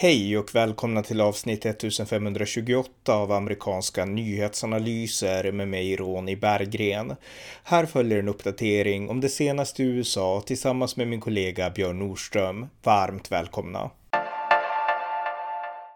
Hej 0.00 0.38
och 0.38 0.54
välkomna 0.54 1.02
till 1.02 1.20
avsnitt 1.20 1.66
1528 1.66 3.14
av 3.14 3.32
amerikanska 3.32 4.04
nyhetsanalyser 4.04 5.52
med 5.52 5.68
mig 5.68 5.96
Ronny 5.96 6.36
Berggren. 6.36 7.16
Här 7.64 7.86
följer 7.86 8.18
en 8.18 8.28
uppdatering 8.28 9.08
om 9.08 9.20
det 9.20 9.28
senaste 9.28 9.82
i 9.82 9.86
USA 9.86 10.42
tillsammans 10.46 10.96
med 10.96 11.08
min 11.08 11.20
kollega 11.20 11.70
Björn 11.70 11.98
Nordström. 11.98 12.66
Varmt 12.82 13.32
välkomna! 13.32 13.90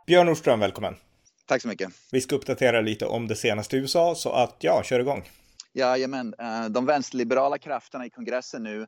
Björn 0.07 0.27
Nordström, 0.27 0.61
välkommen! 0.61 0.97
Tack 1.47 1.63
så 1.63 1.69
mycket! 1.69 1.91
Vi 2.13 2.21
ska 2.21 2.37
uppdatera 2.37 2.81
lite 2.81 3.07
om 3.07 3.29
det 3.29 3.37
senaste 3.37 3.77
i 3.77 3.81
USA, 3.81 4.15
så 4.15 4.31
att 4.31 4.57
ja, 4.61 4.83
kör 4.85 5.01
igång! 5.01 5.29
Jajamän, 5.73 6.35
eh, 6.39 6.65
de 6.65 6.87
vänsterliberala 6.87 7.59
krafterna 7.59 8.07
i 8.07 8.11
kongressen 8.11 8.63
nu 8.63 8.87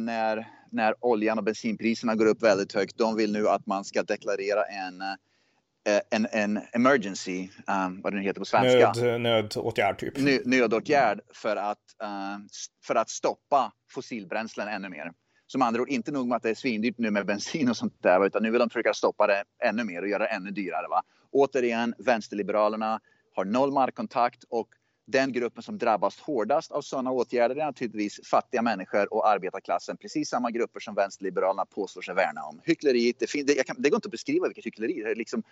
när, 0.00 0.46
när 0.70 0.94
oljan 1.00 1.38
och 1.38 1.44
bensinpriserna 1.44 2.14
går 2.14 2.26
upp 2.26 2.42
väldigt 2.42 2.72
högt. 2.72 2.98
De 2.98 3.16
vill 3.16 3.32
nu 3.32 3.48
att 3.48 3.66
man 3.66 3.84
ska 3.84 4.02
deklarera 4.02 4.64
en, 4.64 5.00
eh, 5.00 6.00
en, 6.10 6.26
en 6.32 6.60
emergency, 6.72 7.48
um, 7.66 8.00
vad 8.02 8.12
det 8.12 8.16
nu 8.16 8.22
heter 8.22 8.40
på 8.40 8.44
svenska. 8.44 8.92
Nöd, 8.92 9.20
nödåtgärd 9.20 9.98
typ. 9.98 10.18
Nö, 10.18 10.38
nödåtgärd 10.44 11.20
för 11.34 11.56
att, 11.56 11.78
uh, 12.02 12.38
för 12.86 12.94
att 12.94 13.10
stoppa 13.10 13.72
fossilbränslen 13.90 14.68
ännu 14.68 14.88
mer. 14.88 15.12
Som 15.46 15.62
andra 15.62 15.82
ord, 15.82 15.88
inte 15.88 16.12
nog 16.12 16.28
med 16.28 16.36
att 16.36 16.42
det 16.42 16.50
är 16.50 16.54
svindyrt 16.54 16.98
nu 16.98 17.10
med 17.10 17.26
bensin 17.26 17.68
och 17.68 17.76
sånt 17.76 18.02
där, 18.02 18.26
utan 18.26 18.42
nu 18.42 18.50
vill 18.50 18.58
de 18.58 18.70
försöka 18.70 18.94
stoppa 18.94 19.26
det 19.26 19.44
ännu 19.64 19.84
mer 19.84 20.02
och 20.02 20.08
göra 20.08 20.22
det 20.22 20.28
ännu 20.28 20.50
dyrare. 20.50 20.88
Va? 20.88 21.02
Återigen, 21.30 21.94
vänsterliberalerna 21.98 23.00
har 23.34 23.44
noll 23.44 23.72
markkontakt 23.72 24.44
och 24.48 24.68
den 25.06 25.32
gruppen 25.32 25.62
som 25.62 25.78
drabbas 25.78 26.20
hårdast 26.20 26.72
av 26.72 26.82
sådana 26.82 27.10
åtgärder 27.10 27.56
är 27.56 27.64
naturligtvis 27.64 28.20
fattiga 28.24 28.62
människor 28.62 29.14
och 29.14 29.28
arbetarklassen. 29.28 29.96
Precis 29.96 30.28
samma 30.28 30.50
grupper 30.50 30.80
som 30.80 30.94
vänsterliberalerna 30.94 31.64
påstår 31.64 32.02
sig 32.02 32.14
värna 32.14 32.42
om. 32.42 32.60
Hyckleriet, 32.64 33.18
det, 33.18 33.42
det, 33.42 33.66
kan, 33.66 33.76
det 33.78 33.90
går 33.90 33.96
inte 33.96 34.06
att 34.06 34.12
beskriva 34.12 34.46
vilket 34.46 34.66
hyckleri 34.66 35.02
det 35.02 35.10
är. 35.10 35.14
Liksom, 35.14 35.42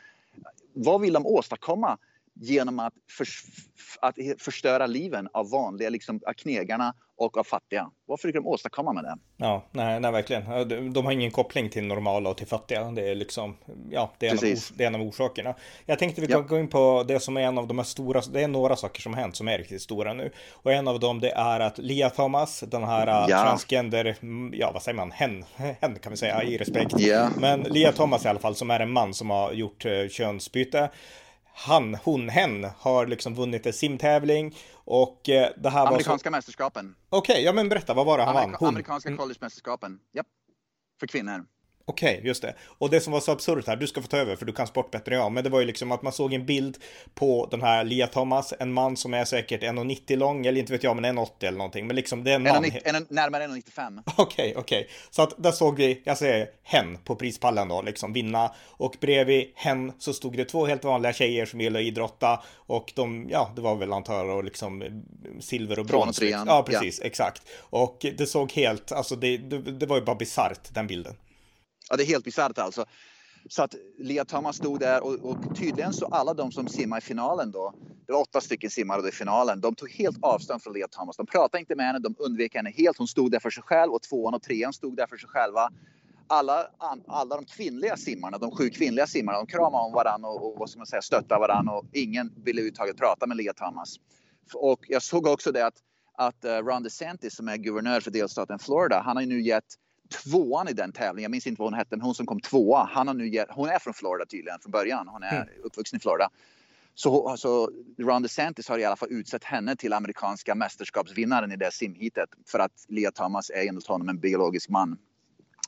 vad 0.73 1.01
vill 1.01 1.13
de 1.13 1.27
åstadkomma 1.27 1.99
genom 2.35 2.79
att, 2.79 2.95
för, 3.11 3.27
att 4.01 4.15
förstöra 4.39 4.87
liven 4.87 5.29
av 5.33 5.51
vanliga 5.51 5.91
liksom, 5.91 6.21
av 6.27 6.33
knegarna 6.33 6.95
och 7.17 7.37
av 7.37 7.45
fattiga. 7.45 7.91
Vad 8.07 8.21
försöker 8.21 8.39
de 8.39 8.47
åstadkomma 8.47 8.93
med 8.93 9.05
det? 9.05 9.17
Ja, 9.37 9.69
nej, 9.71 10.01
nej 10.01 10.13
verkligen. 10.13 10.69
De, 10.69 10.93
de 10.93 11.05
har 11.05 11.13
ingen 11.13 11.31
koppling 11.31 11.71
till 11.71 11.85
normala 11.85 12.31
och 12.31 12.37
till 12.37 12.47
fattiga. 12.47 12.91
Det 12.91 13.09
är 13.09 13.15
liksom, 13.15 13.57
ja, 13.91 14.13
det 14.19 14.27
är, 14.27 14.31
en 14.31 14.53
av, 14.53 14.59
det 14.75 14.85
är 14.85 14.87
en 14.87 14.95
av 14.95 15.03
orsakerna. 15.03 15.55
Jag 15.87 15.99
tänkte 15.99 16.21
vi 16.21 16.27
kan 16.27 16.41
ja. 16.41 16.47
gå 16.47 16.59
in 16.59 16.69
på 16.69 17.05
det 17.09 17.21
som 17.21 17.37
är 17.37 17.41
en 17.41 17.59
av 17.59 17.67
de 17.67 17.79
här 17.79 17.85
stora, 17.85 18.23
det 18.33 18.43
är 18.43 18.49
några 18.49 18.77
saker 18.77 19.01
som 19.01 19.15
hänt 19.15 19.37
som 19.37 19.49
är 19.49 19.59
riktigt 19.59 19.83
stora 19.83 20.15
nu. 20.15 20.33
Och 20.53 20.73
en 20.73 20.89
av 20.89 21.01
dem 21.01 21.21
det 21.21 21.31
är 21.31 21.61
att 21.61 21.79
Lia 21.79 22.11
Thomas, 22.11 22.61
den 22.61 22.85
här 22.85 23.07
ja. 23.29 23.43
transgender, 23.43 24.17
ja 24.53 24.71
vad 24.73 24.83
säger 24.83 24.97
man, 24.97 25.11
hen, 25.11 25.45
hen 25.57 25.99
kan 25.99 26.11
vi 26.11 26.17
säga 26.17 26.43
i 26.43 26.59
respekt. 26.59 26.95
Ja. 26.99 27.29
Men 27.41 27.61
Lia 27.61 27.93
Thomas 27.93 28.25
i 28.25 28.29
alla 28.29 28.41
fall, 28.41 28.55
som 28.55 28.71
är 28.71 28.81
en 28.81 28.91
man 28.91 29.15
som 29.15 29.31
har 29.31 29.53
gjort 29.53 29.87
uh, 29.87 30.09
könsbyte 30.09 30.91
han, 31.55 31.95
hon, 31.95 32.29
hen 32.29 32.67
har 32.79 33.07
liksom 33.07 33.35
vunnit 33.35 33.67
en 33.67 33.73
simtävling 33.73 34.57
och 34.75 35.29
eh, 35.29 35.51
det 35.57 35.71
här 35.71 35.87
Amerikanska 35.87 36.31
var 36.31 36.33
så... 36.33 36.37
mästerskapen. 36.37 36.95
Okej, 37.09 37.33
okay, 37.33 37.45
ja 37.45 37.53
men 37.53 37.69
berätta, 37.69 37.95
vad 37.95 38.07
var 38.07 38.19
det 38.19 38.25
han 38.25 38.37
Amerika 38.37 38.59
vann? 38.61 38.69
Amerikanska 38.69 39.09
mm. 39.09 39.19
collegemästerskapen, 39.19 39.99
japp. 40.13 40.27
För 41.01 41.07
kvinnor. 41.07 41.47
Okej, 41.85 42.15
okay, 42.15 42.27
just 42.27 42.43
det. 42.43 42.55
Och 42.79 42.91
det 42.91 43.01
som 43.01 43.13
var 43.13 43.21
så 43.21 43.33
absurt 43.33 43.67
här, 43.67 43.77
du 43.77 43.87
ska 43.87 44.03
få 44.03 44.09
ta 44.09 44.17
över 44.17 44.37
för 44.37 44.47
du 44.47 44.53
kan 44.53 44.67
sport 44.67 44.91
bättre 44.91 45.15
än 45.15 45.21
jag, 45.21 45.33
men 45.33 45.45
det 45.45 45.51
var 45.51 45.61
ju 45.61 45.67
liksom 45.67 45.93
att 45.93 46.03
man 46.03 46.13
såg 46.13 46.35
en 46.35 46.47
bild 46.47 46.77
på 47.15 47.49
den 47.51 47.63
här 47.63 47.85
Lia 47.85 48.07
Thomas, 48.07 48.55
en 48.59 48.73
man 48.73 48.97
som 48.97 49.15
är 49.15 49.25
säkert 49.25 49.63
1,90 49.63 50.17
lång, 50.17 50.47
eller 50.47 50.61
inte 50.61 50.73
vet 50.73 50.83
jag, 50.83 50.97
men 50.97 51.19
1,80 51.19 51.29
eller 51.41 51.59
någonting, 51.59 51.87
men 51.87 51.97
liksom 51.97 52.25
det 52.25 52.31
är 52.31 52.35
en 52.35 52.43
man. 52.43 52.65
1, 52.65 52.87
en, 52.87 53.07
närmare 53.11 53.47
1,95. 53.47 54.03
Okej, 54.07 54.25
okay, 54.25 54.55
okej. 54.57 54.81
Okay. 54.81 54.85
Så 55.11 55.23
att 55.23 55.43
där 55.43 55.53
såg 55.53 55.77
vi, 55.77 56.03
jag 56.05 56.19
säger 56.19 56.49
hen 56.63 56.99
på 57.05 57.17
prispallen 57.17 57.69
då, 57.69 57.83
liksom 57.83 58.13
vinna. 58.13 58.55
Och 58.67 58.97
bredvid 59.01 59.53
hen 59.55 59.93
så 59.99 60.13
stod 60.13 60.37
det 60.37 60.45
två 60.45 60.67
helt 60.67 60.85
vanliga 60.85 61.13
tjejer 61.13 61.47
som 61.47 61.61
gillar 61.61 61.81
att 61.81 61.87
idrotta 61.87 62.43
och 62.55 62.93
de, 62.95 63.29
ja, 63.31 63.53
det 63.57 63.63
var 63.63 63.77
väl 63.77 63.93
antar 63.93 64.25
och 64.25 64.45
liksom 64.45 65.03
silver 65.41 65.79
och 65.79 65.87
brons. 65.87 66.19
Och 66.19 66.25
Ja, 66.25 66.63
precis, 66.67 66.99
ja. 67.01 67.07
exakt. 67.07 67.43
Och 67.59 68.07
det 68.19 68.27
såg 68.27 68.53
helt, 68.53 68.93
alltså 68.93 69.17
det, 69.17 69.37
det, 69.37 69.59
det 69.59 69.87
var 69.87 69.97
ju 69.97 70.03
bara 70.03 70.17
bisarrt 70.17 70.75
den 70.75 70.87
bilden. 70.87 71.17
Ja, 71.93 71.97
det 71.97 72.03
är 72.03 72.07
helt 72.07 72.25
bisarrt 72.25 72.59
alltså. 72.59 72.85
Så 73.49 73.63
att 73.63 73.75
Lia 73.99 74.25
Thomas 74.25 74.57
stod 74.57 74.81
där 74.81 75.05
och, 75.05 75.15
och, 75.15 75.57
tydligen 75.57 75.93
så 75.93 76.07
alla 76.07 76.35
de 76.35 76.53
som 76.53 76.69
simmade 76.69 76.99
i 76.99 77.03
finalen 77.03 77.51
då, 77.51 77.75
det 78.07 78.13
var 78.13 78.21
åtta 78.21 78.41
stycken 78.41 78.71
simmare 78.71 79.09
i 79.09 79.13
finalen, 79.13 79.61
de 79.61 79.75
tog 79.75 79.91
helt 79.91 80.17
avstånd 80.23 80.63
från 80.63 80.73
Lia 80.73 80.89
Thomas. 80.89 81.17
De 81.17 81.27
pratade 81.27 81.61
inte 81.61 81.75
med 81.75 81.87
henne, 81.87 81.99
de 81.99 82.15
undvek 82.19 82.55
henne 82.55 82.71
helt. 82.71 82.99
Hon 82.99 83.09
stod 83.09 83.31
där 83.31 83.41
för 83.41 83.51
sig 83.51 83.63
själv 83.63 83.93
och 83.93 84.03
tvåan 84.03 84.35
och 84.35 84.43
trean 84.43 84.73
stod 84.73 84.97
där 84.97 85.07
för 85.07 85.17
sig 85.17 85.29
själva. 85.29 85.71
Alla, 86.27 86.67
alla 87.07 87.37
de 87.37 87.45
kvinnliga 87.45 87.97
simmarna, 87.97 88.39
de 88.39 88.51
sju 88.51 88.71
kvinnliga 88.71 89.07
simmarna, 89.07 89.39
de 89.39 89.47
kramade 89.47 89.85
om 89.85 89.93
varandra 89.93 90.29
och, 90.29 90.53
och 90.53 90.59
vad 90.59 90.71
ska 90.71 90.79
man 90.79 90.87
säga, 90.87 91.03
stöttade 91.03 91.41
varandra 91.41 91.73
och 91.73 91.85
ingen 91.93 92.33
ville 92.45 92.61
överhuvudtaget 92.61 92.97
prata 92.97 93.27
med 93.27 93.37
Lia 93.37 93.53
Thomas. 93.53 93.97
Och 94.55 94.85
jag 94.89 95.03
såg 95.03 95.27
också 95.27 95.53
det 95.53 95.67
att, 95.67 95.77
att 96.19 96.45
eh, 96.45 96.57
Ron 96.57 96.83
DeSantis 96.83 97.37
som 97.37 97.49
är 97.49 97.57
guvernör 97.57 98.01
för 98.01 98.11
delstaten 98.11 98.59
Florida, 98.59 99.03
han 99.05 99.17
har 99.17 99.23
ju 99.23 99.29
nu 99.29 99.43
gett 99.43 99.77
tvåan 100.13 100.69
i 100.69 100.73
den 100.73 100.93
tävlingen. 100.93 101.23
Jag 101.23 101.31
minns 101.31 101.47
inte 101.47 101.63
vad 101.63 101.67
hon 101.67 101.79
hette, 101.79 101.97
men 101.97 102.01
hon 102.01 102.15
som 102.15 102.27
kom 102.27 102.41
tvåa. 102.41 102.89
Han 102.93 103.09
har 103.09 103.15
nu, 103.15 103.45
hon 103.51 103.69
är 103.69 103.79
från 103.79 103.95
Florida 103.95 104.27
tydligen 104.27 104.61
från 104.61 104.73
början. 104.73 105.09
Hon 105.09 105.23
är 105.23 105.37
mm. 105.37 105.49
uppvuxen 105.63 105.97
i 105.97 106.01
Florida. 106.01 106.31
Så 106.95 107.29
alltså, 107.29 107.71
Ron 107.99 108.23
DeSantis 108.23 108.69
har 108.69 108.79
i 108.79 108.85
alla 108.85 108.97
fall 108.97 109.13
utsett 109.13 109.45
henne 109.45 109.77
till 109.77 109.93
amerikanska 109.93 110.55
mästerskapsvinnaren 110.55 111.53
i 111.53 111.57
det 111.57 111.73
simhitet 111.73 112.29
för 112.47 112.59
att 112.59 112.85
Lia 112.89 113.11
Thomas 113.11 113.51
är 113.51 113.69
enligt 113.69 113.87
honom 113.87 114.09
en 114.09 114.19
biologisk 114.19 114.69
man. 114.69 114.99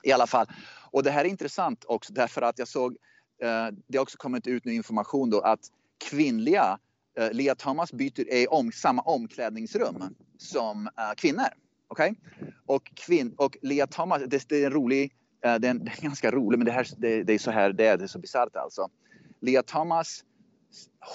I 0.02 0.12
alla 0.12 0.26
fall. 0.26 0.46
Och 0.90 1.02
det 1.02 1.10
här 1.10 1.24
är 1.24 1.28
intressant 1.28 1.84
också 1.88 2.12
därför 2.12 2.42
att 2.42 2.58
jag 2.58 2.68
såg, 2.68 2.92
eh, 3.42 3.66
det 3.86 3.98
har 3.98 4.02
också 4.02 4.18
kommit 4.18 4.46
ut 4.46 4.64
nu 4.64 4.74
information 4.74 5.30
då 5.30 5.40
att 5.40 5.60
kvinnliga, 6.10 6.78
eh, 7.18 7.30
Lia 7.32 7.54
Thomas 7.54 7.92
byter, 7.92 8.28
är 8.28 8.42
i 8.42 8.46
om, 8.46 8.72
samma 8.72 9.02
omklädningsrum 9.02 10.14
som 10.38 10.86
eh, 10.86 11.14
kvinnor. 11.16 11.63
Okej? 11.94 12.10
Okay? 12.10 12.48
Och, 12.66 12.90
kvinn, 12.94 13.34
och 13.36 13.56
Lea 13.62 13.86
Thomas, 13.86 14.22
det, 14.26 14.48
det 14.48 14.62
är 14.62 14.66
en 14.66 14.72
rolig, 14.72 15.12
uh, 15.46 15.54
det, 15.54 15.66
är 15.68 15.70
en, 15.70 15.78
det 15.84 15.90
är 15.90 16.02
ganska 16.02 16.30
rolig, 16.30 16.58
men 16.58 16.66
det, 16.66 16.72
här, 16.72 16.86
det, 16.96 17.22
det 17.22 17.32
är 17.32 17.38
så 17.38 17.50
här 17.50 17.72
det 17.72 17.86
är, 17.86 17.96
det 17.96 18.04
är 18.04 18.08
så 18.08 18.18
bisarrt 18.18 18.56
alltså. 18.56 18.88
Lea 19.40 19.62
Thomas, 19.62 20.24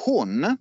hon, 0.06 0.58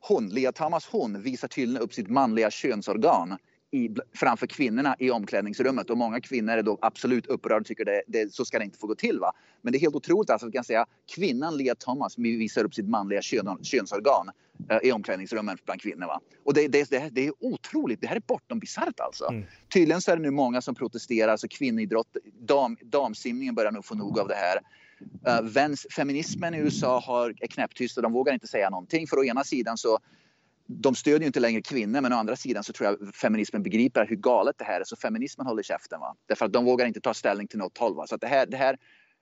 hon, 0.00 0.28
Lea 0.28 0.52
Thomas 0.52 0.86
hon 0.86 1.22
visar 1.22 1.48
tydligen 1.48 1.82
upp 1.82 1.94
sitt 1.94 2.08
manliga 2.08 2.50
könsorgan 2.50 3.36
i, 3.70 3.90
framför 4.14 4.46
kvinnorna 4.46 4.96
i 4.98 5.10
omklädningsrummet 5.10 5.90
och 5.90 5.98
många 5.98 6.20
kvinnor 6.20 6.52
är 6.52 6.62
då 6.62 6.78
absolut 6.82 7.26
upprörda 7.26 7.60
och 7.60 7.66
tycker 7.66 7.84
det, 7.84 8.02
det, 8.06 8.34
så 8.34 8.44
ska 8.44 8.58
det 8.58 8.64
inte 8.64 8.78
få 8.78 8.86
gå 8.86 8.94
till. 8.94 9.18
Va? 9.20 9.32
Men 9.62 9.72
det 9.72 9.78
är 9.78 9.80
helt 9.80 9.94
otroligt 9.94 10.30
alltså, 10.30 10.46
att 10.46 10.52
kan 10.52 10.64
säga 10.64 10.86
kvinnan 11.14 11.56
Lea 11.56 11.74
Thomas 11.74 12.18
visar 12.18 12.64
upp 12.64 12.74
sitt 12.74 12.88
manliga 12.88 13.22
kön, 13.22 13.58
könsorgan 13.62 14.30
i 14.82 14.92
omklädningsrummet 14.92 15.64
bland 15.64 15.80
kvinnor. 15.80 16.06
Va? 16.06 16.20
Och 16.44 16.54
det, 16.54 16.68
det, 16.68 16.90
det, 16.90 17.08
det 17.12 17.26
är 17.26 17.32
otroligt, 17.40 18.00
det 18.00 18.06
här 18.06 18.16
är 18.16 18.22
bortom 18.26 18.58
bisarrt 18.58 19.00
alltså. 19.00 19.28
Mm. 19.28 19.44
Tydligen 19.72 20.00
så 20.00 20.10
är 20.10 20.16
det 20.16 20.22
nu 20.22 20.30
många 20.30 20.62
som 20.62 20.74
protesterar, 20.74 21.32
alltså 21.32 21.48
kvinnoidrott, 21.48 22.16
dam, 22.40 22.76
damsimningen 22.82 23.54
börjar 23.54 23.72
nog 23.72 23.84
få 23.84 23.94
nog 23.94 24.18
av 24.18 24.28
det 24.28 24.34
här. 24.34 24.60
Uh, 25.28 25.50
väns, 25.50 25.86
feminismen 25.96 26.54
i 26.54 26.58
USA 26.58 27.00
har, 27.00 27.34
är 27.40 27.46
knäpptysta, 27.46 28.00
de 28.00 28.12
vågar 28.12 28.34
inte 28.34 28.46
säga 28.46 28.70
någonting. 28.70 29.06
För 29.06 29.18
å 29.18 29.24
ena 29.24 29.44
sidan 29.44 29.78
så 29.78 29.98
de 30.66 30.94
stödjer 30.94 31.26
inte 31.26 31.40
längre 31.40 31.62
kvinnor 31.62 32.00
men 32.00 32.12
å 32.12 32.16
andra 32.16 32.36
sidan 32.36 32.64
så 32.64 32.72
tror 32.72 32.88
jag 32.88 33.14
feminismen 33.14 33.62
begriper 33.62 34.06
hur 34.06 34.16
galet 34.16 34.58
det 34.58 34.64
här 34.64 34.80
är 34.80 34.84
så 34.84 34.96
feminismen 34.96 35.46
håller 35.46 35.62
käften. 35.62 36.00
Va? 36.00 36.16
Därför 36.26 36.46
att 36.46 36.52
de 36.52 36.64
vågar 36.64 36.86
inte 36.86 37.00
ta 37.00 37.14
ställning 37.14 37.48
till 37.48 37.58
något 37.58 37.78
håll. 37.78 37.94
Va? 37.94 38.06
Så 38.06 38.16
det 38.16 38.26
här, 38.26 38.46
det 38.46 38.56
här, 38.56 38.76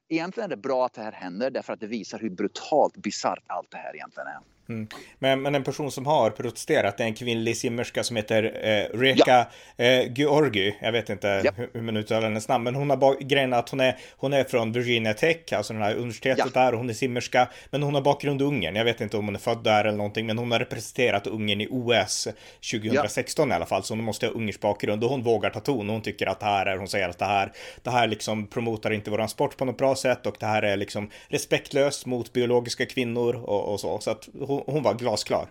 egentligen 0.08 0.50
är 0.50 0.56
det 0.56 0.62
bra 0.62 0.86
att 0.86 0.92
det 0.92 1.02
här 1.02 1.12
händer 1.12 1.50
därför 1.50 1.72
att 1.72 1.80
det 1.80 1.86
visar 1.86 2.18
hur 2.18 2.30
brutalt 2.30 2.96
bisarrt 2.96 3.44
allt 3.46 3.70
det 3.70 3.76
här 3.76 3.94
egentligen 3.94 4.26
är. 4.26 4.57
Mm. 4.68 4.88
Men, 5.18 5.42
men 5.42 5.54
en 5.54 5.64
person 5.64 5.90
som 5.90 6.06
har 6.06 6.30
protesterat 6.30 7.00
är 7.00 7.04
en 7.04 7.14
kvinnlig 7.14 7.56
simmerska 7.56 8.04
som 8.04 8.16
heter 8.16 8.42
eh, 8.44 8.98
Reka 8.98 9.46
ja. 9.76 9.84
eh, 9.84 10.12
Georgi. 10.12 10.76
Jag 10.80 10.92
vet 10.92 11.10
inte 11.10 11.42
ja. 11.44 11.52
hur, 11.56 11.70
hur 11.72 11.82
man 11.82 11.96
uttalar 11.96 12.22
hennes 12.22 12.48
namn, 12.48 12.64
men 12.64 12.74
hon 12.74 12.90
har 12.90 13.20
grejen 13.20 13.52
att 13.52 13.68
hon 13.68 13.80
är, 13.80 13.96
hon 14.16 14.32
är 14.32 14.44
från 14.44 14.72
Virginia 14.72 15.14
Tech, 15.14 15.36
alltså 15.52 15.72
den 15.72 15.82
här 15.82 15.94
universitetet 15.94 16.50
ja. 16.54 16.60
där, 16.60 16.72
och 16.72 16.78
hon 16.78 16.90
är 16.90 16.94
simmerska, 16.94 17.48
men 17.70 17.82
hon 17.82 17.94
har 17.94 18.02
bakgrund 18.02 18.42
i 18.42 18.44
Ungern. 18.44 18.76
Jag 18.76 18.84
vet 18.84 19.00
inte 19.00 19.16
om 19.16 19.24
hon 19.24 19.34
är 19.34 19.40
född 19.40 19.64
där 19.64 19.84
eller 19.84 19.98
någonting, 19.98 20.26
men 20.26 20.38
hon 20.38 20.52
har 20.52 20.58
representerat 20.58 21.26
Ungern 21.26 21.60
i 21.60 21.68
OS 21.70 22.28
2016 22.72 23.52
i 23.52 23.54
alla 23.54 23.66
fall, 23.66 23.82
så 23.82 23.94
hon 23.94 24.04
måste 24.04 24.26
ha 24.26 24.32
ungersk 24.32 24.60
bakgrund 24.60 25.04
och 25.04 25.10
hon 25.10 25.22
vågar 25.22 25.50
ta 25.50 25.60
ton. 25.60 25.88
Hon 25.88 26.02
tycker 26.02 26.26
att 26.26 26.40
det 26.40 26.46
här 26.46 26.66
är, 26.66 26.76
hon 26.76 26.88
säger 26.88 27.08
att 27.08 27.18
det 27.18 27.24
här, 27.24 27.52
det 27.82 27.90
här 27.90 28.06
liksom 28.06 28.46
promotar 28.46 28.90
inte 28.90 29.10
våran 29.10 29.28
sport 29.28 29.56
på 29.56 29.64
något 29.64 29.78
bra 29.78 29.94
sätt 29.94 30.26
och 30.26 30.36
det 30.40 30.46
här 30.46 30.62
är 30.62 30.76
liksom 30.76 31.10
respektlöst 31.28 32.06
mot 32.06 32.32
biologiska 32.32 32.86
kvinnor 32.86 33.34
och, 33.36 33.72
och 33.72 33.80
så. 33.80 33.98
Så 33.98 34.10
att 34.10 34.28
hon, 34.40 34.57
hon, 34.66 34.82
var 34.82 34.94
glasklar. 34.94 35.50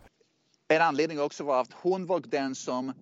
En 0.68 0.82
anledning 0.82 1.22
också 1.22 1.44
var 1.44 1.62
att 1.62 1.74
hon 1.74 2.06
var 2.06 2.20
den 2.20 2.56
som 2.56 2.94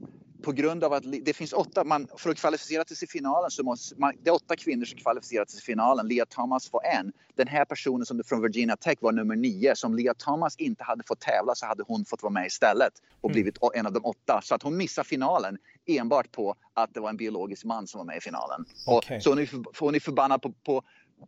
på 0.46 0.52
grund 0.52 0.84
av 0.84 0.94
att 0.94 1.04
det 1.26 1.34
finns 1.34 1.54
åtta, 1.54 1.84
man, 1.84 2.08
för 2.18 2.30
att 2.30 2.38
kvalificera 2.38 2.86
sig 2.86 2.98
till 2.98 3.10
finalen 3.10 3.52
så 3.52 3.64
måste 3.64 3.96
man, 4.00 4.14
det 4.24 4.30
är 4.30 4.34
åtta 4.34 4.56
kvinnor 4.56 4.86
som 4.86 5.00
kvalificerar 5.00 5.46
sig 5.46 5.60
till 5.60 5.66
finalen. 5.66 6.08
Lia 6.08 6.26
Thomas 6.26 6.74
var 6.74 6.82
en. 6.84 7.12
Den 7.36 7.48
här 7.48 7.66
personen 7.66 8.06
som 8.06 8.24
från 8.26 8.42
Virginia 8.42 8.78
Tech 8.78 8.98
var 9.02 9.12
nummer 9.12 9.36
nio. 9.36 9.76
Som 9.76 9.96
Lia 9.96 10.14
Thomas 10.14 10.56
inte 10.58 10.84
hade 10.84 11.04
fått 11.04 11.20
tävla 11.20 11.56
så 11.56 11.66
hade 11.66 11.84
hon 11.88 12.06
fått 12.06 12.24
vara 12.24 12.34
med 12.34 12.46
istället 12.46 12.94
och 13.22 13.30
mm. 13.30 13.34
blivit 13.34 13.58
en 13.74 13.86
av 13.86 13.94
de 13.94 14.06
åtta. 14.06 14.42
Så 14.44 14.56
att 14.56 14.64
hon 14.64 14.78
missade 14.78 15.08
finalen 15.08 15.58
enbart 15.86 16.32
på 16.32 16.56
att 16.74 16.94
det 16.94 17.00
var 17.00 17.10
en 17.10 17.18
biologisk 17.18 17.66
man 17.66 17.88
som 17.88 17.98
var 17.98 18.06
med 18.06 18.18
i 18.18 18.22
finalen. 18.22 18.66
Okay. 18.88 19.18
Och, 19.18 19.24
så 19.24 19.30
hon 19.30 19.40
är, 19.40 19.50
hon 19.80 19.96
är 19.96 20.00
förbannad 20.00 20.42
på, 20.42 20.52
på 20.52 20.82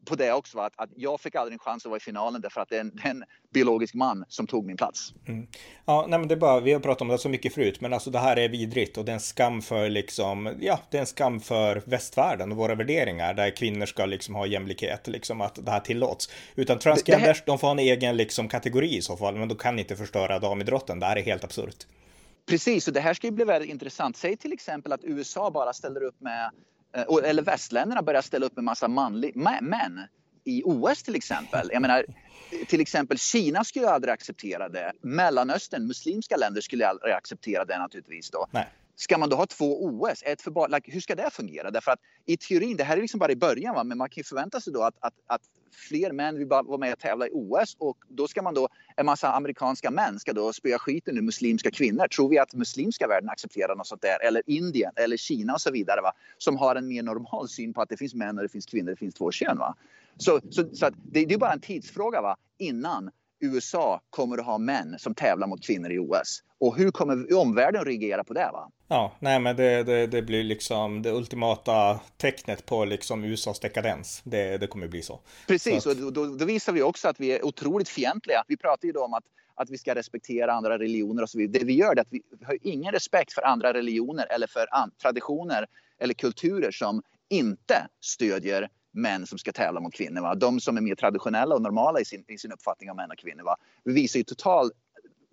på 0.06 0.16
det 0.16 0.34
också. 0.34 0.60
Att, 0.60 0.74
att 0.76 0.90
jag 0.96 1.22
fick 1.22 1.36
aldrig 1.36 1.54
en 1.54 1.60
chans 1.60 1.86
att 1.86 1.90
vara 1.90 1.98
i 1.98 2.00
finalen 2.00 2.42
därför 2.42 2.62
att 2.62 2.70
det 2.70 2.76
är 2.76 2.82
en, 2.82 3.00
en 3.04 3.24
biologisk 3.54 3.94
man 3.94 4.26
som 4.28 4.48
tog 4.48 4.66
min 4.66 4.78
plats. 4.78 5.14
Mm. 5.28 5.48
Ja, 5.86 6.06
nej, 6.10 6.20
men 6.20 6.28
det 6.28 6.34
är 6.34 6.40
bara, 6.40 6.60
vi 6.60 6.74
har 6.74 6.80
pratat 6.80 7.02
om 7.02 7.08
det 7.08 7.18
så 7.18 7.30
mycket 7.30 7.54
förut, 7.54 7.82
men 7.82 7.94
alltså 7.94 8.10
det 8.10 8.20
här 8.20 8.38
är 8.38 8.50
vidrigt 8.50 8.98
och 8.98 9.06
det 9.06 9.12
är 9.12 9.14
en 9.14 9.20
skam 9.20 9.62
för 9.62 9.90
liksom, 9.90 10.56
ja, 10.60 10.80
det 10.90 10.98
är 10.98 11.02
en 11.02 11.08
skam 11.08 11.40
för 11.40 11.82
västvärlden 11.86 12.52
och 12.52 12.58
våra 12.58 12.76
värderingar 12.76 13.34
där 13.34 13.50
kvinnor 13.50 13.86
ska 13.86 14.06
liksom 14.06 14.36
ha 14.36 14.46
jämlikhet, 14.46 15.08
liksom 15.08 15.42
att 15.42 15.66
det 15.66 15.72
här 15.72 15.80
tillåts. 15.80 16.30
Utan 16.56 16.80
transgenders, 16.80 17.40
här... 17.40 17.46
de 17.46 17.60
får 17.60 17.68
ha 17.68 17.72
en 17.72 17.80
egen 17.80 18.18
liksom 18.18 18.48
kategori 18.48 18.98
i 18.98 19.02
så 19.02 19.18
fall, 19.18 19.36
men 19.36 19.48
de 19.48 19.58
kan 19.58 19.80
inte 19.80 19.96
förstöra 19.96 20.40
damidrotten. 20.40 21.00
Det 21.00 21.06
här 21.06 21.16
är 21.16 21.24
helt 21.24 21.44
absurt. 21.44 21.86
Precis, 22.50 22.88
och 22.88 22.94
det 22.94 23.00
här 23.00 23.14
ska 23.14 23.28
ju 23.28 23.32
bli 23.32 23.46
väldigt 23.46 23.70
intressant. 23.70 24.18
Säg 24.18 24.38
till 24.38 24.54
exempel 24.54 24.92
att 24.92 25.04
USA 25.04 25.52
bara 25.52 25.74
ställer 25.74 26.04
upp 26.04 26.22
med 26.22 26.52
eller 27.24 27.42
västländerna 27.42 28.02
börjar 28.02 28.22
ställa 28.22 28.46
upp 28.46 28.56
med 28.56 28.64
massa 28.64 28.88
manlig, 28.88 29.36
män 29.36 30.08
i 30.44 30.62
OS 30.66 31.04
till 31.04 31.16
exempel. 31.16 31.70
Jag 31.74 31.82
menar, 31.82 32.06
till 32.68 32.82
exempel 32.82 33.18
Kina 33.18 33.64
skulle 33.64 33.90
aldrig 33.90 34.14
acceptera 34.14 34.70
det. 34.70 34.92
Mellanöstern, 35.02 35.88
muslimska 35.88 36.38
länder 36.38 36.62
skulle 36.62 36.88
aldrig 36.88 37.14
acceptera 37.14 37.66
det 37.66 37.78
naturligtvis 37.78 38.32
då. 38.32 38.48
Nej. 38.52 38.68
Ska 38.96 39.18
man 39.18 39.30
då 39.30 39.36
ha 39.36 39.46
två 39.46 39.86
OS? 39.86 40.24
Ett 40.26 40.42
för 40.42 40.52
bara, 40.52 40.68
like, 40.68 40.92
hur 40.92 41.02
ska 41.02 41.16
det 41.16 41.30
fungera? 41.34 41.72
Därför 41.72 41.92
att 41.92 42.00
i 42.26 42.38
teorin, 42.38 42.78
det 42.78 42.84
här 42.84 42.98
är 42.98 43.02
liksom 43.02 43.20
bara 43.20 43.32
i 43.32 43.36
början, 43.36 43.76
va? 43.76 43.84
men 43.84 43.98
man 43.98 44.10
kan 44.10 44.20
ju 44.20 44.24
förvänta 44.24 44.62
sig 44.62 44.74
då 44.74 44.84
att, 44.84 44.96
att, 45.00 45.14
att 45.28 45.42
fler 45.72 46.12
män 46.12 46.38
vill 46.38 46.48
bara 46.48 46.64
vara 46.64 46.78
med 46.78 46.94
och 46.94 47.00
tävla 47.00 47.28
i 47.28 47.30
OS 47.34 47.76
och 47.80 47.98
då 48.08 48.28
ska 48.28 48.42
man 48.42 48.54
då, 48.54 48.70
en 48.96 49.06
massa 49.06 49.32
amerikanska 49.32 49.92
män 49.92 50.20
ska 50.20 50.34
då 50.34 50.54
spöa 50.54 50.80
skiten 50.80 51.18
ur 51.18 51.22
muslimska 51.22 51.72
kvinnor. 51.72 52.08
Tror 52.08 52.30
vi 52.30 52.40
att 52.40 52.54
muslimska 52.54 53.08
världen 53.08 53.30
accepterar 53.30 53.76
något 53.76 53.88
sånt 53.88 54.02
där? 54.02 54.28
Eller 54.28 54.42
Indien 54.46 54.92
eller 54.96 55.18
Kina 55.18 55.54
och 55.54 55.62
så 55.62 55.72
vidare 55.72 56.02
va? 56.02 56.12
Som 56.38 56.58
har 56.58 56.76
en 56.76 56.88
mer 56.88 57.04
normal 57.04 57.48
syn 57.48 57.74
på 57.74 57.82
att 57.82 57.90
det 57.90 57.98
finns 57.98 58.14
män 58.14 58.38
och 58.38 58.44
det 58.44 58.50
finns 58.50 58.66
kvinnor, 58.66 58.90
det 58.90 58.96
finns 58.96 59.16
två 59.16 59.32
kön 59.32 59.58
va? 59.58 59.76
Så, 60.18 60.40
så, 60.50 60.76
så 60.76 60.90
det, 60.90 61.26
det 61.26 61.34
är 61.34 61.38
bara 61.38 61.54
en 61.54 61.60
tidsfråga 61.60 62.22
va? 62.22 62.38
Innan 62.58 63.12
USA 63.40 64.02
kommer 64.10 64.38
att 64.38 64.46
ha 64.46 64.58
män 64.58 64.96
som 65.00 65.16
tävlar 65.16 65.48
mot 65.48 65.64
kvinnor 65.64 65.92
i 65.92 66.00
OS. 66.00 66.44
Och 66.60 66.78
hur 66.78 66.92
kommer 66.92 67.38
omvärlden 67.38 67.86
reagera 67.86 68.24
på 68.24 68.34
det? 68.34 68.50
Va? 68.54 68.72
Ja, 68.88 69.16
nej 69.20 69.40
men 69.40 69.56
det, 69.56 69.84
det, 69.84 70.08
det 70.08 70.22
blir 70.22 70.44
liksom 70.44 71.02
det 71.02 71.12
ultimata 71.12 72.00
tecknet 72.18 72.66
på 72.66 72.86
liksom 72.86 73.24
USAs 73.24 73.60
dekadens. 73.60 74.22
Det, 74.24 74.58
det 74.58 74.68
kommer 74.68 74.88
bli 74.88 75.02
så. 75.02 75.20
Precis, 75.48 75.84
så 75.84 75.92
att... 75.92 76.04
och 76.04 76.14
då, 76.14 76.26
då, 76.26 76.46
visar 76.46 76.74
vi 76.74 76.82
också 76.82 77.08
att 77.08 77.20
vi 77.20 77.32
är 77.32 77.46
otroligt 77.46 77.90
fientliga. 77.90 78.44
Vi 78.48 78.58
pratar 78.58 78.86
ju 78.86 78.92
då 78.92 79.06
om 79.06 79.14
att, 79.14 79.24
att 79.56 79.70
vi 79.70 79.78
ska 79.78 79.96
respektera 79.96 80.54
andra 80.54 80.80
religioner 80.80 81.24
och 81.24 81.30
så 81.30 81.38
vidare. 81.38 81.60
Det 81.60 81.66
vi 81.66 81.74
gör 81.74 81.96
är 81.96 82.02
att 82.02 82.08
vi 82.10 82.22
har 82.46 82.58
ingen 82.62 82.92
respekt 82.92 83.34
för 83.34 83.42
andra 83.42 83.74
religioner 83.74 84.26
eller 84.30 84.48
för 84.48 84.68
traditioner 85.02 85.66
eller 86.00 86.14
kulturer 86.14 86.72
som 86.72 87.02
inte 87.30 87.88
stödjer 88.02 88.70
män 88.98 89.28
som 89.28 89.38
ska 89.38 89.52
tävla 89.52 89.80
mot 89.80 89.94
kvinnor. 89.94 90.22
Va? 90.22 90.36
De 90.36 90.60
som 90.60 90.78
är 90.78 90.82
mer 90.82 90.96
traditionella 90.96 91.56
och 91.56 91.62
normala 91.62 92.00
i 92.00 92.06
sin, 92.06 92.24
i 92.28 92.38
sin 92.38 92.52
uppfattning 92.52 92.90
av 92.90 92.96
män 92.96 93.12
och 93.12 93.18
kvinnor. 93.18 93.44
Va? 93.44 93.58
Vi 93.84 93.94
visar 93.94 94.20
ju 94.20 94.24
total 94.24 94.72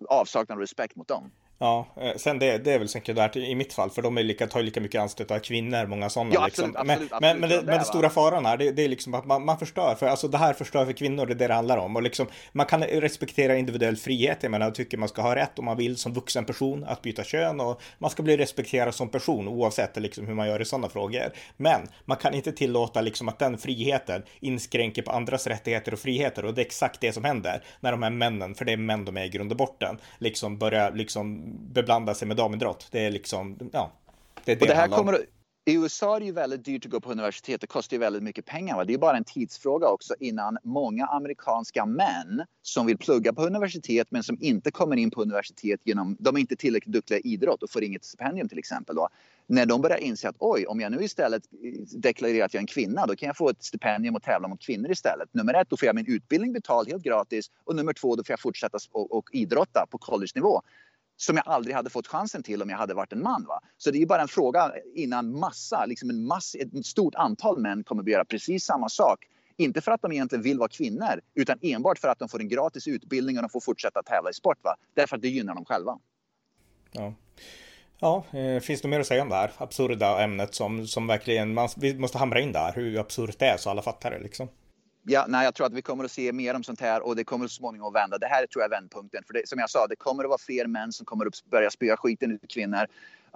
avsaknad 0.09 0.55
av 0.55 0.59
respekt 0.59 0.95
mot 0.95 1.07
dem. 1.07 1.31
Ja, 1.57 1.87
eh, 2.01 2.15
sen 2.15 2.39
det, 2.39 2.57
det 2.57 2.73
är 2.73 2.79
väl 2.79 2.87
sekundärt 2.87 3.35
i 3.35 3.55
mitt 3.55 3.73
fall, 3.73 3.89
för 3.89 4.01
de 4.01 4.17
är 4.17 4.23
lika, 4.23 4.47
tar 4.47 4.61
lika 4.61 4.81
mycket 4.81 5.01
anstöt 5.01 5.31
av 5.31 5.39
kvinnor, 5.39 5.85
många 5.85 6.09
sådana. 6.09 6.33
Ja, 6.33 6.45
absolut, 6.45 6.67
liksom. 6.67 6.81
absolut, 6.81 7.11
men, 7.11 7.17
absolut, 7.17 7.21
men, 7.21 7.39
men, 7.39 7.49
det, 7.49 7.55
men 7.55 7.75
den 7.75 7.85
stora 7.85 8.09
faran 8.09 8.45
här, 8.45 8.57
det, 8.57 8.71
det, 8.71 8.83
är 8.83 8.89
liksom 8.89 9.13
att 9.13 9.25
man, 9.25 9.45
man 9.45 9.59
förstör, 9.59 9.95
för 9.95 10.07
alltså 10.07 10.27
det 10.27 10.37
här 10.37 10.53
förstör 10.53 10.85
för 10.85 10.93
kvinnor, 10.93 11.25
det 11.25 11.33
är 11.33 11.35
det 11.35 11.47
det 11.47 11.53
handlar 11.53 11.77
om. 11.77 11.95
Och 11.95 12.01
liksom, 12.03 12.27
man 12.51 12.65
kan 12.65 12.83
respektera 12.83 13.57
individuell 13.57 13.97
frihet, 13.97 14.37
jag 14.41 14.51
menar, 14.51 14.65
jag 14.65 14.75
tycker 14.75 14.97
man 14.97 15.09
ska 15.09 15.21
ha 15.21 15.35
rätt 15.35 15.59
om 15.59 15.65
man 15.65 15.77
vill 15.77 15.97
som 15.97 16.13
vuxen 16.13 16.45
person 16.45 16.83
att 16.83 17.01
byta 17.01 17.23
kön 17.23 17.59
och 17.59 17.81
man 17.97 18.09
ska 18.09 18.23
bli 18.23 18.37
respekterad 18.37 18.95
som 18.95 19.09
person 19.09 19.47
oavsett 19.47 19.97
liksom, 19.97 20.27
hur 20.27 20.33
man 20.33 20.47
gör 20.47 20.61
i 20.61 20.65
sådana 20.65 20.89
frågor. 20.89 21.31
Men 21.57 21.87
man 22.05 22.17
kan 22.17 22.33
inte 22.33 22.51
tillåta 22.51 23.01
liksom 23.01 23.29
att 23.29 23.39
den 23.39 23.57
friheten 23.57 24.23
inskränker 24.39 25.01
på 25.01 25.11
andras 25.11 25.47
rättigheter 25.47 25.93
och 25.93 25.99
friheter 25.99 26.45
och 26.45 26.53
det 26.53 26.61
är 26.61 26.65
exakt 26.65 27.01
det 27.01 27.13
som 27.13 27.23
händer 27.23 27.63
när 27.79 27.91
de 27.91 28.03
här 28.03 28.09
männen, 28.09 28.55
för 28.55 28.65
det 28.65 28.73
är 28.73 28.77
män 28.77 29.05
de 29.05 29.17
är 29.17 29.25
i 29.25 29.29
grund 29.29 29.51
och 29.51 29.57
botten, 29.57 29.97
liksom 30.19 30.57
börjar 30.57 30.91
liksom 30.91 31.44
beblanda 31.45 32.13
sig 32.13 32.27
med 32.27 32.37
damidrott. 32.37 32.87
Det 32.91 33.05
är 33.05 33.11
liksom, 33.11 33.69
ja. 33.73 33.91
Det, 34.45 34.51
är 34.51 34.55
det, 34.55 34.61
och 34.61 34.67
det 34.67 34.75
här 34.75 34.87
kommer, 34.87 35.25
i 35.67 35.73
USA 35.73 36.15
är 36.15 36.19
det 36.19 36.25
ju 36.25 36.31
väldigt 36.31 36.65
dyrt 36.65 36.85
att 36.85 36.91
gå 36.91 36.99
på 36.99 37.11
universitet. 37.11 37.61
Det 37.61 37.67
kostar 37.67 37.95
ju 37.95 37.99
väldigt 37.99 38.23
mycket 38.23 38.45
pengar. 38.45 38.75
Va? 38.75 38.83
Det 38.83 38.93
är 38.93 38.97
bara 38.97 39.17
en 39.17 39.23
tidsfråga 39.23 39.87
också 39.87 40.15
innan 40.19 40.57
många 40.63 41.05
amerikanska 41.05 41.85
män 41.85 42.45
som 42.61 42.85
vill 42.85 42.97
plugga 42.97 43.33
på 43.33 43.45
universitet 43.45 44.07
men 44.11 44.23
som 44.23 44.37
inte 44.41 44.71
kommer 44.71 44.97
in 44.97 45.11
på 45.11 45.21
universitet 45.21 45.81
genom, 45.83 46.17
de 46.19 46.35
är 46.35 46.39
inte 46.39 46.55
tillräckligt 46.55 46.93
duktiga 46.93 47.17
i 47.17 47.21
idrott 47.21 47.63
och 47.63 47.69
får 47.69 47.83
inget 47.83 48.03
stipendium 48.03 48.49
till 48.49 48.59
exempel. 48.59 48.95
Då. 48.95 49.09
När 49.47 49.65
de 49.65 49.81
börjar 49.81 49.97
inse 49.97 50.29
att 50.29 50.35
oj, 50.39 50.65
om 50.65 50.79
jag 50.79 50.91
nu 50.91 51.03
istället 51.03 51.43
deklarerar 51.97 52.45
att 52.45 52.53
jag 52.53 52.59
är 52.59 52.63
en 52.63 52.67
kvinna, 52.67 53.05
då 53.05 53.15
kan 53.15 53.27
jag 53.27 53.37
få 53.37 53.49
ett 53.49 53.63
stipendium 53.63 54.15
och 54.15 54.23
tävla 54.23 54.47
mot 54.47 54.61
kvinnor 54.61 54.91
istället. 54.91 55.33
Nummer 55.33 55.53
ett, 55.53 55.69
då 55.69 55.77
får 55.77 55.85
jag 55.85 55.95
min 55.95 56.07
utbildning 56.07 56.53
betald 56.53 56.87
helt 56.87 57.03
gratis 57.03 57.51
och 57.63 57.75
nummer 57.75 57.93
två, 57.93 58.15
då 58.15 58.23
får 58.23 58.33
jag 58.33 58.39
fortsätta 58.39 58.77
och, 58.91 59.17
och 59.17 59.29
idrotta 59.31 59.85
på 59.91 59.97
college-nivå 59.97 60.61
som 61.17 61.35
jag 61.37 61.47
aldrig 61.47 61.75
hade 61.75 61.89
fått 61.89 62.07
chansen 62.07 62.43
till 62.43 62.61
om 62.61 62.69
jag 62.69 62.77
hade 62.77 62.93
varit 62.93 63.13
en 63.13 63.23
man. 63.23 63.45
Va? 63.47 63.59
Så 63.77 63.91
det 63.91 64.01
är 64.01 64.05
bara 64.05 64.21
en 64.21 64.27
fråga 64.27 64.73
innan 64.95 65.39
massa, 65.39 65.85
liksom 65.85 66.09
en 66.09 66.25
mass, 66.25 66.55
ett 66.55 66.85
stort 66.85 67.15
antal 67.15 67.59
män 67.59 67.83
kommer 67.83 68.03
att 68.03 68.09
göra 68.09 68.25
precis 68.25 68.65
samma 68.65 68.89
sak. 68.89 69.25
Inte 69.57 69.81
för 69.81 69.91
att 69.91 70.01
de 70.01 70.11
egentligen 70.11 70.43
vill 70.43 70.59
vara 70.59 70.69
kvinnor 70.69 71.21
utan 71.35 71.57
enbart 71.61 71.99
för 71.99 72.07
att 72.07 72.19
de 72.19 72.29
får 72.29 72.39
en 72.39 72.49
gratis 72.49 72.87
utbildning 72.87 73.37
och 73.37 73.43
de 73.43 73.49
får 73.49 73.61
fortsätta 73.61 74.03
tävla 74.03 74.29
i 74.29 74.33
sport. 74.33 74.57
Va? 74.63 74.75
Därför 74.93 75.15
att 75.15 75.21
det 75.21 75.29
gynnar 75.29 75.55
dem 75.55 75.65
själva. 75.65 75.99
Ja. 76.91 77.13
Ja, 77.99 78.25
eh, 78.39 78.59
finns 78.59 78.81
det 78.81 78.87
mer 78.87 78.99
att 78.99 79.07
säga 79.07 79.21
om 79.21 79.29
det 79.29 79.35
här 79.35 79.51
absurda 79.57 80.23
ämnet 80.23 80.55
som, 80.55 80.87
som 80.87 81.07
verkligen, 81.07 81.53
man, 81.53 81.69
vi 81.77 81.99
måste 81.99 82.17
hamra 82.17 82.39
in 82.39 82.51
där, 82.51 82.73
hur 82.73 82.99
absurt 82.99 83.39
det 83.39 83.45
är 83.45 83.57
så 83.57 83.69
alla 83.69 83.81
fattar 83.81 84.11
det 84.11 84.19
liksom 84.19 84.49
ja, 85.05 85.25
nej, 85.27 85.43
jag 85.43 85.55
tror 85.55 85.67
att 85.67 85.73
vi 85.73 85.81
kommer 85.81 86.03
att 86.03 86.11
se 86.11 86.33
mer 86.33 86.53
om 86.53 86.63
sånt 86.63 86.81
här 86.81 87.05
och 87.05 87.15
det 87.15 87.23
kommer 87.23 87.47
så 87.47 87.53
småningom 87.53 87.87
att 87.87 88.03
vända. 88.03 88.17
Det 88.17 88.27
här 88.27 88.47
tror 88.47 88.63
jag 88.63 88.73
är 88.73 88.81
vändpunkten. 88.81 89.23
För 89.27 89.33
det, 89.33 89.49
som 89.49 89.59
jag 89.59 89.69
sa, 89.69 89.87
det 89.87 89.95
kommer 89.95 90.23
att 90.23 90.29
vara 90.29 90.37
fler 90.37 90.67
män 90.67 90.91
som 90.91 91.05
kommer 91.05 91.25
att 91.25 91.45
börja 91.51 91.69
spöa 91.69 91.97
skiten 91.97 92.31
ur 92.31 92.39
kvinnor. 92.49 92.85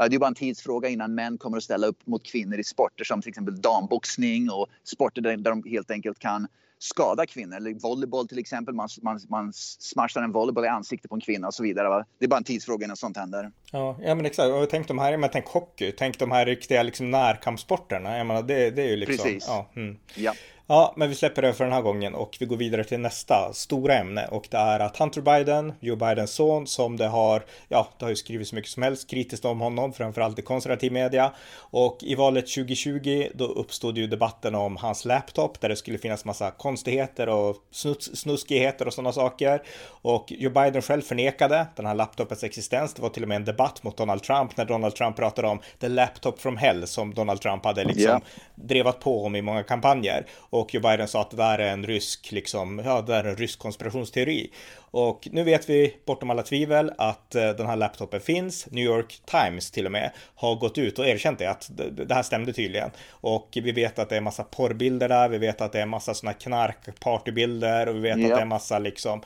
Det 0.10 0.16
är 0.16 0.20
bara 0.20 0.28
en 0.28 0.36
tidsfråga 0.36 0.90
innan 0.90 1.16
män 1.16 1.38
kommer 1.38 1.58
att 1.58 1.64
ställa 1.64 1.88
upp 1.88 2.08
mot 2.08 2.24
kvinnor 2.24 2.60
i 2.60 2.64
sporter 2.64 3.04
som 3.04 3.22
till 3.22 3.30
exempel 3.30 3.62
damboxning 3.62 4.50
och 4.52 4.68
sporter 4.84 5.22
där, 5.22 5.38
där 5.38 5.52
de 5.52 5.64
helt 5.64 5.92
enkelt 5.92 6.20
kan 6.20 6.48
skada 6.80 7.26
kvinnor. 7.26 7.58
Eller 7.58 7.74
volleyboll 7.74 8.28
till 8.28 8.40
exempel. 8.40 8.76
Man, 8.76 8.90
man, 9.02 9.20
man 9.30 9.54
smashar 9.54 10.22
en 10.22 10.32
volleyboll 10.32 10.66
i 10.66 10.68
ansiktet 10.68 11.10
på 11.10 11.16
en 11.16 11.22
kvinna 11.22 11.48
och 11.48 11.54
så 11.54 11.64
vidare. 11.64 11.90
Va? 11.90 12.06
Det 12.20 12.26
är 12.26 12.30
bara 12.30 12.38
en 12.38 12.44
tidsfråga 12.44 12.86
innan 12.86 12.98
sånt 12.98 13.18
händer. 13.18 13.52
Ja, 13.72 13.98
ja 14.02 14.16
men 14.16 14.26
exakt. 14.26 14.50
Och 14.50 14.70
tänk 14.70 14.88
de 14.88 15.00
här, 15.00 15.18
men 15.18 15.30
tänk 15.34 15.46
hockey. 15.46 15.92
Tänk 15.92 16.20
de 16.20 16.32
här 16.32 16.46
riktiga 16.46 16.84
liksom, 16.84 17.12
närkampsporterna. 17.12 18.18
Jag 18.18 18.28
menar, 18.28 18.44
det, 18.44 18.72
det 18.72 18.82
är 18.82 18.90
ju 18.90 18.96
liksom... 18.96 19.26
Precis. 19.26 19.46
Ja, 19.48 19.70
mm. 19.76 19.98
ja. 20.16 20.34
Ja, 20.72 20.94
men 20.96 21.10
vi 21.10 21.16
släpper 21.16 21.42
det 21.42 21.54
för 21.54 21.64
den 21.64 21.74
här 21.74 21.82
gången 21.82 22.16
och 22.16 22.38
vi 22.40 22.46
går 22.46 22.58
vidare 22.58 22.84
till 22.84 23.00
nästa 23.00 23.54
stora 23.54 23.96
ämne 23.96 24.28
och 24.28 24.48
det 24.52 24.58
är 24.58 24.80
att 24.80 24.98
Hunter 24.98 25.22
Biden, 25.22 25.74
Joe 25.80 25.96
Bidens 25.96 26.32
son, 26.32 26.68
som 26.68 26.98
det 26.98 27.08
har, 27.08 27.46
ja, 27.68 27.88
det 27.98 28.06
har 28.06 28.10
ju 28.10 28.16
skrivits 28.16 28.54
mycket 28.54 28.72
som 28.72 28.84
helst 28.84 29.10
kritiskt 29.10 29.46
om 29.46 29.60
honom, 29.60 29.94
framförallt 29.94 30.40
i 30.40 30.42
konservativ 30.42 30.92
media. 30.92 31.32
Och 31.58 31.98
i 32.02 32.16
valet 32.16 32.48
2020 32.48 33.28
då 33.34 33.46
uppstod 33.46 33.98
ju 33.98 34.08
debatten 34.08 34.56
om 34.56 34.78
hans 34.78 35.06
laptop 35.06 35.62
där 35.62 35.70
det 35.70 35.76
skulle 35.76 35.98
finnas 35.98 36.26
massa 36.26 36.52
konstigheter 36.52 37.30
och 37.30 37.56
snus 37.72 38.20
snuskigheter 38.20 38.88
och 38.88 38.94
sådana 38.94 39.12
saker. 39.12 39.64
Och 39.88 40.32
Joe 40.32 40.52
Biden 40.52 40.82
själv 40.82 41.02
förnekade 41.02 41.68
den 41.76 41.86
här 41.86 41.96
laptopens 41.96 42.44
existens. 42.44 42.94
Det 42.94 43.02
var 43.02 43.10
till 43.10 43.24
och 43.24 43.30
med 43.30 43.36
en 43.36 43.46
debatt 43.46 43.84
mot 43.84 43.98
Donald 43.98 44.24
Trump 44.24 44.58
när 44.58 44.66
Donald 44.66 44.96
Trump 44.96 45.16
pratade 45.16 45.48
om 45.48 45.60
the 45.80 45.88
laptop 45.88 46.40
from 46.40 46.58
hell 46.58 46.88
som 46.88 47.14
Donald 47.14 47.42
Trump 47.42 47.66
hade 47.66 47.84
liksom 47.84 48.04
yeah. 48.04 48.22
drevat 48.56 49.00
på 49.00 49.26
om 49.26 49.36
i 49.36 49.42
många 49.42 49.64
kampanjer. 49.64 50.26
Och 50.38 50.59
Joe 50.70 50.82
Biden 50.82 51.08
sa 51.08 51.22
att 51.22 51.32
det 51.32 51.38
där 51.38 51.60
är 51.60 51.74
en 51.74 51.86
rysk, 51.86 52.32
liksom, 52.32 52.82
ja, 52.86 53.02
det 53.02 53.16
är 53.16 53.24
en 53.24 53.36
rysk 53.36 53.60
konspirationsteori. 53.60 54.52
Och 54.92 55.28
nu 55.32 55.44
vet 55.44 55.70
vi 55.70 55.96
bortom 56.06 56.30
alla 56.30 56.44
tvivel 56.44 56.92
att 56.98 57.36
eh, 57.36 57.50
den 57.50 57.68
här 57.68 57.76
laptopen 57.76 58.22
finns. 58.22 58.72
New 58.72 58.86
York 58.86 59.22
Times 59.26 59.72
till 59.72 59.86
och 59.86 59.92
med 59.92 60.12
har 60.36 60.56
gått 60.56 60.78
ut 60.78 61.00
och 61.00 61.08
erkänt 61.08 61.40
det 61.40 61.50
att 61.50 61.70
det 61.92 62.14
här 62.14 62.24
stämde 62.24 62.54
tydligen. 62.54 62.90
Och 63.10 63.50
vi 63.64 63.72
vet 63.72 64.00
att 64.00 64.10
det 64.10 64.18
är 64.18 64.22
massa 64.22 64.44
porrbilder 64.44 65.10
där. 65.10 65.30
Vi 65.30 65.38
vet 65.38 65.62
att 65.62 65.72
det 65.72 65.82
är 65.82 65.86
massa 65.86 66.14
sådana 66.14 66.34
knarkpartybilder 66.34 67.88
och 67.88 67.96
vi 67.96 68.00
vet 68.00 68.18
yep. 68.18 68.32
att 68.32 68.38
det 68.38 68.42
är 68.42 68.46
massa 68.46 68.80
liksom 68.80 69.22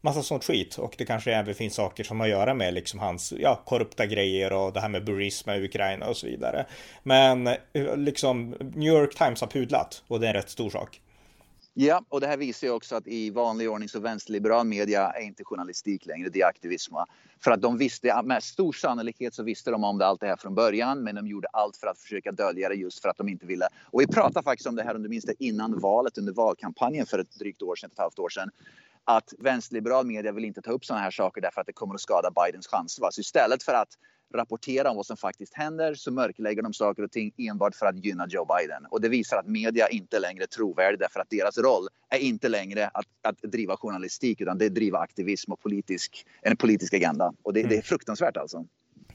massa 0.00 0.22
sånt 0.22 0.44
skit 0.44 0.78
och 0.78 0.94
det 0.98 1.04
kanske 1.04 1.32
även 1.34 1.54
finns 1.54 1.74
saker 1.74 2.04
som 2.04 2.20
har 2.20 2.26
att 2.26 2.30
göra 2.30 2.54
med 2.54 2.74
liksom 2.74 3.00
hans 3.00 3.32
ja, 3.38 3.62
korrupta 3.64 4.06
grejer 4.06 4.52
och 4.52 4.72
det 4.72 4.80
här 4.80 4.88
med 4.88 5.04
Burisma 5.04 5.56
i 5.56 5.64
Ukraina 5.64 6.06
och 6.06 6.16
så 6.16 6.26
vidare. 6.26 6.66
Men 7.02 7.46
eh, 7.46 7.96
liksom 7.96 8.50
New 8.60 8.92
York 8.92 9.14
Times 9.14 9.40
har 9.40 9.48
pudlat 9.48 10.02
och 10.08 10.20
det 10.20 10.26
är 10.26 10.28
en 10.28 10.36
rätt 10.36 10.50
stor 10.50 10.70
sak. 10.70 11.00
Ja, 11.80 12.04
och 12.08 12.20
det 12.20 12.26
här 12.26 12.36
visar 12.36 12.66
ju 12.66 12.72
också 12.72 12.96
att 12.96 13.06
i 13.06 13.30
vanlig 13.30 13.70
ordning 13.70 13.88
så 13.88 14.00
vänsterliberal 14.00 14.66
media 14.66 15.10
är 15.10 15.20
inte 15.20 15.44
journalistik 15.44 16.06
längre, 16.06 16.28
det 16.28 16.40
är 16.40 16.46
aktivism. 16.46 16.94
För 17.44 17.50
att 17.50 17.62
de 17.62 17.78
visste, 17.78 18.22
med 18.24 18.42
stor 18.42 18.72
sannolikhet 18.72 19.34
så 19.34 19.42
visste 19.42 19.70
de 19.70 19.84
om 19.84 19.98
det, 19.98 20.06
allt 20.06 20.20
det 20.20 20.26
här 20.26 20.36
från 20.36 20.54
början, 20.54 21.02
men 21.04 21.14
de 21.14 21.26
gjorde 21.26 21.48
allt 21.52 21.76
för 21.76 21.86
att 21.86 21.98
försöka 21.98 22.32
dölja 22.32 22.68
det 22.68 22.74
just 22.74 23.02
för 23.02 23.08
att 23.08 23.16
de 23.16 23.28
inte 23.28 23.46
ville. 23.46 23.68
Och 23.84 24.00
vi 24.00 24.06
pratade 24.06 24.44
faktiskt 24.44 24.66
om 24.66 24.76
det 24.76 24.82
här, 24.82 24.96
om 24.96 25.02
du 25.02 25.08
minns 25.08 25.24
det, 25.24 25.34
innan 25.38 25.78
valet, 25.80 26.18
under 26.18 26.32
valkampanjen 26.32 27.06
för 27.06 27.18
ett 27.18 27.38
drygt 27.38 27.62
år 27.62 27.76
sedan, 27.76 27.90
ett 27.92 27.98
halvt 27.98 28.18
år 28.18 28.28
sedan 28.28 28.50
att 29.08 29.34
vänsterliberal 29.38 30.06
media 30.06 30.32
vill 30.32 30.44
inte 30.44 30.62
ta 30.62 30.70
upp 30.70 30.84
sådana 30.84 31.02
här 31.02 31.10
saker 31.10 31.40
därför 31.40 31.60
att 31.60 31.66
det 31.66 31.72
kommer 31.72 31.94
att 31.94 32.00
skada 32.00 32.30
Bidens 32.30 32.66
chanser. 32.66 33.10
Så 33.10 33.20
istället 33.20 33.62
för 33.62 33.74
att 33.74 33.88
rapportera 34.34 34.90
om 34.90 34.96
vad 34.96 35.06
som 35.06 35.16
faktiskt 35.16 35.54
händer 35.54 35.94
så 35.94 36.12
mörklägger 36.12 36.62
de 36.62 36.72
saker 36.72 37.02
och 37.02 37.10
ting 37.10 37.32
enbart 37.36 37.74
för 37.74 37.86
att 37.86 38.04
gynna 38.04 38.26
Joe 38.28 38.44
Biden. 38.44 38.86
Och 38.90 39.00
det 39.00 39.08
visar 39.08 39.36
att 39.36 39.46
media 39.46 39.88
inte 39.88 40.18
längre 40.18 40.44
är 40.44 40.46
trovärdig 40.46 40.98
därför 40.98 41.20
att 41.20 41.30
deras 41.30 41.58
roll 41.58 41.88
är 42.08 42.18
inte 42.18 42.48
längre 42.48 42.90
att, 42.94 43.06
att 43.22 43.42
driva 43.42 43.76
journalistik 43.76 44.40
utan 44.40 44.58
det 44.58 44.64
är 44.64 44.70
att 44.70 44.74
driva 44.74 44.98
aktivism 44.98 45.52
och 45.52 45.60
politisk, 45.60 46.26
en 46.42 46.56
politisk 46.56 46.94
agenda. 46.94 47.32
Och 47.42 47.52
det, 47.52 47.60
mm. 47.60 47.70
det 47.70 47.76
är 47.76 47.82
fruktansvärt 47.82 48.36
alltså. 48.36 48.66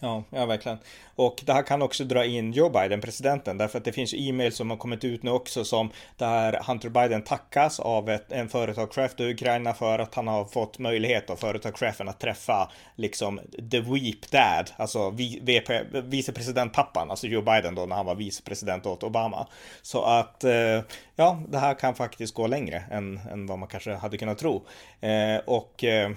Ja, 0.03 0.23
ja, 0.29 0.45
verkligen. 0.45 0.77
Och 1.15 1.43
det 1.45 1.53
här 1.53 1.63
kan 1.63 1.81
också 1.81 2.03
dra 2.03 2.25
in 2.25 2.51
Joe 2.51 2.69
Biden, 2.69 3.01
presidenten, 3.01 3.57
därför 3.57 3.77
att 3.77 3.85
det 3.85 3.91
finns 3.91 4.13
e-mail 4.13 4.51
som 4.51 4.69
har 4.69 4.77
kommit 4.77 5.03
ut 5.03 5.23
nu 5.23 5.31
också 5.31 5.65
som 5.65 5.89
där 6.17 6.61
Hunter 6.67 6.89
Biden 6.89 7.21
tackas 7.21 7.79
av 7.79 8.09
ett, 8.09 8.31
en 8.31 8.49
företagschef 8.49 9.19
i 9.19 9.31
Ukraina 9.31 9.73
för 9.73 9.99
att 9.99 10.15
han 10.15 10.27
har 10.27 10.45
fått 10.45 10.79
möjlighet 10.79 11.29
av 11.29 11.35
företagschefen 11.35 12.09
att 12.09 12.19
träffa 12.19 12.71
liksom 12.95 13.39
the 13.71 13.79
weep 13.79 14.31
dad, 14.31 14.71
alltså 14.77 15.09
VP, 15.41 15.81
vicepresidentpappan, 15.91 17.09
alltså 17.09 17.27
Joe 17.27 17.41
Biden 17.41 17.75
då 17.75 17.85
när 17.85 17.95
han 17.95 18.05
var 18.05 18.15
vicepresident 18.15 18.85
åt 18.85 19.03
Obama. 19.03 19.47
Så 19.81 20.03
att 20.03 20.43
eh, 20.43 20.81
ja, 21.15 21.41
det 21.47 21.57
här 21.57 21.73
kan 21.73 21.95
faktiskt 21.95 22.33
gå 22.33 22.47
längre 22.47 22.83
än, 22.91 23.19
än 23.31 23.47
vad 23.47 23.59
man 23.59 23.69
kanske 23.69 23.93
hade 23.93 24.17
kunnat 24.17 24.37
tro. 24.37 24.65
Eh, 25.01 25.37
och 25.45 25.83
eh, 25.83 26.11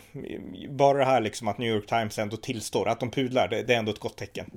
bara 0.68 0.98
det 0.98 1.04
här 1.04 1.20
liksom 1.20 1.48
att 1.48 1.58
New 1.58 1.68
York 1.74 1.86
Times 1.86 2.18
ändå 2.18 2.36
tillstår 2.36 2.88
att 2.88 3.00
de 3.00 3.10
pudlar, 3.10 3.48
det, 3.48 3.62
det 3.62 3.75
är 3.76 3.78
ändå 3.78 3.92
ett 3.92 3.98
gott 3.98 4.16
tecken. 4.16 4.50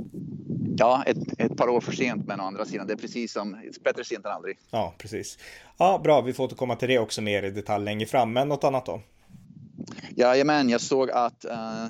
Ja, 0.78 1.04
ett, 1.06 1.18
ett 1.38 1.58
par 1.58 1.68
år 1.68 1.82
för 1.82 1.92
sent, 1.92 2.28
men 2.28 2.40
å 2.40 2.44
andra 2.44 2.66
sidan, 2.66 2.88
det 2.88 2.94
är 2.94 2.98
precis 2.98 3.34
som 3.34 3.58
bättre 3.84 4.04
sent 4.04 4.26
än 4.26 4.32
aldrig. 4.32 4.58
Ja, 4.72 4.94
precis. 4.98 5.38
Ja, 5.78 6.02
bra, 6.04 6.22
vi 6.22 6.34
får 6.34 6.44
återkomma 6.44 6.76
till 6.76 6.88
det 6.88 7.00
också 7.00 7.22
mer 7.22 7.44
i 7.44 7.52
detalj 7.52 7.86
längre 7.86 8.06
fram, 8.06 8.34
men 8.34 8.50
något 8.50 8.64
annat 8.64 8.86
då? 8.86 9.02
Jajamän, 10.16 10.70
jag 10.70 10.82
såg 10.82 11.12
att 11.12 11.46
uh, 11.46 11.86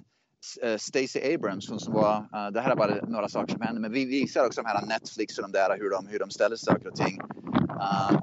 Eh, 0.62 0.78
Stacey 0.78 1.36
Abrams, 1.36 1.70
hon 1.70 1.80
som 1.80 1.94
var, 1.94 2.18
uh, 2.18 2.52
det 2.54 2.62
här 2.62 2.72
är 2.72 2.76
bara 2.76 2.96
några 3.08 3.30
saker 3.30 3.54
som 3.54 3.62
händer, 3.62 3.82
men 3.82 3.92
vi 3.92 4.06
visar 4.06 4.46
också 4.46 4.62
de 4.62 4.68
här 4.68 4.86
Netflix 4.86 5.38
och 5.38 5.44
de 5.44 5.52
där 5.52 5.78
hur 5.78 5.90
de, 5.90 6.08
hur 6.08 6.20
de 6.20 6.30
ställer 6.30 6.56
saker 6.56 6.88
och 6.88 6.96
ting. 6.96 7.22
Uh, 7.70 8.20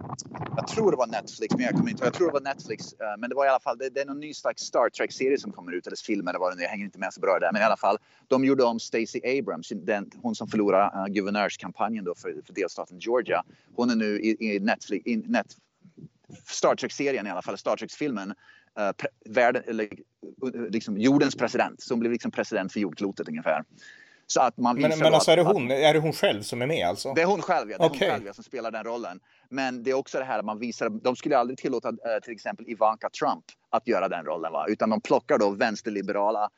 jag 0.57 0.67
tror 0.67 0.91
det 0.91 0.97
var 0.97 1.07
Netflix, 1.07 1.55
men 1.55 1.65
jag 1.65 1.75
kommer 1.75 1.91
inte 1.91 2.05
Jag 2.05 2.15
tror 2.15 2.27
det 2.27 2.33
var 2.33 2.41
Netflix, 2.41 2.93
uh, 2.93 2.99
men 3.19 3.31
det 3.31 3.37
var 3.37 3.47
i 3.47 3.49
alla 3.49 3.61
fall, 3.61 3.79
det, 3.79 3.91
det 3.91 4.01
är 4.01 4.07
någon 4.07 4.21
ny 4.21 4.35
slags 4.35 4.63
Star 4.63 4.89
Trek-serie 4.89 5.39
som 5.39 5.53
kommer 5.53 5.73
ut, 5.73 5.87
eller 5.87 5.97
film 5.97 6.29
eller 6.29 6.39
vad 6.39 6.53
det 6.53 6.57
nu 6.57 6.63
Jag 6.63 6.71
hänger 6.71 6.85
inte 6.85 6.99
med 6.99 7.13
så 7.13 7.21
bra 7.21 7.39
där, 7.41 7.51
men 7.53 7.63
i 7.63 7.65
alla 7.65 7.77
fall. 7.77 7.99
De 8.29 8.45
gjorde 8.45 8.65
om 8.65 8.81
Stacey 8.81 9.39
Abrams, 9.39 9.73
den, 9.75 10.11
hon 10.23 10.35
som 10.35 10.49
förlorade 10.49 10.99
uh, 10.99 11.07
guvernörskampanjen 11.07 12.05
då 12.05 12.15
för, 12.15 12.35
för 12.47 12.53
delstaten 12.53 12.99
Georgia. 12.99 13.43
Hon 13.75 13.91
är 13.91 13.97
nu 13.97 14.21
i, 14.21 14.55
i 14.55 14.61
Netflix, 14.61 15.07
i 15.07 15.17
Netflix 15.17 15.57
Star 16.45 16.75
Trek-serien 16.75 17.27
i 17.27 17.31
alla 17.31 17.43
fall, 17.43 17.59
Star 17.59 17.77
Trek-filmen. 17.77 18.35
Uh, 18.81 18.91
världen, 19.25 19.63
eller, 19.67 19.89
liksom 20.71 20.99
jordens 20.99 21.35
president, 21.35 21.81
som 21.81 21.99
blev 21.99 22.13
liksom 22.13 22.31
president 22.31 22.73
för 22.73 22.81
jordklotet 22.81 23.29
ungefär. 23.29 23.65
Så 24.27 24.41
att 24.41 24.57
man 24.57 24.81
men 24.81 24.99
men 24.99 25.15
alltså 25.15 25.31
är 25.31 25.37
det, 25.37 25.43
hon, 25.43 25.71
är 25.71 25.95
det 25.95 26.01
hon 26.01 26.13
själv 26.13 26.43
som 26.43 26.63
är 26.63 26.67
med 26.67 26.89
alltså? 26.89 27.13
Det 27.15 27.23
är 27.23 27.27
hon 27.27 27.43
själv, 27.43 27.71
ja. 27.71 27.79
Det 27.79 27.85
är 27.85 27.91
okay. 27.91 28.09
hon 28.09 28.15
själv 28.15 28.27
ja, 28.27 28.33
som 28.33 28.45
spelar 28.45 28.71
den 28.71 28.85
rollen. 28.85 29.21
Men 29.51 29.83
det 29.83 29.91
är 29.91 29.95
också 29.95 30.19
det 30.19 30.25
här 30.25 30.39
att 30.39 30.45
man 30.45 30.59
visar, 30.59 30.89
de 30.89 31.17
skulle 31.17 31.39
aldrig 31.39 31.59
tillåta 31.59 31.89
eh, 31.89 31.95
till 32.23 32.33
exempel 32.33 32.69
Ivanka 32.69 33.11
Trump 33.11 33.45
att 33.71 33.89
göra 33.89 34.09
den 34.09 34.25
rollen. 34.25 34.53
Va? 34.53 34.67
Utan 34.69 34.91
de 34.91 35.01
plockar 35.01 35.39
då 35.39 35.51
vänsterliberala 35.51 36.43
eh, 36.43 36.49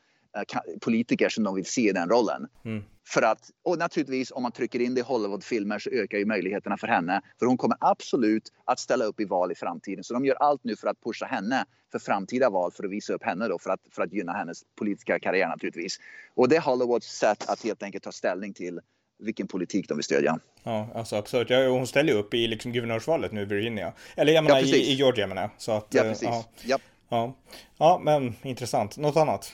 politiker 0.81 1.29
som 1.29 1.43
de 1.43 1.55
vill 1.55 1.65
se 1.65 1.89
i 1.89 1.91
den 1.91 2.09
rollen. 2.09 2.47
Mm. 2.65 2.83
För 3.07 3.21
att, 3.21 3.49
och 3.63 3.77
naturligtvis 3.77 4.31
om 4.31 4.43
man 4.43 4.51
trycker 4.51 4.79
in 4.79 4.95
det 4.95 4.99
i 4.99 5.03
Hollywoodfilmer 5.03 5.79
så 5.79 5.89
ökar 5.89 6.17
ju 6.17 6.25
möjligheterna 6.25 6.77
för 6.77 6.87
henne. 6.87 7.21
För 7.39 7.45
hon 7.45 7.57
kommer 7.57 7.77
absolut 7.79 8.43
att 8.65 8.79
ställa 8.79 9.05
upp 9.05 9.19
i 9.19 9.25
val 9.25 9.51
i 9.51 9.55
framtiden. 9.55 10.03
Så 10.03 10.13
de 10.13 10.25
gör 10.25 10.35
allt 10.35 10.63
nu 10.63 10.75
för 10.75 10.87
att 10.87 11.01
pusha 11.03 11.25
henne 11.25 11.65
för 11.91 11.99
framtida 11.99 12.49
val 12.49 12.71
för 12.71 12.83
att 12.83 12.91
visa 12.91 13.13
upp 13.13 13.23
henne 13.23 13.47
då 13.47 13.59
för 13.59 13.69
att, 13.69 13.79
för 13.91 14.03
att 14.03 14.13
gynna 14.13 14.33
hennes 14.33 14.61
politiska 14.79 15.19
karriär 15.19 15.47
naturligtvis. 15.47 15.97
Och 16.35 16.49
det 16.49 16.55
är 16.55 16.61
Hollywoods 16.61 17.07
sätt 17.07 17.49
att 17.49 17.63
helt 17.63 17.83
enkelt 17.83 18.03
ta 18.03 18.11
ställning 18.11 18.53
till 18.53 18.79
vilken 19.19 19.47
politik 19.47 19.87
de 19.87 19.97
vill 19.97 20.03
stödja. 20.03 20.39
Ja, 20.63 20.87
alltså 20.95 21.15
absurt. 21.15 21.49
Ja, 21.49 21.67
hon 21.67 21.87
ställer 21.87 22.13
ju 22.13 22.19
upp 22.19 22.33
i 22.33 22.47
liksom 22.47 22.71
guvernörsvalet 22.71 23.31
nu 23.31 23.41
i 23.41 23.45
Virginia. 23.45 23.93
Eller 24.15 24.33
jag 24.33 24.43
menar 24.43 24.59
ja, 24.59 24.65
i, 24.65 24.91
i 24.91 24.93
Georgia 24.93 25.27
menar 25.27 25.41
jag. 25.41 25.51
Så 25.57 25.71
att, 25.71 25.87
ja, 25.89 26.01
precis. 26.01 26.29
Ja. 26.63 26.79
Ja. 27.09 27.33
ja, 27.77 28.01
men 28.03 28.35
intressant. 28.41 28.97
Något 28.97 29.17
annat? 29.17 29.53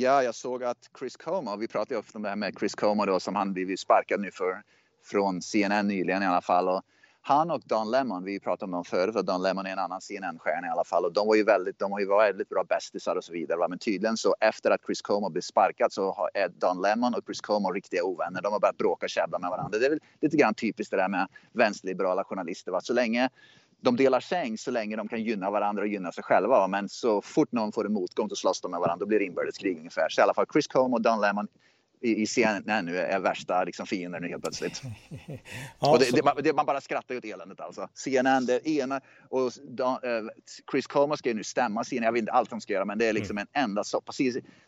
Ja, 0.00 0.22
jag 0.22 0.34
såg 0.34 0.64
att 0.64 0.90
Chris 0.98 1.16
Como, 1.16 1.56
vi 1.56 1.68
pratade 1.68 1.94
ju 1.94 1.98
ofta 1.98 2.18
om 2.18 2.22
det 2.22 2.28
här 2.28 2.36
med 2.36 2.54
Chris 2.58 2.74
Como 2.74 3.06
då 3.06 3.20
som 3.20 3.34
han 3.34 3.52
blivit 3.52 3.80
sparkad 3.80 4.20
nu 4.20 4.30
för 4.30 4.62
från 5.04 5.42
CNN 5.42 5.88
nyligen 5.88 6.22
i 6.22 6.26
alla 6.26 6.40
fall. 6.40 6.68
Och 6.68 6.82
han 7.22 7.50
och 7.50 7.60
Don 7.64 7.90
Lemon, 7.90 8.24
vi 8.24 8.40
pratade 8.40 8.64
om 8.64 8.70
dem 8.70 8.84
förut, 8.84 9.16
och 9.16 9.24
Don 9.24 9.42
Lemon 9.42 9.66
är 9.66 9.70
en 9.70 9.78
annan 9.78 10.00
CNN-stjärna 10.00 10.66
i 10.66 10.70
alla 10.70 10.84
fall 10.84 11.04
och 11.04 11.12
de 11.12 11.26
var 11.26 11.34
ju 11.34 11.44
väldigt, 11.44 11.78
de 11.78 11.90
var 11.90 12.00
ju 12.00 12.06
väldigt 12.06 12.48
bra 12.48 12.64
bästisar 12.64 13.16
och 13.16 13.24
så 13.24 13.32
vidare. 13.32 13.68
Men 13.68 13.78
tydligen 13.78 14.16
så 14.16 14.34
efter 14.40 14.70
att 14.70 14.80
Chris 14.86 15.02
Como 15.02 15.30
blev 15.30 15.42
sparkad 15.42 15.92
så 15.92 16.28
är 16.34 16.48
Don 16.48 16.82
Lemon 16.82 17.14
och 17.14 17.24
Chris 17.26 17.40
Como 17.40 17.72
riktiga 17.72 18.04
ovänner. 18.04 18.42
De 18.42 18.52
har 18.52 18.60
börjat 18.60 18.78
bråka 18.78 19.06
och 19.06 19.10
käbbla 19.10 19.38
med 19.38 19.50
varandra. 19.50 19.78
Det 19.78 19.86
är 19.86 19.90
väl 19.90 20.00
lite 20.20 20.36
grann 20.36 20.54
typiskt 20.54 20.90
det 20.90 20.96
där 20.96 21.08
med 21.08 21.28
vänsterliberala 21.52 22.24
journalister. 22.24 22.72
Va? 22.72 22.80
Så 22.80 22.92
länge 22.92 23.28
de 23.80 23.96
delar 23.96 24.20
säng 24.20 24.58
så 24.58 24.70
länge 24.70 24.96
de 24.96 25.08
kan 25.08 25.22
gynna 25.22 25.50
varandra 25.50 25.82
och 25.82 25.88
gynna 25.88 26.12
sig 26.12 26.24
själva. 26.24 26.66
Men 26.66 26.88
så 26.88 27.22
fort 27.22 27.52
någon 27.52 27.72
får 27.72 27.86
en 27.86 27.92
motgång 27.92 28.28
så 28.28 28.36
slåss 28.36 28.60
de 28.60 28.70
med 28.70 28.80
varandra. 28.80 29.04
Då 29.04 29.06
blir 29.06 29.18
det 29.18 29.24
inbördeskrig 29.24 29.78
ungefär. 29.78 30.08
Så 30.08 30.20
i 30.20 30.22
alla 30.22 30.34
fall 30.34 30.46
Chris 30.52 30.66
Como 30.66 30.96
och 30.96 31.02
Don 31.02 31.20
Lemon 31.20 31.48
i, 32.00 32.22
i 32.22 32.26
CNN 32.26 32.84
nu 32.84 32.98
är 32.98 33.18
värsta 33.18 33.64
liksom, 33.64 33.86
fienden 33.86 34.22
nu 34.22 34.28
helt 34.28 34.42
plötsligt. 34.42 34.82
och 35.78 35.98
det, 35.98 36.10
det, 36.12 36.24
man, 36.24 36.34
det, 36.42 36.52
man, 36.52 36.66
bara 36.66 36.80
skrattar 36.80 37.16
åt 37.16 37.24
eländet 37.24 37.60
alltså. 37.60 37.88
CNN, 37.94 38.46
det 38.46 38.68
ena 38.68 39.00
och 39.30 39.52
Don, 39.68 39.92
uh, 39.92 40.28
Chris 40.70 40.86
Como 40.86 41.16
ska 41.16 41.28
ju 41.28 41.34
nu 41.34 41.44
stämma 41.44 41.84
CNN. 41.84 42.04
Jag 42.04 42.12
vet 42.12 42.20
inte 42.20 42.32
allt 42.32 42.50
de 42.50 42.60
ska 42.60 42.72
göra, 42.72 42.84
men 42.84 42.98
det 42.98 43.06
är 43.06 43.12
liksom 43.12 43.38
mm. 43.38 43.48
en 43.52 43.64
enda 43.64 43.84
soppa. 43.84 44.12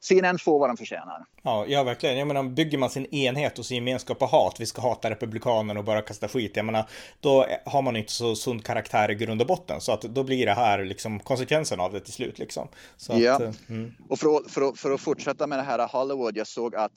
CNN 0.00 0.38
får 0.38 0.58
vad 0.58 0.68
de 0.68 0.76
förtjänar. 0.76 1.24
Ja, 1.42 1.66
ja, 1.68 1.82
verkligen. 1.82 2.18
Jag 2.18 2.28
menar, 2.28 2.42
bygger 2.42 2.78
man 2.78 2.90
sin 2.90 3.14
enhet 3.14 3.58
och 3.58 3.66
sin 3.66 3.74
gemenskap 3.74 4.18
på 4.18 4.26
hat, 4.26 4.56
vi 4.58 4.66
ska 4.66 4.82
hata 4.82 5.10
republikanerna 5.10 5.80
och 5.80 5.86
bara 5.86 6.02
kasta 6.02 6.28
skit. 6.28 6.56
Jag 6.56 6.64
menar, 6.64 6.88
då 7.20 7.46
har 7.64 7.82
man 7.82 7.96
inte 7.96 8.12
så 8.12 8.36
sund 8.36 8.64
karaktär 8.64 9.10
i 9.10 9.14
grund 9.14 9.40
och 9.40 9.46
botten, 9.46 9.80
så 9.80 9.92
att 9.92 10.02
då 10.02 10.22
blir 10.22 10.46
det 10.46 10.54
här 10.54 10.84
liksom 10.84 11.20
konsekvensen 11.20 11.80
av 11.80 11.92
det 11.92 12.00
till 12.00 12.12
slut 12.12 12.38
liksom. 12.38 12.68
Så 12.96 13.18
ja, 13.18 13.34
att, 13.34 13.40
uh, 13.40 13.50
mm. 13.68 13.94
och 14.08 14.18
för 14.18 14.36
att, 14.36 14.50
för, 14.50 14.68
att, 14.68 14.78
för 14.78 14.90
att 14.90 15.00
fortsätta 15.00 15.46
med 15.46 15.58
det 15.58 15.62
här 15.62 15.88
Hollywood, 15.88 16.36
jag 16.36 16.46
såg 16.46 16.74
att 16.74 16.92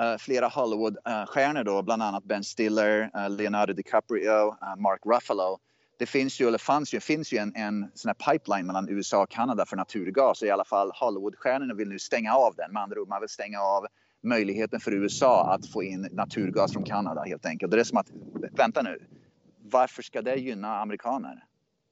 Eh, 0.00 0.16
flera 0.18 0.48
Hollywood-stjärnor 0.48 1.64
då, 1.64 1.82
bland 1.82 2.02
annat 2.02 2.24
Ben 2.24 2.44
Stiller, 2.44 3.10
eh, 3.14 3.30
Leonardo 3.30 3.72
DiCaprio, 3.72 4.48
eh, 4.48 4.76
Mark 4.76 5.00
Ruffalo. 5.06 5.58
Det 5.98 6.06
finns 6.06 6.40
ju, 6.40 6.48
eller 6.48 6.58
fanns 6.58 6.94
ju, 6.94 7.00
finns 7.00 7.32
ju 7.32 7.38
en, 7.38 7.52
en 7.56 7.90
sån 7.94 8.08
här 8.08 8.32
pipeline 8.32 8.66
mellan 8.66 8.88
USA 8.88 9.22
och 9.22 9.30
Kanada 9.30 9.66
för 9.66 9.76
naturgas. 9.76 10.42
I 10.42 10.50
alla 10.50 10.64
fall 10.64 10.90
Hollywood-stjärnorna 10.90 11.74
vill 11.74 11.88
nu 11.88 11.98
stänga 11.98 12.34
av 12.34 12.54
den. 12.56 12.72
Med 12.72 12.82
andra 12.82 13.00
ord, 13.00 13.08
man 13.08 13.20
vill 13.20 13.28
stänga 13.28 13.60
av 13.60 13.86
möjligheten 14.22 14.80
för 14.80 14.92
USA 14.92 15.54
att 15.54 15.66
få 15.66 15.82
in 15.82 16.08
naturgas 16.12 16.72
från 16.72 16.84
Kanada 16.84 17.22
helt 17.22 17.46
enkelt. 17.46 17.72
Det 17.72 17.80
är 17.80 17.84
som 17.84 17.98
att, 17.98 18.10
vänta 18.52 18.82
nu, 18.82 19.06
varför 19.62 20.02
ska 20.02 20.22
det 20.22 20.36
gynna 20.36 20.80
amerikaner? 20.80 21.44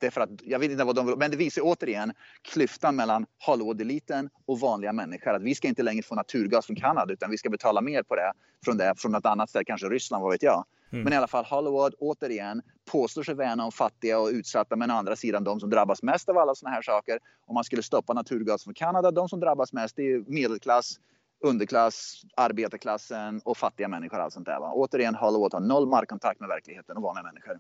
Det 0.05 0.09
är 0.09 0.11
för 0.11 0.21
att, 0.21 0.31
jag 0.45 0.59
vet 0.59 0.71
inte 0.71 0.85
vad 0.85 0.97
de 0.97 1.07
vill, 1.07 1.17
men 1.17 1.31
det 1.31 1.37
visar 1.37 1.63
återigen 1.65 2.13
klyftan 2.43 2.97
mellan 2.97 3.27
Hollywood-eliten 3.47 4.31
och 4.47 4.61
vanliga 4.61 4.93
människor. 4.93 5.35
Att 5.35 5.43
vi 5.43 5.55
ska 5.55 5.69
inte 5.69 5.83
längre 5.83 6.03
få 6.03 6.15
naturgas 6.15 6.67
från 6.67 6.77
Kanada 6.77 7.13
utan 7.13 7.31
vi 7.31 7.39
ska 7.39 7.51
betala 7.51 7.81
mer 7.81 8.03
på 8.03 8.17
det 8.17 8.33
från 8.65 8.77
det, 8.77 8.95
från 8.97 9.13
något 9.13 9.27
annat 9.27 9.51
ställe, 9.51 9.65
kanske 9.65 9.89
Ryssland, 9.89 10.23
vad 10.23 10.33
vet 10.33 10.43
jag. 10.43 10.65
Mm. 10.93 11.05
Men 11.05 11.13
i 11.13 11.17
alla 11.17 11.27
fall 11.27 11.45
Hollywood, 11.45 11.95
återigen, 11.99 12.63
påstår 12.91 13.23
sig 13.23 13.35
värna 13.35 13.65
om 13.65 13.73
fattiga 13.73 14.19
och 14.19 14.29
utsatta 14.29 14.77
men 14.77 14.91
å 14.91 14.95
andra 14.95 15.17
sidan 15.17 15.45
de 15.45 15.61
som 15.61 15.71
drabbas 15.71 16.03
mest 16.03 16.29
av 16.29 16.39
alla 16.39 16.55
sådana 16.55 16.75
här 16.75 16.83
saker. 16.83 17.19
Om 17.47 17.55
man 17.55 17.65
skulle 17.65 17.83
stoppa 17.83 18.13
naturgas 18.13 18.65
från 18.65 18.75
Kanada, 18.75 19.11
de 19.11 19.29
som 19.29 19.41
drabbas 19.41 19.73
mest 19.73 19.97
det 19.97 20.03
är 20.03 20.25
medelklass, 20.27 21.01
underklass, 21.45 22.23
arbetarklassen 22.37 23.41
och 23.45 23.57
fattiga 23.57 23.89
människor. 23.89 24.19
Allt 24.19 24.33
sånt 24.33 24.47
där, 24.47 24.61
va? 24.61 24.73
Återigen, 24.73 25.15
Hollywood 25.15 25.53
har 25.55 25.61
noll 25.61 25.89
markkontakt 25.89 26.41
med 26.41 26.49
verkligheten 26.49 26.97
och 26.97 27.03
vanliga 27.03 27.23
människor. 27.23 27.59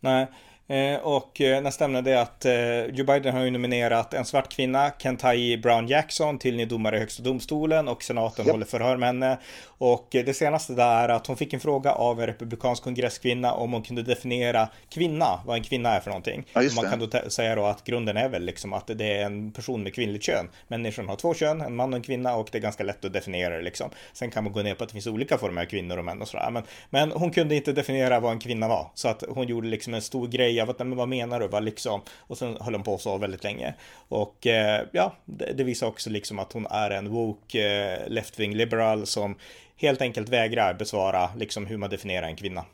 Nej, 0.00 0.28
Eh, 0.68 1.00
och 1.00 1.40
eh, 1.40 1.62
nästa 1.62 1.84
ämne 1.84 2.10
är 2.10 2.16
att 2.16 2.44
eh, 2.44 2.84
Joe 2.84 3.06
Biden 3.06 3.34
har 3.34 3.44
ju 3.44 3.50
nominerat 3.50 4.14
en 4.14 4.24
svart 4.24 4.52
kvinna, 4.52 4.92
Kentai 4.98 5.56
Brown 5.56 5.88
Jackson, 5.88 6.38
till 6.38 6.56
ny 6.56 6.64
domare 6.64 6.96
i 6.96 6.98
högsta 6.98 7.22
domstolen 7.22 7.88
och 7.88 8.02
senaten 8.02 8.44
yep. 8.44 8.52
håller 8.52 8.66
förhör 8.66 8.96
med 8.96 9.08
henne. 9.08 9.38
Och 9.78 10.08
det 10.10 10.36
senaste 10.36 10.72
där 10.72 11.08
är 11.08 11.08
att 11.08 11.26
hon 11.26 11.36
fick 11.36 11.52
en 11.52 11.60
fråga 11.60 11.92
av 11.92 12.20
en 12.20 12.26
republikansk 12.26 12.82
kongresskvinna 12.82 13.52
om 13.52 13.72
hon 13.72 13.82
kunde 13.82 14.02
definiera 14.02 14.68
kvinna, 14.90 15.40
vad 15.46 15.56
en 15.56 15.62
kvinna 15.62 15.96
är 15.96 16.00
för 16.00 16.10
någonting. 16.10 16.46
Ja, 16.52 16.62
man 16.76 16.90
kan 16.90 16.98
då 16.98 17.30
säga 17.30 17.54
då 17.54 17.64
att 17.64 17.84
grunden 17.84 18.16
är 18.16 18.28
väl 18.28 18.44
liksom 18.44 18.72
att 18.72 18.86
det 18.86 19.18
är 19.18 19.24
en 19.24 19.52
person 19.52 19.82
med 19.82 19.94
kvinnligt 19.94 20.24
kön. 20.24 20.48
Människan 20.68 21.08
har 21.08 21.16
två 21.16 21.34
kön, 21.34 21.60
en 21.60 21.76
man 21.76 21.92
och 21.92 21.96
en 21.96 22.02
kvinna 22.02 22.36
och 22.36 22.48
det 22.52 22.58
är 22.58 22.62
ganska 22.62 22.84
lätt 22.84 23.04
att 23.04 23.12
definiera 23.12 23.56
det 23.56 23.62
liksom. 23.62 23.90
Sen 24.12 24.30
kan 24.30 24.44
man 24.44 24.52
gå 24.52 24.62
ner 24.62 24.74
på 24.74 24.84
att 24.84 24.88
det 24.88 24.92
finns 24.92 25.06
olika 25.06 25.38
former 25.38 25.62
av 25.62 25.66
kvinnor 25.66 25.96
och 25.96 26.04
män 26.04 26.22
och 26.22 26.28
sådär. 26.28 26.50
Men, 26.50 26.62
men 26.90 27.12
hon 27.12 27.30
kunde 27.30 27.54
inte 27.54 27.72
definiera 27.72 28.20
vad 28.20 28.32
en 28.32 28.38
kvinna 28.38 28.68
var. 28.68 28.90
Så 28.94 29.08
att 29.08 29.24
hon 29.28 29.46
gjorde 29.46 29.68
liksom 29.68 29.94
en 29.94 30.02
stor 30.02 30.28
grej 30.28 30.55
av 30.62 30.70
att, 30.70 30.78
men 30.78 30.96
vad 30.96 31.08
menar 31.08 31.40
du, 31.40 31.48
vad 31.48 31.64
liksom? 31.64 32.00
Och 32.18 32.38
sen 32.38 32.56
höll 32.60 32.74
hon 32.74 32.82
på 32.82 32.98
så 32.98 33.18
väldigt 33.18 33.44
länge. 33.44 33.74
Och 34.08 34.46
eh, 34.46 34.86
ja, 34.92 35.16
det, 35.24 35.52
det, 35.52 35.64
visar 35.64 35.86
också 35.86 36.10
liksom 36.10 36.38
att 36.38 36.52
hon 36.52 36.66
är 36.66 36.90
en 36.90 37.10
woke 37.10 37.58
eh, 37.58 38.08
left-wing 38.08 38.54
liberal 38.54 39.06
som 39.06 39.36
helt 39.76 40.00
enkelt 40.02 40.28
vägrar 40.28 40.74
besvara 40.74 41.30
liksom 41.36 41.66
hur 41.66 41.76
man 41.76 41.90
definierar 41.90 42.26
en 42.26 42.36
kvinna. 42.36 42.64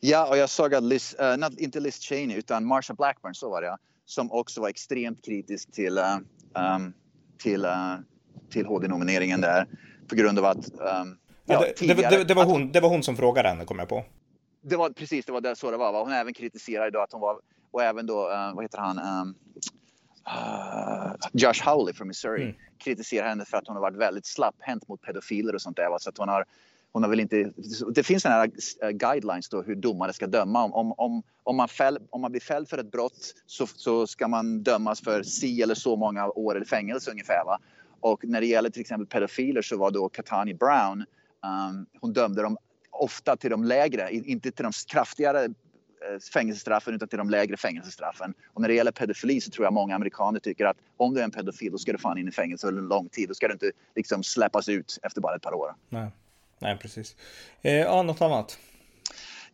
Ja, 0.00 0.26
och 0.26 0.36
jag 0.36 0.50
såg 0.50 0.74
att 0.74 0.82
Liz, 0.82 1.16
uh, 1.20 1.36
not, 1.36 1.58
inte 1.58 1.80
Liz 1.80 1.98
Cheney 1.98 2.36
utan 2.36 2.64
Marsha 2.64 2.94
Blackburn, 2.94 3.34
så 3.34 3.50
var 3.50 3.62
det 3.62 3.76
som 4.04 4.32
också 4.32 4.60
var 4.60 4.68
extremt 4.68 5.24
kritisk 5.24 5.72
till, 5.72 5.98
um, 5.98 6.92
till, 7.42 7.64
uh, 7.64 7.94
till 8.50 8.66
HD-nomineringen 8.66 9.40
där 9.40 9.66
på 10.08 10.14
grund 10.14 10.38
av 10.38 10.44
att 10.44 10.70
um, 10.70 11.18
Ja, 11.44 11.64
det, 11.78 11.94
det, 11.94 12.10
det, 12.10 12.24
det, 12.24 12.34
var 12.34 12.44
hon, 12.44 12.72
det 12.72 12.80
var 12.80 12.88
hon 12.88 13.02
som 13.02 13.16
frågade 13.16 13.48
henne, 13.48 13.64
kom 13.64 13.78
jag 13.78 13.88
på. 13.88 14.04
Det 14.62 14.76
var 14.76 14.90
precis, 14.90 15.26
det 15.26 15.32
var 15.32 15.40
det, 15.40 15.56
så 15.56 15.70
det 15.70 15.76
var. 15.76 15.92
Va? 15.92 16.02
Hon 16.02 16.12
även 16.12 16.34
kritiserade 16.34 16.90
då 16.90 17.00
att 17.00 17.12
hon 17.12 17.20
var, 17.20 17.40
och 17.70 17.82
även 17.82 18.06
då, 18.06 18.30
uh, 18.30 18.54
vad 18.54 18.64
heter 18.64 18.78
han, 18.78 18.98
um, 18.98 19.34
uh, 20.26 21.14
Josh 21.32 21.64
Howley 21.64 21.94
från 21.94 22.08
Missouri 22.08 22.42
mm. 22.42 22.54
kritiserar 22.78 23.28
henne 23.28 23.44
för 23.44 23.56
att 23.56 23.66
hon 23.66 23.76
har 23.76 23.80
varit 23.80 23.96
väldigt 23.96 24.26
slapphänt 24.26 24.88
mot 24.88 25.02
pedofiler 25.02 25.54
och 25.54 25.62
sånt 25.62 25.76
där. 25.76 25.90
Va? 25.90 25.98
Så 25.98 26.10
att 26.10 26.18
hon 26.18 26.28
har, 26.28 26.44
hon 26.92 27.02
har 27.02 27.10
väl 27.10 27.20
inte, 27.20 27.52
det 27.94 28.02
finns 28.02 28.22
sådana 28.22 28.40
här 28.40 28.50
uh, 28.84 28.90
guidelines 28.90 29.48
då 29.48 29.62
hur 29.62 29.74
domare 29.74 30.12
ska 30.12 30.26
döma. 30.26 30.64
Om, 30.64 30.72
om, 30.72 30.92
om, 30.96 31.22
om, 31.42 31.56
man, 31.56 31.68
fäll, 31.68 31.98
om 32.10 32.20
man 32.20 32.30
blir 32.30 32.40
fälld 32.40 32.68
för 32.68 32.78
ett 32.78 32.90
brott 32.90 33.34
så, 33.46 33.66
så 33.66 34.06
ska 34.06 34.28
man 34.28 34.62
dömas 34.62 35.00
för 35.00 35.22
si 35.22 35.62
eller 35.62 35.74
så 35.74 35.96
många 35.96 36.28
år 36.28 36.62
i 36.62 36.64
fängelse 36.64 37.10
ungefär. 37.10 37.44
Va? 37.44 37.58
Och 38.00 38.24
när 38.24 38.40
det 38.40 38.46
gäller 38.46 38.70
till 38.70 38.80
exempel 38.80 39.06
pedofiler 39.06 39.62
så 39.62 39.76
var 39.76 39.90
då 39.90 40.08
Katani 40.08 40.54
Brown 40.54 41.04
Um, 41.46 41.86
hon 42.00 42.12
dömde 42.12 42.42
dem 42.42 42.56
ofta 43.02 43.36
till 43.36 43.50
de 43.50 43.64
lägre, 43.64 44.12
inte 44.12 44.50
till 44.50 44.62
de 44.62 44.72
kraftigare 44.86 45.44
eh, 45.44 46.18
fängelsestraffen 46.32 46.94
utan 46.94 47.08
till 47.08 47.18
de 47.18 47.30
lägre 47.30 47.56
fängelsestraffen. 47.56 48.34
Och 48.54 48.60
när 48.60 48.68
det 48.68 48.74
gäller 48.74 48.92
pedofili 48.92 49.40
så 49.40 49.50
tror 49.50 49.66
jag 49.66 49.72
många 49.72 49.94
amerikaner 49.94 50.40
tycker 50.40 50.64
att 50.66 50.76
om 50.96 51.14
du 51.14 51.20
är 51.20 51.24
en 51.24 51.30
pedofil 51.30 51.72
då 51.72 51.78
ska 51.78 51.92
du 51.92 51.98
fan 51.98 52.18
in 52.18 52.28
i 52.28 52.30
fängelse 52.30 52.66
under 52.66 52.82
lång 52.82 53.08
tid. 53.08 53.28
Då 53.28 53.34
ska 53.34 53.48
du 53.48 53.52
inte 53.52 53.70
liksom 53.94 54.22
släppas 54.22 54.68
ut 54.68 54.98
efter 55.02 55.20
bara 55.20 55.36
ett 55.36 55.42
par 55.42 55.54
år. 55.54 55.74
Nej, 55.88 56.10
Nej 56.58 56.78
precis. 56.78 57.16
Eh, 57.62 57.76
ja, 57.76 58.02
något 58.02 58.20
annat? 58.20 58.58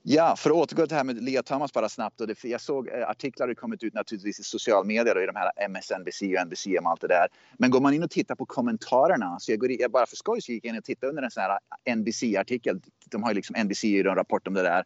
Ja, 0.02 0.36
för 0.36 0.50
att 0.50 0.56
återgå 0.56 0.82
till 0.82 0.88
det 0.88 0.94
här 0.94 1.04
med 1.04 1.22
Lea 1.22 1.42
Thomas 1.42 1.72
bara 1.72 1.88
snabbt. 1.88 2.20
Och 2.20 2.26
det, 2.26 2.44
jag 2.44 2.60
såg 2.60 2.88
eh, 2.88 3.08
artiklar 3.08 3.46
har 3.46 3.54
kommit 3.54 3.82
ut 3.82 3.94
naturligtvis 3.94 4.40
i 4.40 4.42
sociala 4.42 4.84
medier 4.84 5.16
och 5.16 5.22
i 5.22 5.26
de 5.26 5.36
här 5.36 5.68
MSNBC 5.68 6.22
och 6.22 6.46
NBC 6.46 6.66
och 6.66 6.90
allt 6.90 7.00
det 7.00 7.08
där. 7.08 7.28
Men 7.58 7.70
går 7.70 7.80
man 7.80 7.94
in 7.94 8.02
och 8.02 8.10
tittar 8.10 8.34
på 8.34 8.46
kommentarerna, 8.46 9.38
så 9.40 9.52
jag, 9.52 9.58
går 9.58 9.70
in, 9.70 9.78
jag 9.80 9.90
bara 9.90 10.06
för 10.06 10.16
skojs 10.16 10.48
gick 10.48 10.64
jag 10.64 10.70
in 10.70 10.78
och 10.78 10.84
tittade 10.84 11.10
under 11.10 11.22
en 11.22 11.30
sån 11.30 11.42
här 11.42 11.58
eh, 11.84 11.96
NBC-artikel. 11.96 12.80
De 13.10 13.22
har 13.22 13.30
ju 13.30 13.34
liksom 13.34 13.56
NBC 13.64 13.84
i 13.84 14.00
en 14.00 14.14
rapport 14.14 14.46
om 14.46 14.54
det 14.54 14.62
där. 14.62 14.84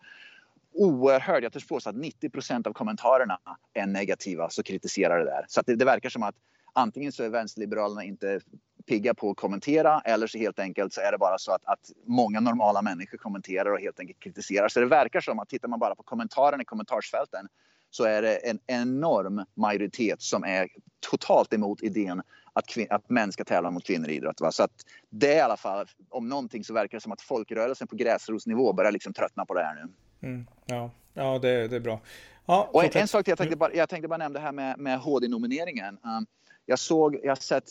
Oerhört, 0.74 1.42
jag 1.42 1.52
törs 1.52 1.66
påstå 1.66 1.90
att 1.90 1.96
90% 1.96 2.68
av 2.68 2.72
kommentarerna 2.72 3.38
är 3.74 3.86
negativa, 3.86 4.50
så 4.50 4.62
kritiserar 4.62 5.18
det 5.18 5.24
där. 5.24 5.44
Så 5.48 5.62
det, 5.66 5.76
det 5.76 5.84
verkar 5.84 6.08
som 6.08 6.22
att 6.22 6.34
antingen 6.72 7.12
så 7.12 7.22
är 7.22 7.28
vänsterliberalerna 7.28 8.04
inte 8.04 8.40
pigga 8.82 9.14
på 9.14 9.30
att 9.30 9.36
kommentera 9.36 10.00
eller 10.04 10.26
så 10.26 10.38
helt 10.38 10.58
enkelt 10.58 10.92
så 10.92 11.00
är 11.00 11.12
det 11.12 11.18
bara 11.18 11.38
så 11.38 11.52
att, 11.52 11.64
att 11.64 11.90
många 12.06 12.40
normala 12.40 12.82
människor 12.82 13.18
kommenterar 13.18 13.72
och 13.72 13.80
helt 13.80 14.00
enkelt 14.00 14.20
kritiserar. 14.20 14.68
Så 14.68 14.80
det 14.80 14.86
verkar 14.86 15.20
som 15.20 15.38
att 15.38 15.48
tittar 15.48 15.68
man 15.68 15.78
bara 15.78 15.94
på 15.94 16.02
kommentarerna 16.02 16.62
i 16.62 16.64
kommentarsfälten 16.64 17.48
så 17.90 18.04
är 18.04 18.22
det 18.22 18.36
en 18.36 18.58
enorm 18.66 19.44
majoritet 19.54 20.22
som 20.22 20.44
är 20.44 20.68
totalt 21.10 21.52
emot 21.52 21.82
idén 21.82 22.22
att, 22.52 22.64
att 22.90 23.10
män 23.10 23.32
ska 23.32 23.44
tävla 23.44 23.70
mot 23.70 23.84
kvinnor 23.84 24.08
i 24.08 24.14
idrott. 24.14 24.40
Va? 24.40 24.52
Så 24.52 24.62
att 24.62 24.72
det 25.10 25.32
är 25.32 25.36
i 25.36 25.40
alla 25.40 25.56
fall, 25.56 25.86
om 26.08 26.28
någonting 26.28 26.64
så 26.64 26.74
verkar 26.74 26.98
det 26.98 27.02
som 27.02 27.12
att 27.12 27.22
folkrörelsen 27.22 27.86
på 27.86 27.96
gräsrotsnivå 27.96 28.72
börjar 28.72 28.92
liksom 28.92 29.12
tröttna 29.12 29.44
på 29.44 29.54
det 29.54 29.62
här 29.62 29.74
nu. 29.74 29.88
Mm, 30.28 30.46
ja, 30.66 30.90
ja 31.14 31.38
det, 31.38 31.68
det 31.68 31.76
är 31.76 31.80
bra. 31.80 32.00
Ja, 32.46 32.68
och 32.72 32.84
en, 32.84 32.90
en, 32.94 33.08
sak 33.08 33.24
till, 33.24 33.30
jag 33.30 33.38
tänkte 33.38 33.52
mm. 33.52 33.58
bara, 33.58 33.74
jag 33.74 33.88
tänkte 33.88 34.08
bara 34.08 34.16
nämna 34.16 34.38
det 34.38 34.44
här 34.44 34.52
med, 34.52 34.78
med 34.78 35.00
HD-nomineringen. 35.00 35.98
Um, 36.02 36.26
jag 36.66 36.78
såg, 36.78 37.18
jag 37.22 37.30
har 37.30 37.36
sett 37.36 37.70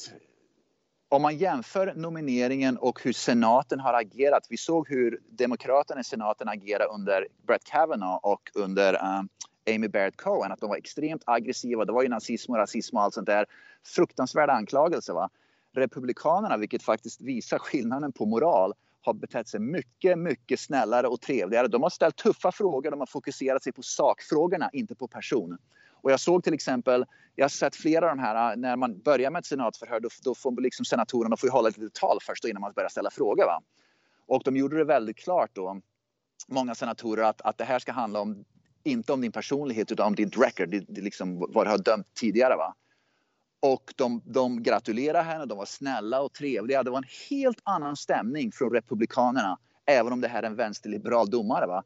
om 1.12 1.22
man 1.22 1.38
jämför 1.38 1.94
nomineringen 1.96 2.77
och 2.77 3.03
hur 3.03 3.13
senaten 3.13 3.80
har 3.80 3.94
agerat. 3.94 4.48
Vi 4.50 4.58
såg 4.58 4.89
hur 4.89 5.20
demokraterna 5.30 6.01
i 6.01 6.03
senaten 6.03 6.50
agerade 6.50 6.86
under 6.86 7.27
Brett 7.48 7.63
Kavanaugh 7.63 8.20
och 8.24 8.51
under 8.56 8.94
um, 8.94 9.30
Amy 9.75 9.88
Barrett 9.88 10.18
Cohen. 10.18 10.51
Att 10.51 10.60
de 10.60 10.70
var 10.70 10.77
extremt 10.77 11.24
aggressiva. 11.25 11.86
Det 11.86 11.94
var 11.94 12.03
ju 12.03 12.10
nazism 12.10 12.51
och 12.51 12.58
rasism 12.58 12.98
och 12.98 13.03
allt 13.03 13.13
sånt 13.13 13.27
där. 13.27 13.46
Fruktansvärda 13.86 14.53
anklagelser. 14.53 15.13
Va? 15.13 15.30
Republikanerna, 15.75 16.58
vilket 16.58 16.84
faktiskt 16.84 17.22
visar 17.22 17.60
skillnaden 17.60 18.12
på 18.12 18.25
moral, 18.25 18.74
har 19.01 19.13
betett 19.13 19.48
sig 19.48 19.60
mycket, 19.60 20.20
mycket 20.20 20.60
snällare 20.60 21.08
och 21.08 21.22
trevligare. 21.22 21.68
De 21.68 21.84
har 21.84 21.89
ställt 21.89 22.15
tuffa 22.15 22.51
frågor. 22.51 22.91
De 22.91 23.00
har 23.00 23.08
fokuserat 23.08 23.63
sig 23.63 23.74
på 23.74 23.82
sakfrågorna, 23.82 24.70
inte 24.74 24.96
på 24.96 25.08
person. 25.08 25.57
Och 26.01 26.11
jag 26.11 26.20
såg 26.20 26.44
till 26.44 26.53
exempel, 26.53 27.05
jag 27.35 27.44
har 27.44 27.50
sett 27.50 27.75
flera 27.75 28.11
av 28.11 28.18
de 28.18 28.22
här, 28.22 28.51
äh, 28.51 28.57
när 28.57 28.75
man 28.75 29.01
börjar 29.01 29.31
med 29.31 29.40
ett 29.40 29.46
senatsförhör 29.46 30.00
då, 30.00 30.09
då 30.24 30.35
får 30.35 30.61
liksom 30.61 30.85
senatorerna 30.85 31.37
får 31.37 31.48
hålla 31.48 31.70
ett 31.70 31.77
litet 31.77 31.94
tal 31.94 32.18
först 32.22 32.46
innan 32.46 32.61
man 32.61 32.74
börjar 32.75 32.90
ställa 32.90 33.11
frågor. 33.11 33.46
Va? 33.46 33.61
Och 34.27 34.42
de 34.46 34.57
gjorde 34.57 34.77
det 34.77 34.83
väldigt 34.83 35.18
klart 35.18 35.50
då, 35.53 35.81
många 36.48 36.75
senatorer, 36.75 37.24
att, 37.24 37.42
att 37.42 37.57
det 37.57 37.64
här 37.64 37.79
ska 37.79 37.92
handla 37.92 38.20
om, 38.20 38.46
inte 38.83 39.14
om 39.14 39.22
din 39.22 39.31
personlighet 39.31 39.92
utan 39.92 40.07
om 40.07 40.16
ditt 40.16 40.37
record, 40.37 40.70
det, 40.70 40.85
det 40.87 41.01
liksom, 41.01 41.46
vad 41.50 41.66
du 41.66 41.70
har 41.70 41.77
dömt 41.77 42.07
tidigare. 42.14 42.55
Va? 42.55 42.75
Och 43.59 43.94
de, 43.96 44.22
de 44.25 44.64
gratulerade 44.64 45.24
henne, 45.24 45.46
de 45.46 45.57
var 45.57 45.66
snälla 45.66 46.22
och 46.22 46.33
trevliga. 46.33 46.83
Det 46.83 46.92
var 46.92 46.98
en 46.98 47.09
helt 47.29 47.59
annan 47.64 47.96
stämning 47.96 48.51
från 48.51 48.70
Republikanerna, 48.70 49.57
även 49.85 50.14
om 50.14 50.22
det 50.22 50.27
här 50.27 50.44
är 50.44 50.48
en 50.48 50.55
vänsterliberal 50.55 51.29
domare. 51.29 51.68
Va? 51.68 51.83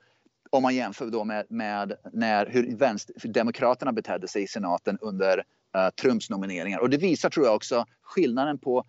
Om 0.56 0.63
man 0.63 0.76
jämför 0.76 1.06
då 1.06 1.24
med, 1.24 1.46
med 1.50 1.98
när, 2.13 2.46
hur, 2.46 2.76
vänster, 2.78 3.28
Demokraterna 3.28 3.91
betedde 3.91 4.28
sig 4.28 4.44
i 4.44 4.48
senaten 4.48 4.98
under 5.02 5.38
uh, 5.38 5.89
Trumps 6.02 6.30
nomineringar. 6.30 6.80
Och 6.80 6.89
det 6.89 6.98
visar 6.98 7.30
tror 7.30 7.46
jag 7.46 7.56
också 7.56 7.86
skillnaden 8.02 8.58
på 8.58 8.84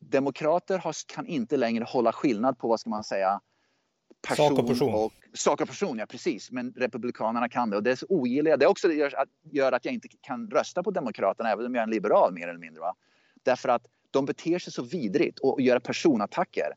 Demokrater 0.00 0.78
har, 0.78 0.94
kan 1.14 1.26
inte 1.26 1.56
längre 1.56 1.84
hålla 1.84 2.12
skillnad 2.12 2.58
på 2.58 2.68
vad 2.68 2.80
ska 2.80 2.90
man 2.90 3.04
säga 3.04 3.40
person 4.28 4.48
sak 4.48 4.58
och 4.58 4.68
person. 4.68 4.94
Och, 4.94 5.12
sak 5.32 5.60
och 5.60 5.68
person, 5.68 5.98
ja 5.98 6.06
precis. 6.06 6.50
Men 6.50 6.72
Republikanerna 6.76 7.48
kan 7.48 7.70
det 7.70 7.76
och 7.76 7.82
det 7.82 8.02
ogilliga. 8.08 8.56
Det 8.56 8.66
också 8.66 8.92
gör 8.92 9.14
att, 9.16 9.28
gör 9.52 9.72
att 9.72 9.84
jag 9.84 9.94
inte 9.94 10.08
kan 10.20 10.50
rösta 10.50 10.82
på 10.82 10.90
Demokraterna 10.90 11.50
även 11.50 11.66
om 11.66 11.74
jag 11.74 11.82
är 11.82 11.86
en 11.86 11.90
liberal 11.90 12.32
mer 12.32 12.48
eller 12.48 12.58
mindre. 12.58 12.80
Va? 12.80 12.94
Därför 13.42 13.68
att 13.68 13.86
de 14.10 14.24
beter 14.24 14.58
sig 14.58 14.72
så 14.72 14.82
vidrigt 14.82 15.38
och, 15.38 15.52
och 15.52 15.60
gör 15.60 15.78
personattacker 15.78 16.72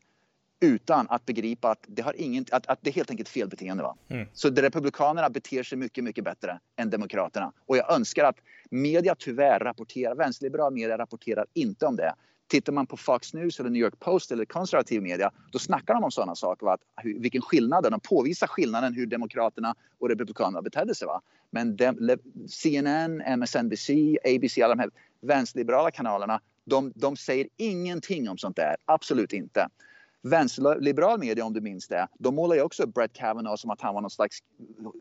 utan 0.60 1.06
att 1.10 1.26
begripa 1.26 1.70
att 1.70 1.84
det, 1.86 2.02
har 2.02 2.14
ingen, 2.20 2.44
att, 2.52 2.66
att 2.66 2.78
det 2.82 2.90
är 2.90 2.94
helt 2.94 3.10
enkelt 3.10 3.28
fel 3.28 3.48
beteende. 3.48 3.82
Va? 3.82 3.96
Mm. 4.08 4.28
Så 4.32 4.50
de 4.50 4.62
Republikanerna 4.62 5.30
beter 5.30 5.62
sig 5.62 5.78
mycket, 5.78 6.04
mycket 6.04 6.24
bättre 6.24 6.60
än 6.76 6.90
Demokraterna. 6.90 7.52
Och 7.66 7.76
jag 7.76 7.92
önskar 7.92 8.24
att 8.24 8.36
media 8.70 9.14
tyvärr 9.18 9.58
rapporterar, 9.58 10.14
vänsterliberal 10.14 10.72
media 10.72 10.98
rapporterar 10.98 11.46
inte 11.54 11.86
om 11.86 11.96
det. 11.96 12.14
Tittar 12.48 12.72
man 12.72 12.86
på 12.86 12.96
Fox 12.96 13.34
News 13.34 13.60
eller 13.60 13.70
New 13.70 13.82
York 13.82 13.98
Post 13.98 14.32
eller 14.32 14.44
konservativ 14.44 15.02
media, 15.02 15.30
då 15.52 15.58
snackar 15.58 15.94
de 15.94 16.04
om 16.04 16.10
sådana 16.10 16.34
saker. 16.34 16.66
Va? 16.66 16.72
Att, 16.72 16.80
vilken 17.04 17.42
skillnad, 17.42 17.90
de 17.90 18.00
påvisar 18.00 18.46
skillnaden 18.46 18.94
hur 18.94 19.06
Demokraterna 19.06 19.74
och 19.98 20.08
Republikanerna 20.08 20.62
betedde 20.62 20.94
sig. 20.94 21.06
Va? 21.06 21.20
Men 21.50 21.76
de, 21.76 22.16
CNN, 22.48 23.20
MSNBC, 23.20 23.90
ABC, 24.24 24.58
alla 24.58 24.74
de 24.74 24.80
här 24.80 24.90
vänsterliberala 25.20 25.90
kanalerna, 25.90 26.40
de, 26.64 26.92
de 26.94 27.16
säger 27.16 27.48
ingenting 27.56 28.28
om 28.28 28.38
sånt 28.38 28.56
där. 28.56 28.76
Absolut 28.84 29.32
inte. 29.32 29.68
Vänsterliberal 30.22 31.18
media, 31.18 31.44
om 31.44 31.52
du 31.52 31.60
minns 31.60 31.88
det, 31.88 32.08
de 32.18 32.34
målar 32.34 32.56
ju 32.56 32.62
också 32.62 32.86
Brett 32.86 33.12
Kavanaugh 33.12 33.56
som 33.56 33.70
att 33.70 33.80
han 33.80 33.94
var 33.94 34.00
någon 34.00 34.10
slags 34.10 34.38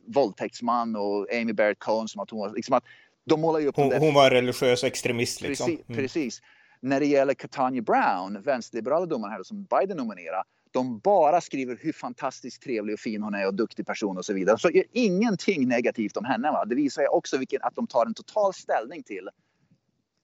våldtäktsman 0.06 0.96
och 0.96 1.34
Amy 1.34 1.54
Barrett 1.54 1.80
Cohen 1.80 2.08
som 2.08 2.22
att 2.22 2.30
hon 2.30 2.40
var... 2.40 2.54
Liksom 2.54 2.74
att 2.74 2.84
de 3.26 3.42
målar 3.42 3.60
ju 3.60 3.68
upp 3.68 3.76
hon, 3.76 3.94
hon 3.94 4.14
var 4.14 4.30
religiös 4.30 4.84
extremist 4.84 5.42
liksom. 5.42 5.66
Precis. 5.66 5.90
Mm. 5.90 5.98
precis. 5.98 6.42
När 6.82 7.00
det 7.00 7.06
gäller 7.06 7.34
Katanya 7.34 7.82
Brown, 7.82 8.42
vänsterliberala 8.42 9.06
domaren 9.06 9.34
här 9.34 9.44
som 9.44 9.64
Biden 9.64 9.98
nominerar, 9.98 10.44
de 10.72 11.00
bara 11.00 11.42
skriver 11.42 11.78
hur 11.82 11.94
fantastiskt 11.94 12.62
trevlig 12.62 12.94
och 12.94 13.00
fin 13.00 13.24
hon 13.24 13.34
är 13.34 13.48
och 13.48 13.54
duktig 13.54 13.86
person 13.86 14.18
och 14.18 14.26
så 14.26 14.34
vidare. 14.34 14.58
Så 14.58 14.70
ingenting 14.92 15.68
negativt 15.68 16.18
om 16.18 16.26
henne. 16.26 16.52
Va? 16.52 16.66
Det 16.66 16.76
visar 16.76 17.02
ju 17.02 17.08
också 17.08 17.38
vilken, 17.38 17.60
att 17.64 17.76
de 17.76 17.88
tar 17.88 18.06
en 18.06 18.14
total 18.14 18.54
ställning 18.54 19.04
till 19.04 19.30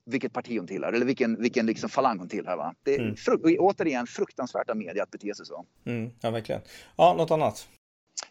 vilket 0.06 0.34
parti 0.34 0.58
hon 0.58 0.68
tillhör 0.68 0.94
eller 0.94 1.06
vilken, 1.06 1.42
vilken 1.42 1.66
liksom 1.66 1.90
falang 1.90 2.20
hon 2.20 2.28
tillhör. 2.30 2.58
Va? 2.58 2.76
Det 2.84 2.96
är 2.96 3.00
mm. 3.00 3.16
fruk 3.16 3.42
återigen 3.60 4.08
fruktansvärt 4.08 4.70
av 4.70 4.78
media 4.78 5.04
att 5.04 5.12
bete 5.12 5.36
sig 5.36 5.46
så. 5.46 5.66
Mm, 5.86 6.12
ja, 6.22 6.32
verkligen. 6.32 6.62
Ja, 6.96 7.14
något 7.14 7.32
annat? 7.32 7.68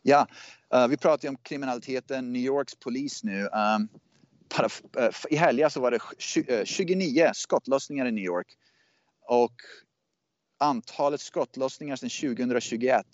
Ja, 0.02 0.26
uh, 0.74 0.88
vi 0.88 0.96
pratar 0.96 1.24
ju 1.24 1.28
om 1.28 1.36
kriminaliteten. 1.36 2.32
New 2.32 2.42
Yorks 2.42 2.74
polis 2.74 3.24
nu. 3.24 3.42
Um, 3.42 3.88
para, 4.48 4.68
uh, 4.98 5.14
I 5.30 5.36
helgen 5.36 5.70
så 5.70 5.80
var 5.80 5.90
det 5.90 6.00
29 6.64 7.24
eh, 7.24 7.30
skottlossningar 7.34 8.06
i 8.06 8.12
New 8.12 8.24
York. 8.24 8.46
Och 9.28 9.54
antalet 10.58 11.20
skottlossningar 11.20 11.96
sedan 11.96 12.36
2021 12.36 13.06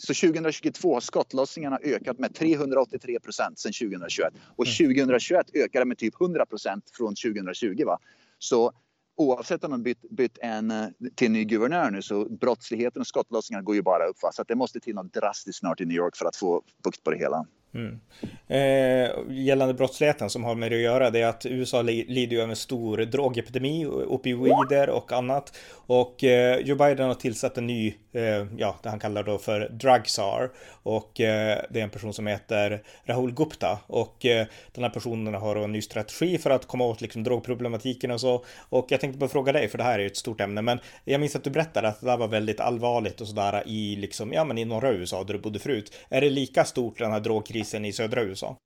så 0.00 0.14
2022 0.14 0.94
har 0.94 1.00
skottlossningarna 1.00 1.78
ökat 1.82 2.18
med 2.18 2.34
383 2.34 3.20
procent 3.20 3.58
sedan 3.58 3.72
2021 3.72 4.34
och 4.56 4.66
2021 4.66 5.46
mm. 5.54 5.64
ökade 5.64 5.84
med 5.84 5.98
typ 5.98 6.20
100 6.20 6.46
procent 6.46 6.84
från 6.92 7.14
2020. 7.14 7.84
Va? 7.86 7.98
Så 8.38 8.72
oavsett 9.16 9.64
om 9.64 9.70
de 9.70 9.82
bytt, 9.82 10.10
bytt 10.10 10.38
en 10.38 10.70
eh, 10.70 10.88
till 11.14 11.30
ny 11.30 11.44
guvernör 11.44 11.90
nu 11.90 12.02
så 12.02 12.24
brottsligheten 12.24 13.00
och 13.00 13.06
skottlossningarna 13.06 13.62
går 13.62 13.74
ju 13.74 13.82
bara 13.82 14.06
upp. 14.06 14.22
Va? 14.22 14.32
Så 14.32 14.44
det 14.48 14.54
måste 14.54 14.80
till 14.80 14.94
något 14.94 15.12
drastiskt 15.12 15.58
snart 15.58 15.80
i 15.80 15.84
New 15.84 15.96
York 15.96 16.16
för 16.16 16.26
att 16.26 16.36
få 16.36 16.62
bukt 16.84 17.04
på 17.04 17.10
det 17.10 17.18
hela. 17.18 17.46
Mm. 17.74 18.00
Eh, 18.48 19.10
gällande 19.28 19.74
brottsligheten 19.74 20.30
som 20.30 20.44
har 20.44 20.54
med 20.54 20.70
det 20.70 20.76
att 20.76 20.82
göra, 20.82 21.10
det 21.10 21.20
är 21.20 21.26
att 21.26 21.46
USA 21.46 21.82
lider 21.82 22.36
ju 22.36 22.42
av 22.42 22.50
en 22.50 22.56
stor 22.56 22.98
drogepidemi, 22.98 23.86
opioider 23.86 24.90
och 24.90 25.12
annat. 25.12 25.56
Och 25.72 26.24
eh, 26.24 26.58
Joe 26.58 26.76
Biden 26.76 27.06
har 27.06 27.14
tillsatt 27.14 27.58
en 27.58 27.66
ny, 27.66 27.94
eh, 28.12 28.46
ja, 28.56 28.76
det 28.82 28.88
han 28.88 28.98
kallar 28.98 29.22
då 29.22 29.38
för 29.38 29.68
drugsar. 29.68 30.50
Och 30.82 31.20
eh, 31.20 31.58
det 31.70 31.80
är 31.80 31.84
en 31.84 31.90
person 31.90 32.14
som 32.14 32.26
heter 32.26 32.82
Rahul 33.04 33.32
Gupta. 33.32 33.78
Och 33.86 34.26
eh, 34.26 34.46
den 34.72 34.84
här 34.84 34.90
personen 34.90 35.34
har 35.34 35.56
en 35.56 35.72
ny 35.72 35.82
strategi 35.82 36.38
för 36.38 36.50
att 36.50 36.66
komma 36.66 36.84
åt 36.84 37.00
liksom 37.00 37.22
drogproblematiken 37.22 38.10
och 38.10 38.20
så. 38.20 38.44
Och 38.68 38.86
jag 38.88 39.00
tänkte 39.00 39.18
bara 39.18 39.30
fråga 39.30 39.52
dig, 39.52 39.68
för 39.68 39.78
det 39.78 39.84
här 39.84 39.94
är 39.94 40.02
ju 40.02 40.06
ett 40.06 40.16
stort 40.16 40.40
ämne, 40.40 40.62
men 40.62 40.80
jag 41.04 41.20
minns 41.20 41.36
att 41.36 41.44
du 41.44 41.50
berättade 41.50 41.88
att 41.88 42.00
det 42.00 42.06
där 42.06 42.16
var 42.16 42.28
väldigt 42.28 42.60
allvarligt 42.60 43.20
och 43.20 43.28
sådär 43.28 43.62
i 43.66 43.96
liksom, 43.96 44.32
ja 44.32 44.44
men 44.44 44.58
i 44.58 44.64
norra 44.64 44.92
USA 44.92 45.24
där 45.24 45.34
du 45.34 45.40
bodde 45.40 45.58
förut. 45.58 45.92
Är 46.08 46.20
det 46.20 46.30
lika 46.30 46.64
stort 46.64 46.98
den 46.98 47.12
här 47.12 47.20
drogkrisen 47.20 47.59
i 47.60 47.92
södra 47.92 48.22
USA? 48.22 48.56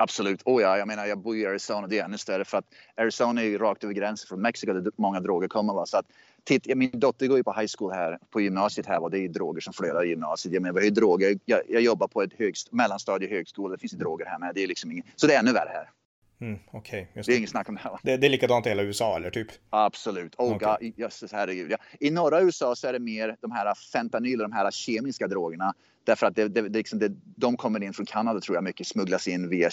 Absolut. 0.00 0.42
Oh 0.44 0.62
ja, 0.62 0.78
jag 0.78 0.88
menar 0.88 1.06
jag 1.06 1.18
bor 1.18 1.36
i 1.36 1.46
Arizona, 1.46 1.86
det 1.86 1.98
är 1.98 2.04
ännu 2.04 2.18
större 2.18 2.44
för 2.44 2.58
att 2.58 2.64
Arizona 2.96 3.40
är 3.40 3.46
ju 3.46 3.58
rakt 3.58 3.84
över 3.84 3.94
gränsen 3.94 4.28
från 4.28 4.42
Mexiko 4.42 4.72
där 4.72 4.92
många 4.96 5.20
droger 5.20 5.48
kommer. 5.48 5.74
Va? 5.74 5.86
Så 5.86 5.96
att, 5.96 6.06
titt, 6.44 6.76
min 6.76 6.90
dotter 7.00 7.26
går 7.26 7.36
ju 7.36 7.44
på 7.44 7.52
high 7.52 7.70
school 7.78 7.92
här, 7.92 8.18
på 8.30 8.40
gymnasiet 8.40 8.86
här 8.86 9.02
och 9.02 9.10
det 9.10 9.18
är 9.18 9.28
droger 9.28 9.60
som 9.60 9.72
flödar 9.72 10.04
i 10.04 10.08
gymnasiet. 10.08 10.54
Jag 10.54 10.62
menar, 10.62 10.74
vi 10.74 10.80
har 10.80 10.84
ju 10.84 10.90
droger. 10.90 11.38
Jag, 11.44 11.60
jag 11.68 11.82
jobbar 11.82 12.08
på 12.08 12.22
ett 12.22 12.32
högst, 12.38 12.72
mellanstadie 12.72 13.28
högskola, 13.28 13.74
det 13.74 13.80
finns 13.80 13.92
ju 13.92 13.98
droger 13.98 14.26
här 14.26 14.38
med. 14.38 14.54
Det 14.54 14.62
är 14.62 14.66
liksom 14.66 14.92
ingen, 14.92 15.04
så 15.16 15.26
det 15.26 15.34
är 15.34 15.38
ännu 15.38 15.52
värre 15.52 15.70
här. 15.74 15.90
Mm, 16.40 16.58
okay, 16.72 17.06
det. 17.14 17.26
det 17.26 17.32
är 17.32 17.36
inget 17.36 17.50
snack 17.50 17.68
om 17.68 17.74
det 17.74 17.80
här. 17.80 17.98
Det, 18.02 18.16
det, 18.16 18.26
är 18.26 18.30
likadant 18.30 18.66
i 18.66 18.68
hela 18.68 18.82
USA 18.82 19.16
eller 19.16 19.30
typ? 19.30 19.48
Absolut. 19.70 20.34
Oh, 20.38 20.56
okay. 20.56 20.92
jösses 20.96 21.32
herregud. 21.32 21.70
Ja. 21.70 21.76
I 22.00 22.10
norra 22.10 22.40
USA 22.40 22.76
så 22.76 22.86
är 22.86 22.92
det 22.92 22.98
mer 22.98 23.36
de 23.40 23.50
här 23.50 23.74
fentanyl, 23.92 24.38
de 24.38 24.52
här 24.52 24.70
kemiska 24.70 25.26
drogerna. 25.28 25.74
Därför 26.04 26.26
att 26.26 26.36
det, 26.36 26.48
det, 26.48 26.62
det, 26.62 26.78
liksom 26.78 26.98
det, 26.98 27.12
de 27.36 27.56
kommer 27.56 27.82
in 27.82 27.92
från 27.92 28.06
Kanada 28.06 28.40
tror 28.40 28.56
jag 28.56 28.64
mycket, 28.64 28.86
smugglas 28.86 29.28
in 29.28 29.48
via, 29.48 29.70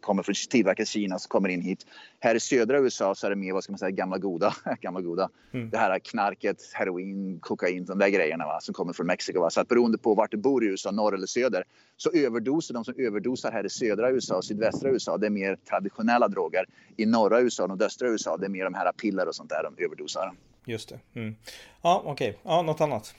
kommer 0.00 0.22
från 0.22 0.34
tillverkas 0.50 0.88
Kina, 0.88 1.18
så 1.18 1.28
kommer 1.28 1.48
in 1.48 1.60
hit. 1.62 1.86
Här 2.20 2.34
i 2.34 2.40
södra 2.40 2.78
USA 2.78 3.14
så 3.14 3.26
är 3.26 3.30
det 3.30 3.36
mer, 3.36 3.52
vad 3.52 3.64
ska 3.64 3.72
man 3.72 3.78
säga, 3.78 3.90
gamla 3.90 4.18
goda, 4.18 4.54
gamla 4.80 5.00
goda. 5.00 5.28
Mm. 5.52 5.70
Det 5.70 5.78
här 5.78 5.98
knarket, 5.98 6.56
heroin, 6.72 7.38
kokain, 7.40 7.84
de 7.84 7.98
där 7.98 8.08
grejerna 8.08 8.46
va, 8.46 8.60
som 8.60 8.74
kommer 8.74 8.92
från 8.92 9.06
Mexiko. 9.06 9.40
Va? 9.40 9.50
Så 9.50 9.60
att 9.60 9.68
beroende 9.68 9.98
på 9.98 10.14
vart 10.14 10.30
du 10.30 10.36
bor 10.36 10.64
i 10.64 10.66
USA, 10.66 10.90
norr 10.90 11.14
eller 11.14 11.26
söder, 11.26 11.64
så 11.96 12.10
överdosar 12.10 12.74
de 12.74 12.84
som 12.84 12.94
överdosar 12.98 13.52
här 13.52 13.66
i 13.66 13.70
södra 13.70 14.10
USA 14.10 14.36
och 14.36 14.44
sydvästra 14.44 14.90
USA, 14.90 15.18
det 15.18 15.26
är 15.26 15.30
mer 15.30 15.56
traditionella 15.68 16.28
droger. 16.28 16.64
I 16.96 17.06
norra 17.06 17.40
USA 17.40 17.62
och 17.62 17.68
nordöstra 17.68 18.08
USA, 18.08 18.36
det 18.36 18.46
är 18.46 18.50
mer 18.50 18.64
de 18.64 18.74
här 18.74 18.92
piller 18.92 19.28
och 19.28 19.34
sånt 19.34 19.50
där 19.50 19.62
de 19.62 19.84
överdosar. 19.84 20.32
Just 20.66 20.88
det. 20.88 21.20
Mm. 21.20 21.36
Ja, 21.82 22.02
okej. 22.04 22.30
Okay. 22.30 22.40
Ja, 22.44 22.62
något 22.62 22.80
annat? 22.80 23.14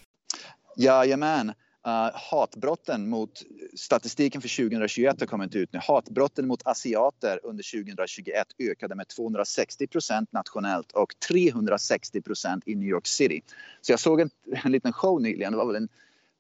Jajamän. 0.76 1.54
Uh, 1.88 2.10
hatbrotten 2.13 3.10
mot 3.10 3.43
statistiken 3.76 4.41
för 4.41 4.56
2021 4.58 5.19
har 5.19 5.28
kommit 5.28 5.56
ut 5.56 5.73
nu. 5.73 5.80
Hatbrotten 5.84 6.47
mot 6.47 6.67
asiater 6.67 7.39
under 7.43 7.84
2021 7.84 8.47
ökade 8.60 8.95
med 8.95 9.08
260 9.08 9.88
procent 9.88 10.32
nationellt 10.32 10.91
och 10.91 11.19
360 11.28 12.21
procent 12.21 12.67
i 12.67 12.76
New 12.76 12.88
York 12.88 13.08
City. 13.08 13.41
Så 13.82 13.91
jag 13.91 14.00
såg 14.00 14.21
en, 14.21 14.30
en 14.63 14.71
liten 14.71 14.93
show 14.93 15.21
nyligen, 15.21 15.52
det 15.52 15.58
var 15.58 15.65
väl 15.65 15.76
en, 15.76 15.89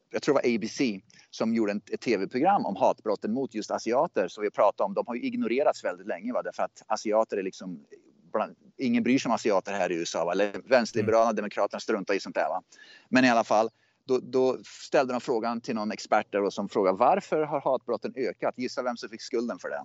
jag 0.09 0.21
tror 0.21 0.35
det 0.35 0.47
var 0.47 0.55
ABC 0.55 0.81
som 1.29 1.53
gjorde 1.55 1.71
en, 1.71 1.81
ett 1.91 2.01
tv-program 2.01 2.65
om 2.65 2.75
hatbrotten 2.75 3.33
mot 3.33 3.53
just 3.53 3.71
asiater. 3.71 4.27
Så 4.27 4.41
vi 4.41 4.51
pratade 4.51 4.85
om, 4.85 4.93
de 4.93 5.07
har 5.07 5.15
ju 5.15 5.21
ignorerats 5.21 5.83
väldigt 5.83 6.07
länge 6.07 6.33
va? 6.33 6.41
därför 6.41 6.63
att 6.63 6.83
asiater 6.87 7.37
är 7.37 7.43
liksom 7.43 7.85
bland, 8.33 8.55
ingen 8.77 9.03
bryr 9.03 9.19
sig 9.19 9.29
om 9.29 9.35
asiater 9.35 9.73
här 9.73 9.91
i 9.91 9.95
USA. 9.95 10.25
Va? 10.25 10.31
Eller 10.31 10.61
vänsterliberala 10.69 11.23
mm. 11.23 11.35
demokraterna 11.35 11.79
struntar 11.79 12.13
i 12.13 12.19
sånt 12.19 12.35
där. 12.35 12.49
Va? 12.49 12.61
Men 13.09 13.25
i 13.25 13.29
alla 13.29 13.43
fall 13.43 13.69
då, 14.07 14.19
då, 14.23 14.57
ställde 14.63 15.13
de 15.13 15.21
frågan 15.21 15.61
till 15.61 15.75
någon 15.75 15.91
expert 15.91 16.31
där 16.31 16.49
som 16.49 16.69
frågade 16.69 16.97
varför 16.97 17.41
har 17.41 17.61
hatbrotten 17.61 18.13
ökat? 18.15 18.53
Gissa 18.57 18.83
vem 18.83 18.97
som 18.97 19.09
fick 19.09 19.21
skulden 19.21 19.59
för 19.59 19.69
det? 19.69 19.83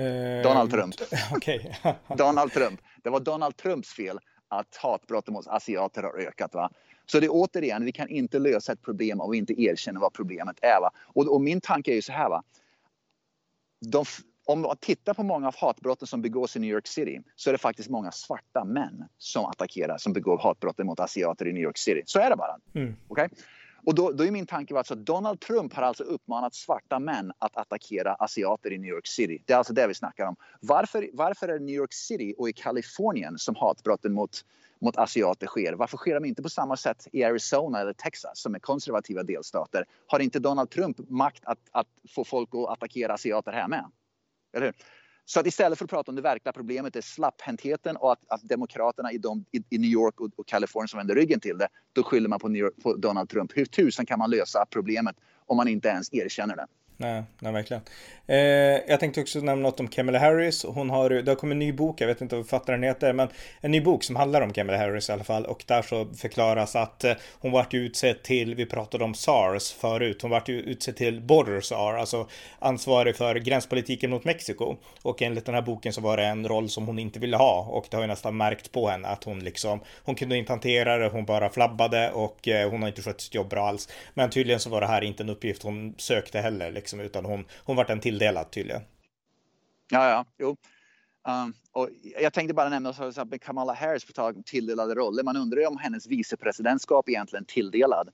Uh, 0.00 0.42
Donald 0.42 0.70
Trump. 0.70 0.94
Okay. 1.36 1.60
Donald 2.16 2.52
Trump. 2.52 2.80
Det 3.02 3.10
var 3.10 3.20
Donald 3.20 3.56
Trumps 3.56 3.88
fel 3.88 4.18
att 4.48 4.76
hatbrotten 4.76 5.34
mot 5.34 5.46
asiater 5.46 6.02
har 6.02 6.18
ökat. 6.18 6.54
Va? 6.54 6.70
Så 7.06 7.20
det 7.20 7.26
är 7.26 7.30
återigen, 7.32 7.84
vi 7.84 7.92
kan 7.92 8.08
inte 8.08 8.38
lösa 8.38 8.72
ett 8.72 8.82
problem 8.82 9.20
om 9.20 9.30
vi 9.30 9.38
inte 9.38 9.62
erkänner 9.62 10.00
vad 10.00 10.12
problemet 10.12 10.58
är. 10.62 10.80
Va? 10.80 10.90
Och, 10.98 11.34
och 11.34 11.40
min 11.40 11.60
tanke 11.60 11.90
är 11.90 11.94
ju 11.94 12.02
så 12.02 12.12
här. 12.12 12.28
Va? 12.28 12.42
De, 13.86 14.04
om 14.46 14.60
man 14.60 14.76
tittar 14.76 15.14
på 15.14 15.22
många 15.22 15.48
av 15.48 15.56
hatbrotten 15.56 16.06
som 16.06 16.22
begås 16.22 16.56
i 16.56 16.60
New 16.60 16.70
York 16.70 16.86
City 16.86 17.22
så 17.36 17.50
är 17.50 17.52
det 17.52 17.58
faktiskt 17.58 17.90
många 17.90 18.12
svarta 18.12 18.64
män 18.64 19.04
som 19.18 19.44
attackerar, 19.44 19.98
som 19.98 20.12
begår 20.12 20.38
hatbrotten 20.38 20.86
mot 20.86 21.00
asiater 21.00 21.46
i 21.46 21.52
New 21.52 21.62
York 21.62 21.78
City. 21.78 22.02
Så 22.06 22.20
är 22.20 22.30
det 22.30 22.36
bara. 22.36 22.56
Mm. 22.74 22.96
Okay? 23.08 23.28
Och 23.86 23.94
då, 23.94 24.12
då 24.12 24.24
är 24.24 24.30
min 24.30 24.46
tanke 24.46 24.78
alltså 24.78 24.94
att 24.94 25.06
Donald 25.06 25.40
Trump 25.40 25.74
har 25.74 25.82
alltså 25.82 26.04
uppmanat 26.04 26.54
svarta 26.54 26.98
män 26.98 27.32
att 27.38 27.56
attackera 27.56 28.14
asiater 28.14 28.72
i 28.72 28.78
New 28.78 28.90
York 28.90 29.06
City. 29.06 29.42
Det 29.46 29.52
är 29.52 29.56
alltså 29.56 29.72
det 29.72 29.86
vi 29.86 29.94
snackar 29.94 30.26
om. 30.26 30.36
Varför, 30.60 31.10
varför 31.12 31.48
är 31.48 31.58
det 31.58 31.64
New 31.64 31.74
York 31.74 31.92
City 31.92 32.34
och 32.38 32.48
i 32.48 32.52
Kalifornien 32.52 33.38
som 33.38 33.54
hatbrotten 33.54 34.12
mot, 34.12 34.44
mot 34.80 34.96
asiater 34.96 35.46
sker? 35.46 35.72
Varför 35.72 35.96
sker 35.96 36.14
de 36.14 36.24
inte 36.24 36.42
på 36.42 36.48
samma 36.48 36.76
sätt 36.76 37.08
i 37.12 37.24
Arizona 37.24 37.80
eller 37.80 37.92
Texas 37.92 38.40
som 38.40 38.54
är 38.54 38.58
konservativa 38.58 39.22
delstater? 39.22 39.84
Har 40.06 40.18
inte 40.18 40.38
Donald 40.38 40.70
Trump 40.70 41.10
makt 41.10 41.44
att, 41.44 41.58
att 41.70 41.88
få 42.08 42.24
folk 42.24 42.48
att 42.54 42.68
attackera 42.68 43.14
asiater 43.14 43.52
här 43.52 43.68
med? 43.68 43.84
Eller 44.56 44.66
hur? 44.66 44.74
Så 45.24 45.40
att 45.40 45.46
istället 45.46 45.78
för 45.78 45.84
att 45.84 45.90
prata 45.90 46.10
om 46.10 46.16
det 46.16 46.22
verkliga 46.22 46.52
problemet 46.52 46.96
är 46.96 47.00
slapphäntheten 47.00 47.96
och 47.96 48.12
att, 48.12 48.20
att 48.28 48.42
demokraterna 48.42 49.12
i, 49.12 49.18
de, 49.18 49.44
i, 49.52 49.76
i 49.76 49.78
New 49.78 49.90
York 49.90 50.20
och, 50.20 50.30
och 50.36 50.46
Kalifornien 50.46 50.88
som 50.88 50.98
vänder 50.98 51.14
ryggen 51.14 51.40
till 51.40 51.58
det, 51.58 51.68
då 51.92 52.02
skyller 52.02 52.28
man 52.28 52.38
på, 52.38 52.50
York, 52.50 52.74
på 52.82 52.96
Donald 52.96 53.28
Trump. 53.28 53.52
Hur 53.54 53.64
tusan 53.64 54.06
kan 54.06 54.18
man 54.18 54.30
lösa 54.30 54.66
problemet 54.70 55.16
om 55.46 55.56
man 55.56 55.68
inte 55.68 55.88
ens 55.88 56.14
erkänner 56.14 56.56
det? 56.56 56.66
Nej, 56.96 57.22
nej 57.38 57.52
verkligen. 57.52 57.82
Eh, 58.26 58.36
jag 58.88 59.00
tänkte 59.00 59.20
också 59.20 59.38
nämna 59.38 59.68
något 59.68 59.80
om 59.80 59.88
Kamala 59.88 60.18
Harris. 60.18 60.64
Hon 60.64 60.90
har, 60.90 61.10
det 61.10 61.30
har 61.30 61.36
kommit 61.36 61.54
en 61.54 61.58
ny 61.58 61.72
bok, 61.72 62.00
jag 62.00 62.06
vet 62.06 62.20
inte 62.20 62.36
vad 62.36 62.46
författaren 62.46 62.82
heter, 62.82 63.12
men 63.12 63.28
en 63.60 63.70
ny 63.70 63.80
bok 63.80 64.04
som 64.04 64.16
handlar 64.16 64.40
om 64.40 64.52
Kamala 64.52 64.78
Harris 64.78 65.08
i 65.08 65.12
alla 65.12 65.24
fall. 65.24 65.46
Och 65.46 65.64
där 65.66 65.82
så 65.82 66.06
förklaras 66.14 66.76
att 66.76 67.04
eh, 67.04 67.12
hon 67.40 67.52
vart 67.52 67.74
utsedd 67.74 68.22
till, 68.22 68.54
vi 68.54 68.66
pratade 68.66 69.04
om 69.04 69.14
SARS 69.14 69.72
förut, 69.72 70.22
hon 70.22 70.30
vart 70.30 70.48
utsedd 70.48 70.96
till 70.96 71.20
Border 71.20 71.60
SAR, 71.60 71.94
alltså 71.94 72.28
ansvarig 72.58 73.16
för 73.16 73.34
gränspolitiken 73.34 74.10
mot 74.10 74.24
Mexiko. 74.24 74.76
Och 75.02 75.22
enligt 75.22 75.46
den 75.46 75.54
här 75.54 75.62
boken 75.62 75.92
så 75.92 76.00
var 76.00 76.16
det 76.16 76.24
en 76.24 76.48
roll 76.48 76.68
som 76.68 76.86
hon 76.86 76.98
inte 76.98 77.18
ville 77.18 77.36
ha 77.36 77.60
och 77.60 77.86
det 77.90 77.96
har 77.96 78.02
ju 78.02 78.08
nästan 78.08 78.36
märkt 78.36 78.72
på 78.72 78.88
henne 78.88 79.08
att 79.08 79.24
hon 79.24 79.40
liksom, 79.40 79.80
hon 80.04 80.14
kunde 80.14 80.36
inte 80.36 80.52
hantera 80.52 80.98
det, 80.98 81.08
hon 81.08 81.24
bara 81.24 81.50
flabbade 81.50 82.10
och 82.10 82.48
eh, 82.48 82.70
hon 82.70 82.82
har 82.82 82.88
inte 82.88 83.02
skött 83.02 83.20
sitt 83.20 83.34
jobb 83.34 83.48
bra 83.48 83.68
alls. 83.68 83.88
Men 84.14 84.30
tydligen 84.30 84.60
så 84.60 84.70
var 84.70 84.80
det 84.80 84.86
här 84.86 85.04
inte 85.04 85.22
en 85.22 85.28
uppgift 85.28 85.62
hon 85.62 85.94
sökte 85.98 86.40
heller. 86.40 86.72
Liksom 86.72 86.85
liksom, 86.86 87.00
utan 87.00 87.24
hon, 87.24 87.44
hon 87.64 87.76
vart 87.76 87.90
en 87.90 88.00
tilldelad 88.00 88.50
tydligen. 88.50 88.82
Ja, 89.90 90.10
ja, 90.10 90.24
jo. 90.38 90.56
Um, 91.28 91.54
och 91.72 91.88
jag 92.22 92.32
tänkte 92.32 92.54
bara 92.54 92.68
nämna 92.68 92.92
så 92.92 93.04
att 93.04 93.40
Kamala 93.40 93.74
Harris 93.74 94.04
på 94.04 94.12
tal 94.12 94.36
om 94.36 94.42
tilldelade 94.42 94.94
roller. 94.94 95.22
Man 95.22 95.36
undrar 95.36 95.60
ju 95.60 95.66
om 95.66 95.78
hennes 95.78 96.06
vicepresidentskap 96.06 97.08
egentligen 97.08 97.44
tilldelad. 97.44 98.08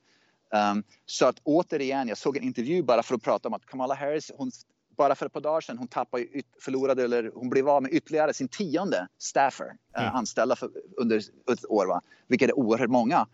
Um, 0.72 0.84
så 1.06 1.26
att 1.26 1.36
återigen, 1.42 2.08
jag 2.08 2.18
såg 2.18 2.36
en 2.36 2.42
intervju 2.42 2.82
bara 2.82 3.02
för 3.02 3.14
att 3.14 3.22
prata 3.22 3.48
om 3.48 3.54
att 3.54 3.66
Kamala 3.66 3.94
Harris, 3.94 4.30
hon, 4.36 4.50
bara 4.96 5.14
för 5.14 5.26
ett 5.26 5.32
par 5.32 5.40
dagar 5.40 5.60
sedan, 5.60 5.78
hon 5.78 5.88
tappade, 5.88 6.26
förlorade 6.60 7.04
eller 7.04 7.30
hon 7.34 7.50
blev 7.50 7.68
av 7.68 7.82
med 7.82 7.92
ytterligare 7.92 8.34
sin 8.34 8.48
tionde 8.48 9.08
staffer, 9.18 9.66
uh, 9.98 10.02
mm. 10.02 10.14
anställda 10.14 10.56
för, 10.56 10.70
under 10.96 11.16
ett 11.52 11.66
år, 11.68 11.86
va? 11.86 12.00
vilket 12.26 12.48
är 12.48 12.58
oerhört 12.58 12.90
många. 12.90 13.26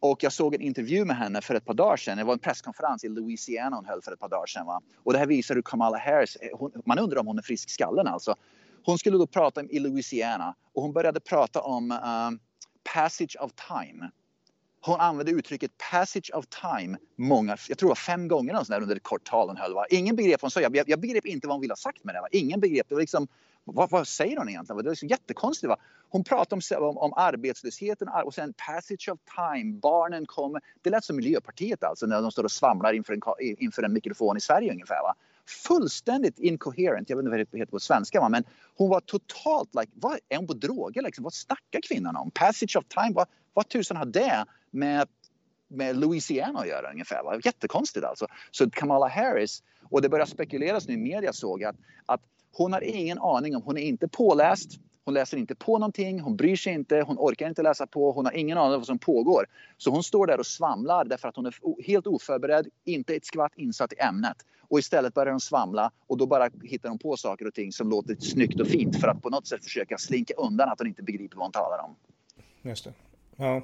Och 0.00 0.22
jag 0.22 0.32
såg 0.32 0.54
en 0.54 0.60
intervju 0.60 1.04
med 1.04 1.16
henne 1.16 1.40
för 1.40 1.54
ett 1.54 1.64
par 1.64 1.74
dagar 1.74 1.96
sedan. 1.96 2.18
Det 2.18 2.24
var 2.24 2.32
en 2.32 2.38
presskonferens 2.38 3.04
i 3.04 3.08
Louisiana 3.08 3.76
hon 3.76 3.84
höll 3.84 4.02
för 4.02 4.12
ett 4.12 4.20
par 4.20 4.28
dagar 4.28 4.46
sedan. 4.46 4.66
Va? 4.66 4.80
Och 4.96 5.12
det 5.12 5.18
här 5.18 5.26
visar 5.26 5.54
hur 5.54 5.62
Kamala 5.62 5.98
Harris, 5.98 6.36
eh, 6.36 6.58
hon, 6.58 6.72
man 6.86 6.98
undrar 6.98 7.20
om 7.20 7.26
hon 7.26 7.38
är 7.38 7.42
frisk 7.42 7.70
skallen 7.70 8.06
alltså. 8.06 8.34
Hon 8.84 8.98
skulle 8.98 9.18
då 9.18 9.26
prata 9.26 9.62
i 9.62 9.78
Louisiana 9.78 10.54
och 10.74 10.82
hon 10.82 10.92
började 10.92 11.20
prata 11.20 11.60
om 11.60 11.90
um, 11.90 12.40
passage 12.94 13.36
of 13.40 13.52
time. 13.52 14.10
Hon 14.80 15.00
använde 15.00 15.32
uttrycket 15.32 15.70
passage 15.90 16.30
of 16.34 16.44
time 16.46 16.98
många, 17.16 17.56
jag 17.68 17.78
tror 17.78 17.88
det 17.88 17.90
var 17.90 17.94
fem 17.94 18.28
gånger 18.28 18.64
där 18.68 18.82
under 18.82 18.96
ett 18.96 19.02
kort 19.02 19.24
tal 19.24 19.48
hon 19.48 19.56
höll. 19.56 19.74
Va? 19.74 19.86
Ingen 19.90 20.16
begrep 20.16 20.42
vad 20.42 20.46
hon 20.46 20.50
sa. 20.50 20.60
Jag, 20.60 20.88
jag 20.88 21.00
begrep 21.00 21.26
inte 21.26 21.46
vad 21.46 21.54
hon 21.54 21.60
ville 21.60 21.72
ha 21.72 21.76
sagt 21.76 22.04
med 22.04 22.14
det. 22.14 22.20
Va? 22.20 22.28
Ingen 22.32 22.60
begrep. 22.60 22.86
Det 22.88 22.94
var 22.94 23.00
liksom, 23.00 23.28
vad, 23.64 23.90
vad, 23.90 24.08
säger 24.08 24.36
hon 24.36 24.48
egentligen? 24.48 24.84
Det 24.84 24.90
är 24.90 24.94
så 24.94 25.06
jättekonstigt. 25.06 25.68
Va? 25.68 25.76
Hon 26.08 26.24
pratar 26.24 26.56
om, 26.56 26.88
om, 26.88 26.98
om 26.98 27.12
arbetslösheten 27.16 28.08
och 28.24 28.34
sen 28.34 28.52
passage 28.52 29.08
of 29.12 29.18
time, 29.36 29.80
barnen 29.80 30.26
kommer. 30.26 30.62
Det 30.82 30.90
lät 30.90 31.04
som 31.04 31.16
Miljöpartiet 31.16 31.84
alltså 31.84 32.06
när 32.06 32.22
de 32.22 32.30
står 32.30 32.44
och 32.44 32.52
svamlar 32.52 32.92
inför 32.92 33.12
en, 33.12 33.20
inför 33.58 33.82
en 33.82 33.92
mikrofon 33.92 34.36
i 34.36 34.40
Sverige 34.40 34.72
ungefär. 34.72 35.02
Va? 35.02 35.14
Fullständigt 35.66 36.38
incoherent, 36.38 37.10
jag 37.10 37.16
vet 37.16 37.22
inte 37.22 37.30
vad 37.30 37.46
det 37.50 37.58
heter 37.58 37.70
på 37.70 37.80
svenska 37.80 38.20
va? 38.20 38.28
men 38.28 38.44
hon 38.76 38.90
var 38.90 39.00
totalt 39.00 39.74
like, 39.74 39.92
vad, 39.94 40.18
är 40.28 40.36
hon 40.36 40.46
på 40.46 40.54
droger 40.54 41.02
liksom? 41.02 41.22
Vad 41.22 41.34
snackar 41.34 41.80
kvinnan 41.88 42.16
om? 42.16 42.30
Passage 42.30 42.76
of 42.76 42.84
time, 42.84 43.12
vad, 43.14 43.26
vad 43.54 43.68
tusan 43.68 43.96
har 43.96 44.06
det 44.06 44.44
med 44.70 45.08
med 45.68 45.96
Louisiana 45.96 46.60
att 46.60 46.68
göra 46.68 46.90
ungefär. 46.90 47.22
Va? 47.22 47.40
Jättekonstigt 47.44 48.06
alltså. 48.06 48.26
Så 48.50 48.70
Kamala 48.70 49.08
Harris, 49.08 49.62
och 49.90 50.02
det 50.02 50.08
börjar 50.08 50.26
spekuleras 50.26 50.88
nu 50.88 50.94
i 50.94 50.96
media 50.96 51.32
såg 51.32 51.62
jag 51.62 51.68
att, 51.68 51.80
att 52.06 52.20
hon 52.54 52.72
har 52.72 52.80
ingen 52.80 53.18
aning 53.18 53.56
om, 53.56 53.62
hon 53.62 53.76
är 53.76 53.82
inte 53.82 54.08
påläst, 54.08 54.70
hon 55.04 55.14
läser 55.14 55.36
inte 55.36 55.54
på 55.54 55.78
någonting, 55.78 56.20
hon 56.20 56.36
bryr 56.36 56.56
sig 56.56 56.72
inte, 56.72 57.04
hon 57.06 57.16
orkar 57.18 57.48
inte 57.48 57.62
läsa 57.62 57.86
på, 57.86 58.12
hon 58.12 58.24
har 58.24 58.32
ingen 58.32 58.58
aning 58.58 58.74
om 58.74 58.80
vad 58.80 58.86
som 58.86 58.98
pågår. 58.98 59.46
Så 59.76 59.90
hon 59.90 60.02
står 60.02 60.26
där 60.26 60.38
och 60.38 60.46
svamlar 60.46 61.04
därför 61.04 61.28
att 61.28 61.36
hon 61.36 61.46
är 61.46 61.82
helt 61.86 62.06
oförberedd, 62.06 62.66
inte 62.84 63.14
ett 63.14 63.26
skvatt 63.26 63.52
insatt 63.56 63.92
i 63.92 63.96
ämnet. 63.98 64.36
Och 64.68 64.78
istället 64.78 65.14
börjar 65.14 65.30
hon 65.30 65.40
svamla 65.40 65.90
och 66.06 66.18
då 66.18 66.26
bara 66.26 66.50
hittar 66.62 66.88
hon 66.88 66.98
på 66.98 67.16
saker 67.16 67.46
och 67.46 67.54
ting 67.54 67.72
som 67.72 67.90
låter 67.90 68.16
snyggt 68.20 68.60
och 68.60 68.66
fint 68.66 69.00
för 69.00 69.08
att 69.08 69.22
på 69.22 69.30
något 69.30 69.46
sätt 69.46 69.64
försöka 69.64 69.98
slinka 69.98 70.34
undan 70.34 70.68
att 70.68 70.78
hon 70.78 70.88
inte 70.88 71.02
begriper 71.02 71.36
vad 71.36 71.44
hon 71.44 71.52
talar 71.52 71.84
om. 71.84 71.96
Just 72.62 72.84
det. 72.84 72.92
Ja. 73.36 73.56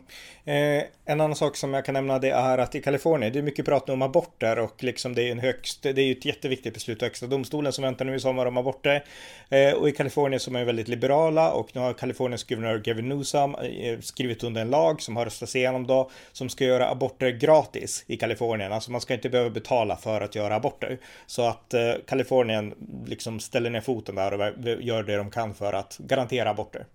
Eh, 0.45 0.85
en 1.05 1.21
annan 1.21 1.37
sak 1.37 1.57
som 1.57 1.75
jag 1.75 1.85
kan 1.85 1.93
nämna 1.93 2.19
det 2.19 2.31
är 2.31 2.59
att 2.59 2.75
i 2.75 2.81
Kalifornien, 2.81 3.33
det 3.33 3.39
är 3.39 3.43
mycket 3.43 3.65
prat 3.65 3.89
om 3.89 4.03
aborter 4.03 4.59
och 4.59 4.85
liksom 4.85 5.15
det 5.15 5.23
är 5.23 5.33
en 5.33 5.39
högst, 5.39 5.83
det 5.83 5.89
är 5.89 6.03
ju 6.03 6.13
ett 6.13 6.25
jätteviktigt 6.25 6.75
beslut 6.75 7.03
högsta 7.03 7.27
domstolen 7.27 7.73
som 7.73 7.85
väntar 7.85 8.05
nu 8.05 8.15
i 8.15 8.21
sommar 8.21 8.47
om 8.47 8.57
aborter. 8.57 9.05
Eh, 9.49 9.73
och 9.73 9.89
i 9.89 9.93
Kalifornien 9.93 10.41
som 10.41 10.57
är 10.57 10.65
väldigt 10.65 10.89
liberala 10.89 11.53
och 11.53 11.69
nu 11.73 11.81
har 11.81 11.93
Kaliforniens 11.93 12.45
guvernör 12.45 12.79
Gavin 12.79 13.09
Newsom 13.09 13.55
eh, 13.55 14.01
skrivit 14.01 14.45
under 14.45 14.61
en 14.61 14.71
lag 14.71 15.03
som 15.03 15.17
har 15.17 15.25
röstats 15.25 15.57
igenom 15.57 15.87
då 15.87 16.11
som 16.33 16.49
ska 16.49 16.65
göra 16.65 16.91
aborter 16.91 17.31
gratis 17.31 18.05
i 18.07 18.17
Kalifornien. 18.17 18.73
Alltså 18.73 18.91
man 18.91 19.01
ska 19.01 19.15
inte 19.15 19.29
behöva 19.29 19.51
betala 19.51 19.97
för 19.97 20.21
att 20.21 20.35
göra 20.35 20.55
aborter. 20.55 20.99
Så 21.27 21.43
att 21.43 21.75
eh, 21.75 21.93
Kalifornien 22.07 22.75
liksom 23.07 23.41
ställer 23.41 23.71
ner 23.71 23.81
foten 23.81 24.15
där 24.15 24.33
och 24.33 24.41
gör 24.83 25.03
det 25.03 25.17
de 25.17 25.31
kan 25.31 25.55
för 25.55 25.73
att 25.73 25.99
garantera 25.99 26.51
aborter. 26.51 26.87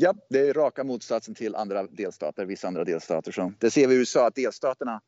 Ja, 0.00 0.14
det 0.30 0.48
är 0.48 0.54
raka 0.54 0.84
motsatsen 0.84 1.34
till 1.34 1.54
andra 1.54 1.86
delstater, 1.86 2.44
vissa 2.44 2.68
andra 2.68 2.84
delstater. 2.84 3.32
Så 3.32 3.52
det 3.58 3.70
ser 3.70 3.86
vi 3.86 3.94
i 3.94 3.98
USA 3.98 4.26
att 4.26 4.34
delstaterna 4.34 5.00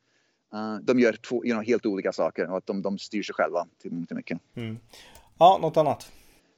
uh, 0.55 0.77
de 0.83 1.01
gör 1.01 1.13
två, 1.13 1.45
you 1.45 1.55
know, 1.55 1.65
helt 1.65 1.87
olika 1.87 2.13
saker 2.13 2.51
och 2.51 2.57
att 2.57 2.67
de, 2.67 2.83
de 2.83 2.99
styr 2.99 3.23
sig 3.23 3.35
själva 3.35 3.67
till 3.83 3.93
mångt 3.93 4.11
mycket. 4.11 4.39
Mm. 4.57 4.79
Ja, 5.39 5.59
något 5.63 5.77
annat? 5.77 6.13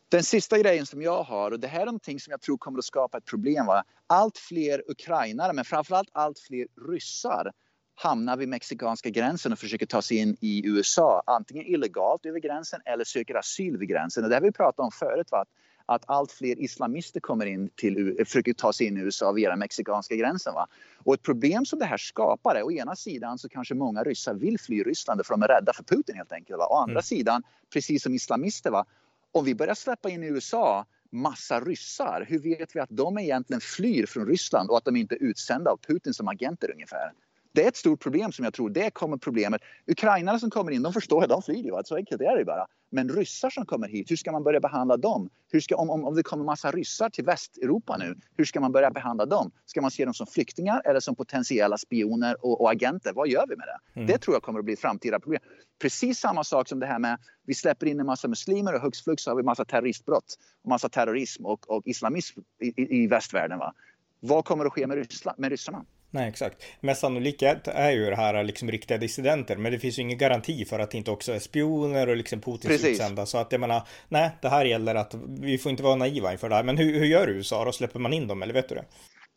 Den 0.09 0.23
sista 0.23 0.59
grejen 0.59 0.87
som 0.87 1.03
jag 1.03 1.23
har, 1.23 1.51
och 1.51 1.61
det 1.61 1.69
här 1.69 1.81
är 1.81 1.87
någonting 1.87 2.21
som 2.21 2.31
jag 2.31 2.41
tror 2.41 2.59
kommer 2.59 2.79
att 2.79 2.85
skapa 2.85 3.19
ett 3.19 3.25
problem. 3.25 3.67
Va? 3.67 3.85
Allt 4.07 4.39
fler 4.39 4.91
ukrainare, 4.91 5.53
men 5.53 5.65
framförallt 5.65 6.09
allt 6.13 6.39
fler 6.39 6.67
ryssar 6.89 7.53
hamnar 7.95 8.37
vid 8.37 8.49
mexikanska 8.49 9.11
gränsen 9.11 9.53
och 9.53 9.59
försöker 9.59 9.87
ta 9.87 10.03
sig 10.03 10.17
in 10.17 10.37
i 10.41 10.67
USA. 10.67 11.23
Antingen 11.27 11.67
illegalt 11.67 12.27
över 12.27 12.41
gränsen 12.41 12.81
eller 12.85 13.05
söker 13.05 13.35
asyl 13.35 13.77
vid 13.77 13.89
gränsen. 13.89 14.25
Och 14.25 14.31
det 14.31 14.37
har 14.37 14.43
vi 14.43 14.53
pratat 14.53 14.81
om 14.81 14.91
förut. 14.91 15.29
Va? 15.31 15.45
Att 15.87 16.05
allt 16.07 16.33
fler 16.33 16.61
islamister 16.61 17.21
kommer 17.21 17.47
in 17.47 17.71
till, 17.77 18.17
försöker 18.25 18.53
ta 18.53 18.73
sig 18.73 18.87
in 18.87 18.97
i 18.97 19.01
USA 19.01 19.33
via 19.33 19.51
den 19.51 19.59
mexikanska 19.59 20.17
gränsen. 20.17 20.55
Va? 20.55 20.67
Och 20.99 21.15
ett 21.15 21.23
problem 21.23 21.65
som 21.67 21.79
det 21.79 21.85
här 21.85 21.97
skapar 21.97 22.55
är 22.55 22.63
å 22.63 22.73
ena 22.73 22.97
sidan 22.97 23.39
så 23.39 23.49
kanske 23.49 23.75
många 23.75 24.03
ryssar 24.03 24.35
vill 24.35 24.61
fly 24.61 24.83
Ryssland 24.83 25.27
för 25.27 25.35
de 25.35 25.43
är 25.43 25.49
rädda 25.49 25.73
för 25.73 25.85
Putin 25.85 26.17
helt 26.17 26.33
enkelt. 26.33 26.59
Va? 26.59 26.67
Å 26.71 26.77
andra 26.77 26.93
mm. 26.93 27.03
sidan, 27.03 27.43
precis 27.73 28.03
som 28.03 28.15
islamister, 28.15 28.71
va? 28.71 28.85
om 29.33 29.45
vi 29.45 29.55
börjar 29.55 29.75
släppa 29.75 30.11
in 30.11 30.23
i 30.23 30.27
USA 30.27 30.87
massa 31.11 31.61
ryssar, 31.61 32.27
hur 32.29 32.39
vet 32.39 32.77
vi 32.77 32.81
att 32.81 32.91
de 32.91 33.19
egentligen 33.19 33.61
flyr 33.61 34.07
från 34.07 34.27
Ryssland 34.27 34.71
och 34.71 34.77
att 34.77 34.85
de 34.85 34.97
inte 34.97 35.15
är 35.15 35.23
utsända 35.23 35.71
av 35.71 35.77
Putin 35.77 36.15
som 36.15 36.29
agenter 36.29 36.71
ungefär? 36.73 37.13
Det 37.53 37.65
är 37.65 37.69
ett 37.69 37.77
stort 37.77 38.01
problem 38.03 38.33
som 38.33 38.45
jag 38.45 38.55
tror, 38.55 38.71
det 38.71 38.91
kommer 38.91 39.17
problemet. 39.17 39.63
Ukrainarna 39.87 40.39
som 40.39 40.51
kommer 40.51 40.73
in, 40.73 40.83
de 40.83 40.93
förstår 40.93 41.23
att 41.23 41.29
de 41.29 41.43
flyr 41.43 41.65
ju, 41.65 41.83
så 41.85 41.97
enkelt 41.97 42.21
är 42.21 42.37
det 42.37 42.45
bara. 42.45 42.67
Men 42.91 43.09
ryssar 43.09 43.51
som 43.51 43.67
kommer 43.67 43.89
hit, 43.89 44.11
hur 44.11 44.17
ska 44.17 44.33
man 44.33 44.43
börja 44.43 44.61
behandla 44.61 44.97
dem? 44.97 45.31
Hur 45.53 45.61
ska, 45.61 45.77
om, 45.77 45.91
om, 45.91 46.05
om 46.05 46.15
det 46.15 46.23
kommer 46.23 46.45
massa 46.45 46.71
ryssar 46.71 47.11
till 47.11 47.25
Västeuropa 47.25 47.97
nu, 47.97 48.15
hur 48.37 48.45
ska 48.45 48.61
man 48.61 48.73
börja 48.73 48.91
behandla 48.91 49.27
dem? 49.27 49.51
Ska 49.67 49.81
man 49.81 49.91
se 49.91 50.05
dem 50.05 50.15
som 50.15 50.27
flyktingar 50.27 50.83
eller 50.85 51.01
som 51.01 51.17
potentiella 51.17 51.79
spioner 51.79 52.45
och, 52.45 52.61
och 52.61 52.71
agenter? 52.71 53.13
Vad 53.13 53.29
gör 53.29 53.47
vi 53.49 53.57
med 53.57 53.67
det? 53.67 54.01
Mm. 54.01 54.07
Det 54.07 54.19
tror 54.19 54.37
jag 54.37 54.43
kommer 54.43 54.59
att 54.59 54.65
bli 54.65 54.75
ett 54.75 54.81
framtida 54.81 55.21
problem. 55.21 55.43
Precis 55.83 56.19
samma 56.19 56.45
sak 56.45 56.69
som 56.69 56.81
det 56.81 56.87
här 56.87 56.99
med 56.99 57.19
vi 57.47 57.55
släpper 57.55 57.87
in 57.87 58.01
en 58.01 58.07
massa 58.07 58.29
muslimer 58.29 58.75
och 58.75 58.81
hux 58.81 59.05
flux 59.05 59.27
har 59.27 59.35
vi 59.35 59.43
massa 59.43 59.65
terroristbrott 59.65 60.39
och 60.63 60.69
massa 60.69 60.89
terrorism 60.89 61.47
och, 61.47 61.71
och 61.71 61.83
islamism 61.87 62.41
i, 62.61 62.67
i, 62.67 63.03
i 63.03 63.07
västvärlden. 63.07 63.59
Va? 63.59 63.75
Vad 64.21 64.45
kommer 64.45 64.65
att 64.65 64.73
ske 64.73 64.87
med, 64.87 64.97
Ryssland, 64.97 65.39
med 65.39 65.51
ryssarna? 65.51 65.85
Nej, 66.15 66.29
exakt. 66.29 66.63
Mest 66.81 67.01
sannolikhet 67.01 67.69
är 67.69 67.91
ju 67.91 68.11
det 68.11 68.17
här 68.17 68.45
liksom 68.45 68.71
riktiga 68.71 68.99
dissidenter, 68.99 69.57
men 69.57 69.73
det 69.73 69.79
finns 69.79 69.99
ju 69.99 70.03
ingen 70.03 70.19
garanti 70.19 70.65
för 70.65 70.79
att 70.79 70.91
det 70.91 70.99
inte 70.99 71.11
också 71.11 71.33
är 71.33 71.39
spioner 71.39 72.09
och 72.09 72.17
liksom 72.17 72.41
Putins 72.41 72.67
Precis. 72.67 72.89
utsända. 72.89 73.27
Så 73.27 73.39
att 73.39 73.53
jag 73.53 73.61
menar, 73.61 73.83
nej, 74.09 74.31
det 74.43 74.49
här 74.49 74.65
gäller 74.65 74.95
att 74.95 75.15
vi 75.41 75.59
får 75.59 75.71
inte 75.71 75.83
vara 75.83 75.97
naiva 75.97 76.33
inför 76.33 76.49
det 76.49 76.55
här. 76.55 76.63
Men 76.63 76.77
hur, 76.79 76.99
hur 76.99 77.07
gör 77.07 77.29
USA 77.29 77.65
då? 77.65 77.73
Släpper 77.73 78.01
man 78.01 78.13
in 78.13 78.27
dem 78.27 78.43
eller 78.43 78.55
vet 78.55 78.69
du 78.69 78.75
det? 78.75 78.85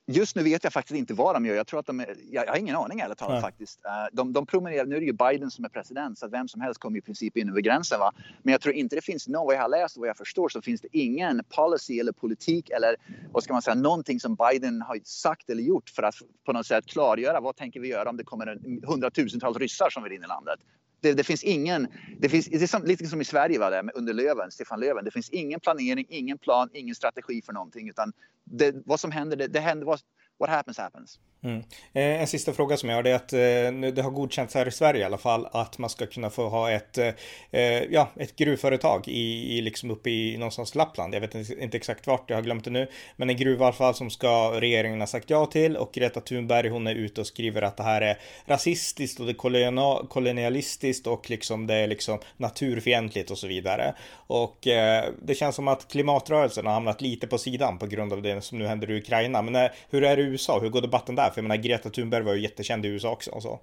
Just 0.08 0.36
nu 0.36 0.44
vet 0.44 0.64
jag 0.64 0.74
faktiskt 0.74 0.98
inte 0.98 1.14
vad 1.14 1.36
de 1.36 1.46
gör. 1.46 1.56
Jag 1.56 1.68
tror 1.68 1.80
att 1.80 1.86
de 1.86 2.00
är, 2.00 2.16
jag 2.32 2.48
har 2.48 2.58
ingen 2.58 2.76
aning 2.76 3.00
ärligt 3.00 3.18
talat 3.18 3.42
faktiskt. 3.42 3.86
Eh, 3.86 3.92
de, 4.12 4.34
de 4.34 4.46
promenerar, 4.46 4.86
nu 4.86 4.96
är 4.96 5.00
det 5.00 5.06
ju 5.06 5.14
Biden 5.14 5.52
som 5.52 5.66
är 5.66 5.70
president 5.70 6.20
så 6.20 6.26
att 6.26 6.32
vem 6.32 6.48
som 6.48 6.62
helst 6.62 6.80
kommer 6.80 6.98
i 6.98 7.02
princip 7.02 7.38
in 7.38 7.50
över 7.50 7.62
gränsen. 7.62 8.00
Va? 8.00 8.12
Men 8.44 8.52
jag 8.52 8.62
tror 8.62 8.76
inte 8.76 8.96
det 8.96 9.02
finns 9.02 9.28
någon, 9.28 9.46
vad 9.46 9.56
jag 9.56 9.62
har 9.62 9.70
läst 9.70 9.98
och 9.98 10.00
vad 10.00 10.10
jag 10.10 10.18
förstår 10.18 10.50
så 10.50 10.62
finns 10.62 10.82
det 10.82 10.88
ingen 10.92 11.42
policy 11.56 12.00
eller 12.00 12.12
politik 12.12 12.70
eller 12.70 12.96
vad 13.32 13.44
ska 13.44 13.54
man 13.54 13.62
säga, 13.62 13.76
någonting 13.76 14.20
som 14.20 14.36
Biden 14.36 14.82
har 14.82 15.00
sagt 15.04 15.50
eller 15.50 15.64
gjort 15.64 15.90
för 15.90 16.04
att 16.04 16.16
på 16.46 16.54
något 16.54 16.66
sätt 16.66 16.86
klargöra 16.86 17.40
vad 17.40 17.56
tänker 17.56 17.80
vi 17.80 17.88
göra 17.88 18.10
om 18.10 18.18
det 18.18 18.24
kommer 18.24 18.60
hundratusentals 18.86 19.58
ryssar 19.58 19.90
som 19.90 20.04
vill 20.04 20.14
in 20.14 20.24
i 20.24 20.28
landet. 20.28 20.60
Det, 21.06 21.14
det, 21.14 21.24
finns 21.24 21.44
ingen, 21.44 21.88
det, 22.20 22.30
finns, 22.30 22.46
det 22.46 22.64
är 22.64 22.68
som, 22.68 22.84
lite 22.84 23.08
som 23.08 23.22
i 23.22 23.26
Sverige 23.26 23.60
var 23.60 23.72
det, 23.72 23.92
under 23.96 24.14
Löven, 24.14 24.52
Stefan 24.52 24.80
Löven. 24.80 25.06
Det 25.06 25.12
finns 25.12 25.30
ingen 25.30 25.60
planering, 25.60 26.06
ingen 26.10 26.38
plan, 26.38 26.70
ingen 26.74 26.96
strategi 26.96 27.42
för 27.42 27.54
någonting. 27.54 27.90
Utan 27.90 28.14
det, 28.44 28.76
vad 28.86 29.00
som 29.00 29.12
händer, 29.12 29.38
det, 29.38 29.48
det 29.48 29.60
händer, 29.60 29.86
vad, 29.86 30.00
what 30.40 30.50
happens 30.50 30.78
happens. 30.78 31.20
Mm. 31.46 31.64
Eh, 31.94 32.22
en 32.22 32.28
sista 32.28 32.54
fråga 32.54 32.78
som 32.78 32.90
jag 32.90 32.96
har 32.96 33.04
det 33.04 33.12
är 33.12 33.16
att 33.16 33.34
eh, 33.34 33.92
det 33.92 34.02
har 34.02 34.12
godkänts 34.12 34.56
här 34.56 34.68
i 34.68 34.72
Sverige 34.72 35.02
i 35.02 35.04
alla 35.04 35.18
fall 35.18 35.48
att 35.52 35.78
man 35.78 35.90
ska 35.90 36.06
kunna 36.06 36.30
få 36.30 36.50
ha 36.50 36.72
ett, 36.72 36.98
eh, 36.98 37.14
eh 37.52 37.84
ja, 37.84 38.10
ett 38.16 38.36
gruvföretag 38.36 39.08
i, 39.08 39.58
i 39.58 39.62
liksom 39.62 39.92
uppe 39.92 40.10
i 40.10 40.38
någonstans 40.38 40.76
Lappland. 40.76 41.16
Jag 41.16 41.22
vet 41.22 41.36
inte, 41.36 41.78
exakt 41.78 42.08
vart, 42.08 42.30
jag 42.30 42.38
har 42.38 42.44
glömt 42.44 42.64
det 42.64 42.70
nu. 42.70 42.88
Men 43.16 43.30
en 43.30 43.38
gruva 43.38 43.66
i 43.66 43.68
alla 43.68 43.74
fall 43.74 43.96
som 43.96 44.10
ska 44.10 44.62
regeringen 44.62 45.00
ha 45.00 45.08
sagt 45.08 45.30
ja 45.30 45.46
till 45.46 45.78
och 45.78 45.92
Greta 45.94 46.22
Thunberg 46.22 46.70
hon 46.70 46.88
är 46.88 46.96
ute 46.96 47.22
och 47.22 47.28
skriver 47.28 47.62
att 47.62 47.78
det 47.78 47.84
här 47.84 48.02
är 48.02 48.18
rasistiskt 48.46 49.20
och 49.20 49.26
det 49.26 49.32
är 49.32 50.08
kolonialistiskt 50.08 51.08
och 51.08 51.30
liksom 51.30 51.68
det 51.68 51.76
är 51.76 51.88
liksom 51.88 52.20
naturfientligt 52.38 53.32
och 53.32 53.38
så 53.38 53.48
vidare. 53.48 53.96
Och 54.28 54.68
eh, 54.68 55.06
det 55.22 55.36
känns 55.36 55.56
som 55.56 55.68
att 55.68 55.88
klimatrörelsen 55.88 56.66
har 56.66 56.74
hamnat 56.74 57.02
lite 57.02 57.28
på 57.28 57.38
sidan 57.38 57.80
på 57.80 57.86
grund 57.86 58.14
av 58.14 58.22
det 58.22 58.42
som 58.42 58.58
nu 58.58 58.68
händer 58.68 58.92
i 58.92 58.98
Ukraina. 58.98 59.42
Men 59.42 59.56
eh, 59.56 59.72
hur 59.90 60.04
är 60.04 60.18
det 60.18 60.24
USA? 60.26 60.60
Hur 60.60 60.70
går 60.70 60.82
debatten 60.82 61.16
där? 61.16 61.30
För 61.30 61.42
jag 61.42 61.44
menar, 61.44 61.64
Greta 61.64 61.90
Thunberg 61.90 62.24
var 62.24 62.34
ju 62.34 62.42
jättekänd 62.42 62.86
i 62.86 62.90
USA 62.90 63.12
också. 63.12 63.42
Så. 63.42 63.60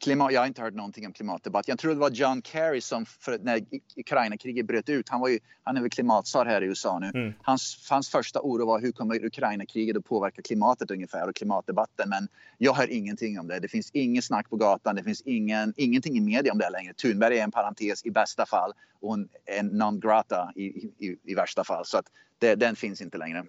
Klimat, 0.00 0.32
jag 0.32 0.40
har 0.40 0.46
inte 0.46 0.62
hört 0.62 0.74
någonting 0.74 1.06
om 1.06 1.12
klimatdebatt. 1.12 1.68
Jag 1.68 1.78
tror 1.78 1.94
det 1.94 2.00
var 2.00 2.10
John 2.10 2.42
Kerry 2.42 2.80
som 2.80 3.06
för, 3.06 3.38
när 3.38 3.60
Ukraina-kriget 3.96 4.66
bröt 4.66 4.88
ut, 4.88 5.08
han, 5.08 5.20
var 5.20 5.28
ju, 5.28 5.38
han 5.62 5.76
är 5.76 5.80
väl 5.80 5.90
klimatsar 5.90 6.46
här 6.46 6.62
i 6.62 6.66
USA 6.66 6.98
nu. 6.98 7.10
Mm. 7.14 7.32
Hans, 7.42 7.86
hans 7.90 8.08
första 8.08 8.40
oro 8.40 8.66
var 8.66 8.80
hur 8.80 8.92
kommer 8.92 9.24
Ukraina-kriget 9.24 9.96
att 9.96 10.04
påverka 10.04 10.42
klimatet 10.42 10.90
ungefär 10.90 11.28
och 11.28 11.36
klimatdebatten. 11.36 12.08
Men 12.08 12.28
jag 12.58 12.74
hör 12.74 12.90
ingenting 12.90 13.40
om 13.40 13.48
det. 13.48 13.60
Det 13.60 13.68
finns 13.68 13.90
inget 13.90 14.24
snack 14.24 14.50
på 14.50 14.56
gatan, 14.56 14.96
det 14.96 15.04
finns 15.04 15.20
ingen, 15.20 15.74
ingenting 15.76 16.16
i 16.16 16.20
media 16.20 16.52
om 16.52 16.58
det 16.58 16.70
längre. 16.70 16.94
Thunberg 16.94 17.38
är 17.38 17.44
en 17.44 17.50
parentes 17.50 18.04
i 18.04 18.10
bästa 18.10 18.46
fall 18.46 18.72
och 19.00 19.08
hon 19.08 19.28
är 19.46 19.62
non 19.62 20.00
grata 20.00 20.52
i, 20.56 20.64
i, 20.64 21.16
i 21.24 21.34
värsta 21.34 21.64
fall. 21.64 21.84
Så 21.84 21.98
att 21.98 22.06
det, 22.38 22.54
den 22.54 22.76
finns 22.76 23.00
inte 23.00 23.18
längre. 23.18 23.44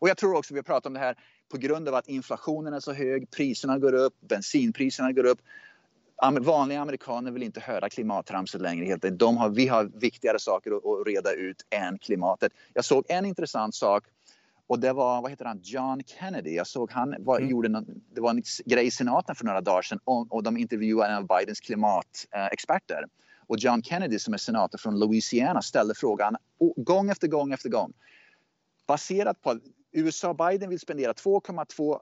Och 0.00 0.08
jag 0.08 0.16
tror 0.16 0.36
också, 0.36 0.54
vi 0.54 0.58
har 0.58 0.64
pratat 0.64 0.86
om 0.86 0.94
det 0.94 1.00
här, 1.00 1.16
på 1.50 1.58
grund 1.58 1.88
av 1.88 1.94
att 1.94 2.08
inflationen 2.08 2.74
är 2.74 2.80
så 2.80 2.92
hög, 2.92 3.30
priserna 3.30 3.78
går 3.78 3.94
upp, 3.94 4.14
bensinpriserna 4.20 5.12
går 5.12 5.26
upp. 5.26 5.38
Vanliga 6.40 6.80
amerikaner 6.80 7.30
vill 7.30 7.42
inte 7.42 7.60
höra 7.60 7.88
klimattramset 7.88 8.60
längre. 8.60 8.84
Helt. 8.84 9.04
De 9.18 9.36
har, 9.36 9.48
vi 9.48 9.66
har 9.66 9.84
viktigare 9.84 10.38
saker 10.38 10.70
att, 10.70 11.06
reda 11.06 11.32
ut 11.32 11.66
än 11.70 11.98
klimatet. 11.98 12.52
Jag 12.74 12.84
såg 12.84 13.04
en 13.08 13.24
intressant 13.24 13.74
sak 13.74 14.04
och 14.66 14.80
det 14.80 14.92
var, 14.92 15.22
vad 15.22 15.30
heter 15.30 15.44
han, 15.44 15.60
John 15.62 16.02
Kennedy. 16.06 16.54
Jag 16.54 16.66
såg 16.66 16.92
han 16.92 17.14
var, 17.18 17.38
mm. 17.38 17.50
gjorde 17.50 17.68
någon, 17.68 17.86
det 18.14 18.20
var 18.20 18.30
en 18.30 18.42
grej 18.64 18.86
i 18.86 18.90
senaten 18.90 19.34
för 19.34 19.44
några 19.44 19.60
dagar 19.60 19.82
sedan 19.82 19.98
och, 20.04 20.32
och 20.32 20.42
de 20.42 20.56
intervjuade 20.56 21.12
en 21.12 21.16
av 21.16 21.26
Bidens 21.26 21.60
klimatexperter. 21.60 23.04
Och 23.46 23.58
John 23.58 23.82
Kennedy 23.82 24.18
som 24.18 24.34
är 24.34 24.38
senator 24.38 24.78
från 24.78 24.98
Louisiana 24.98 25.62
ställde 25.62 25.94
frågan 25.94 26.36
gång 26.76 27.10
efter 27.10 27.28
gång 27.28 27.52
efter 27.52 27.68
gång. 27.68 27.92
Baserat 28.86 29.42
på 29.42 29.58
USA 29.92 30.34
Biden 30.34 30.70
vill 30.70 30.80
spendera 30.80 31.12
2,2 31.12 32.00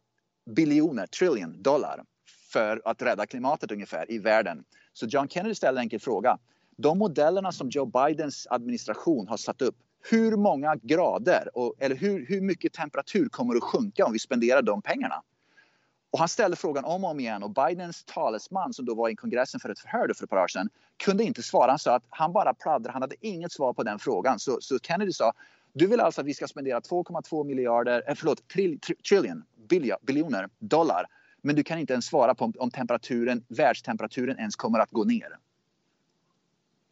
biljoner, 0.51 1.07
trillion 1.07 1.63
dollar 1.63 2.05
för 2.53 2.83
att 2.85 3.03
rädda 3.03 3.27
klimatet 3.27 3.73
ungefär 3.73 4.11
i 4.11 4.19
världen. 4.19 4.65
Så 4.93 5.07
John 5.07 5.29
Kennedy 5.29 5.55
ställde 5.55 5.81
en 5.81 5.83
enkel 5.83 6.01
fråga. 6.01 6.39
De 6.77 6.99
modellerna 6.99 7.53
som 7.53 7.69
Joe 7.71 7.87
Bidens 7.87 8.47
administration 8.51 9.29
har 9.29 9.37
satt 9.37 9.63
upp, 9.63 9.77
hur 10.11 10.37
många 10.37 10.77
grader 10.77 11.49
och, 11.55 11.75
eller 11.79 11.97
hur, 11.97 12.27
hur 12.27 12.41
mycket 12.41 12.73
temperatur 12.73 13.29
kommer 13.29 13.57
att 13.57 13.63
sjunka 13.63 14.07
om 14.07 14.13
vi 14.13 14.19
spenderar 14.19 14.63
de 14.63 14.83
pengarna? 14.83 15.23
Och 16.11 16.19
han 16.19 16.29
ställde 16.29 16.57
frågan 16.57 16.85
om 16.85 17.05
och 17.05 17.11
om 17.11 17.21
igen 17.21 17.43
och 17.43 17.51
Bidens 17.51 18.05
talesman 18.05 18.73
som 18.73 18.85
då 18.85 18.95
var 18.95 19.09
i 19.09 19.17
kongressen 19.17 19.61
för 19.61 19.69
ett 19.69 19.79
förhör 19.79 20.13
för 20.17 20.25
ett 20.25 20.31
par 20.31 20.43
år 20.43 20.49
sedan 20.49 20.69
kunde 20.97 21.25
inte 21.25 21.43
svara. 21.43 21.71
Han 21.71 21.79
sa 21.79 21.95
att 21.95 22.05
han 22.11 22.33
bara 22.33 22.55
pladdrade, 22.55 22.93
han 22.93 23.03
hade 23.03 23.17
inget 23.21 23.53
svar 23.53 23.73
på 23.73 23.83
den 23.83 23.99
frågan. 23.99 24.39
Så, 24.39 24.59
så 24.61 24.79
Kennedy 24.79 25.13
sa 25.13 25.33
du 25.73 25.87
vill 25.87 26.01
alltså 26.01 26.21
att 26.21 26.27
vi 26.27 26.35
ska 26.35 26.49
spendera 26.49 26.81
2,2 26.81 27.45
miljarder, 27.45 28.03
eh, 28.07 28.15
förlåt, 28.15 28.49
tri, 28.49 28.79
tri, 28.79 28.95
trillion, 28.95 29.45
biljoner 30.07 30.49
dollar. 30.59 31.07
Men 31.43 31.57
du 31.57 31.65
kan 31.65 31.79
inte 31.79 31.93
ens 31.93 32.07
svara 32.07 32.35
på 32.35 32.53
om 32.59 32.71
temperaturen, 32.71 33.45
världstemperaturen 33.49 34.39
ens 34.39 34.57
kommer 34.57 34.79
att 34.79 34.91
gå 34.91 35.05
ner. 35.05 35.39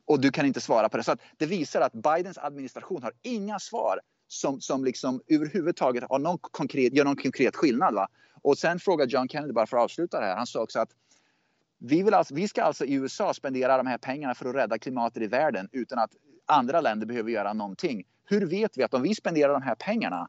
Och 0.05 0.21
du 0.21 0.31
kan 0.31 0.47
inte 0.47 0.61
svara 0.61 0.89
på 0.89 0.97
det. 0.97 1.03
Så 1.03 1.17
det 1.37 1.47
visar 1.47 1.81
att 1.81 1.93
Bidens 1.93 2.39
administration 2.39 3.03
har 3.03 3.13
inga 3.23 3.59
svar 3.59 4.01
som, 4.29 4.61
som 4.61 4.85
liksom 4.85 5.21
överhuvudtaget 5.29 6.05
har 6.09 6.19
någon 6.19 6.39
konkret, 6.39 6.93
gör 6.93 7.05
någon 7.05 7.17
konkret 7.17 7.57
skillnad. 7.57 7.95
Va? 7.95 8.09
Och 8.43 8.59
sen 8.59 8.79
frågar 8.79 9.07
John 9.07 9.29
Kennedy, 9.29 9.53
bara 9.53 9.67
för 9.67 9.77
att 9.77 9.83
avsluta 9.83 10.21
det 10.21 10.27
här, 10.27 10.37
han 10.37 10.47
sa 10.47 10.63
också 10.63 10.81
att 10.81 10.91
vi, 11.79 12.03
vill 12.03 12.15
alltså, 12.15 12.35
vi 12.35 12.49
ska 12.49 12.63
alltså 12.63 12.85
i 12.85 12.95
USA 12.95 13.35
spendera 13.35 13.77
de 13.77 13.87
här 13.87 13.99
pengarna 13.99 14.35
för 14.35 14.49
att 14.49 14.55
rädda 14.55 14.79
klimatet 14.79 15.23
i 15.23 15.27
världen 15.27 15.69
utan 15.73 15.99
att 15.99 16.11
andra 16.47 16.81
länder 16.81 17.07
behöver 17.07 17.31
göra 17.31 17.53
någonting. 17.53 18.05
Hur 18.27 18.47
vet 18.47 18.79
vi 18.79 18.83
att 18.83 18.95
om 18.95 19.03
vi 19.03 19.15
spenderar 19.15 19.53
de 19.53 19.63
här 19.63 19.75
pengarna 19.75 20.29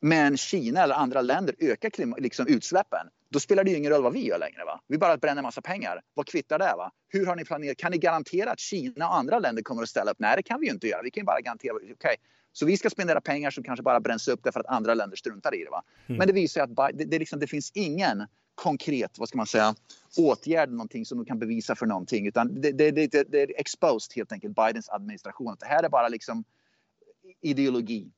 men 0.00 0.36
Kina 0.36 0.82
eller 0.82 0.94
andra 0.94 1.22
länder 1.22 1.54
ökar 1.58 2.20
liksom 2.20 2.46
utsläppen, 2.46 3.06
då 3.28 3.40
spelar 3.40 3.64
det 3.64 3.70
ju 3.70 3.76
ingen 3.76 3.92
roll 3.92 4.02
vad 4.02 4.12
vi 4.12 4.26
gör 4.26 4.38
längre. 4.38 4.64
Va? 4.64 4.80
Vi 4.86 4.98
bara 4.98 5.16
bränner 5.16 5.42
massa 5.42 5.60
pengar. 5.60 6.00
Vad 6.14 6.26
kvittar 6.26 6.58
det? 6.58 6.74
Va? 6.76 6.92
Hur 7.08 7.26
har 7.26 7.36
ni 7.36 7.44
planerat? 7.44 7.76
Kan 7.76 7.92
ni 7.92 7.98
garantera 7.98 8.50
att 8.50 8.60
Kina 8.60 9.08
och 9.08 9.16
andra 9.16 9.38
länder 9.38 9.62
kommer 9.62 9.82
att 9.82 9.88
ställa 9.88 10.10
upp? 10.10 10.16
Nej, 10.20 10.36
det 10.36 10.42
kan 10.42 10.60
vi 10.60 10.66
ju 10.66 10.72
inte 10.72 10.86
göra. 10.86 11.02
Vi 11.02 11.10
kan 11.10 11.20
ju 11.20 11.24
bara 11.24 11.40
garantera. 11.40 11.74
Okay. 11.74 12.16
Så 12.52 12.66
vi 12.66 12.76
ska 12.76 12.90
spendera 12.90 13.20
pengar 13.20 13.50
som 13.50 13.64
kanske 13.64 13.82
bara 13.82 14.00
bränns 14.00 14.28
upp 14.28 14.40
därför 14.42 14.60
att 14.60 14.66
andra 14.66 14.94
länder 14.94 15.16
struntar 15.16 15.54
i 15.54 15.64
det. 15.64 15.70
Va? 15.70 15.82
Mm. 16.06 16.18
Men 16.18 16.26
det 16.26 16.32
visar 16.32 16.62
att 16.62 16.98
det, 16.98 17.04
det, 17.04 17.18
liksom, 17.18 17.40
det 17.40 17.46
finns 17.46 17.70
ingen 17.74 18.26
konkret, 18.54 19.18
vad 19.18 19.28
ska 19.28 19.36
man 19.36 19.46
säga, 19.46 19.74
åtgärd, 20.18 20.70
någonting 20.70 21.06
som 21.06 21.18
de 21.18 21.24
kan 21.24 21.38
bevisa 21.38 21.74
för 21.74 21.86
någonting. 21.86 22.26
Utan 22.26 22.60
det, 22.60 22.72
det, 22.72 22.90
det, 22.90 23.32
det 23.32 23.42
är 23.42 23.60
exposed 23.60 24.16
helt 24.16 24.32
enkelt, 24.32 24.54
Bidens 24.56 24.88
administration. 24.88 25.56
Det 25.60 25.66
här 25.66 25.82
är 25.82 25.88
bara 25.88 26.08
liksom 26.08 26.44
ideologi 27.42 28.10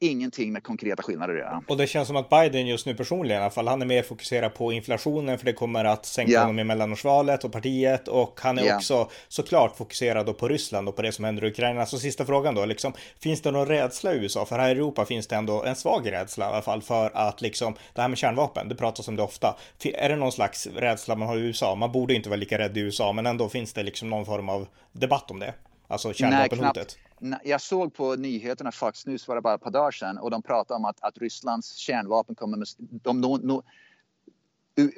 ingenting 0.00 0.52
med 0.52 0.62
konkreta 0.62 1.02
skillnader 1.02 1.34
att 1.34 1.40
göra. 1.40 1.62
Och 1.68 1.76
det 1.76 1.86
känns 1.86 2.06
som 2.06 2.16
att 2.16 2.30
Biden 2.30 2.66
just 2.66 2.86
nu 2.86 2.94
personligen 2.94 3.40
i 3.40 3.42
alla 3.42 3.50
fall, 3.50 3.68
han 3.68 3.82
är 3.82 3.86
mer 3.86 4.02
fokuserad 4.02 4.54
på 4.54 4.72
inflationen 4.72 5.38
för 5.38 5.46
det 5.46 5.52
kommer 5.52 5.84
att 5.84 6.06
sänka 6.06 6.32
yeah. 6.32 6.44
honom 6.44 6.58
i 6.58 6.64
mellanårsvalet 6.64 7.44
och 7.44 7.52
partiet 7.52 8.08
och 8.08 8.40
han 8.42 8.58
är 8.58 8.64
yeah. 8.64 8.76
också 8.76 9.10
såklart 9.28 9.76
fokuserad 9.76 10.38
på 10.38 10.48
Ryssland 10.48 10.88
och 10.88 10.96
på 10.96 11.02
det 11.02 11.12
som 11.12 11.24
händer 11.24 11.44
i 11.44 11.48
Ukraina. 11.48 11.86
Så 11.86 11.98
sista 11.98 12.24
frågan 12.24 12.54
då, 12.54 12.64
liksom, 12.64 12.92
finns 13.18 13.42
det 13.42 13.50
någon 13.50 13.66
rädsla 13.66 14.14
i 14.14 14.16
USA? 14.16 14.46
För 14.46 14.58
här 14.58 14.68
i 14.68 14.72
Europa 14.72 15.04
finns 15.04 15.26
det 15.26 15.36
ändå 15.36 15.62
en 15.62 15.76
svag 15.76 16.12
rädsla 16.12 16.44
i 16.44 16.48
alla 16.48 16.62
fall 16.62 16.82
för 16.82 17.10
att 17.14 17.40
liksom 17.40 17.74
det 17.94 18.00
här 18.00 18.08
med 18.08 18.18
kärnvapen, 18.18 18.68
det 18.68 18.74
pratas 18.74 19.08
om 19.08 19.16
det 19.16 19.22
ofta. 19.22 19.56
Är 19.84 20.08
det 20.08 20.16
någon 20.16 20.32
slags 20.32 20.66
rädsla 20.66 21.16
man 21.16 21.28
har 21.28 21.36
i 21.36 21.40
USA? 21.40 21.74
Man 21.74 21.92
borde 21.92 22.14
inte 22.14 22.28
vara 22.28 22.40
lika 22.40 22.58
rädd 22.58 22.76
i 22.76 22.80
USA, 22.80 23.12
men 23.12 23.26
ändå 23.26 23.48
finns 23.48 23.72
det 23.72 23.82
liksom 23.82 24.10
någon 24.10 24.26
form 24.26 24.48
av 24.48 24.66
debatt 24.92 25.30
om 25.30 25.38
det. 25.38 25.54
Alltså 25.88 26.12
kärnvapenhotet 26.12 26.96
jag 27.44 27.60
såg 27.60 27.94
på 27.94 28.14
nyheterna, 28.14 28.72
Fox 28.72 29.06
News 29.06 29.28
var 29.28 29.34
det 29.34 29.40
bara 29.40 29.54
ett 29.54 29.62
par 29.62 29.70
dagar 29.70 29.90
sedan 29.90 30.18
och 30.18 30.30
de 30.30 30.42
pratade 30.42 30.78
om 30.78 30.84
att, 30.84 30.96
att 31.00 31.18
Rysslands 31.18 31.74
kärnvapen 31.74 32.34
kommer 32.34 32.56
med, 32.56 32.66
de, 32.78 33.20
no, 33.20 33.36
no, 33.42 33.62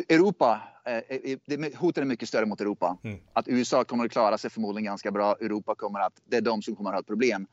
Europa, 0.09 0.63
eh, 0.85 1.77
hotet 1.79 2.03
är 2.03 2.05
mycket 2.05 2.29
större 2.29 2.47
mot 2.47 2.61
Europa. 2.61 2.99
Mm. 3.05 3.19
Att 3.33 3.49
USA 3.49 3.85
kommer 3.85 4.05
att 4.05 4.11
klara 4.11 4.39
sig 4.39 4.51
förmodligen 4.51 4.85
ganska 4.85 5.11
bra. 5.11 5.37
Europa 5.41 5.75
kommer 5.75 6.01
att, 6.01 6.13
det 6.25 6.37
är 6.37 6.41
de 6.41 6.63
som 6.63 6.77
kommer 6.77 6.91
att 6.91 6.95
ha 6.95 7.01
ett 7.01 7.07
problem. 7.07 7.47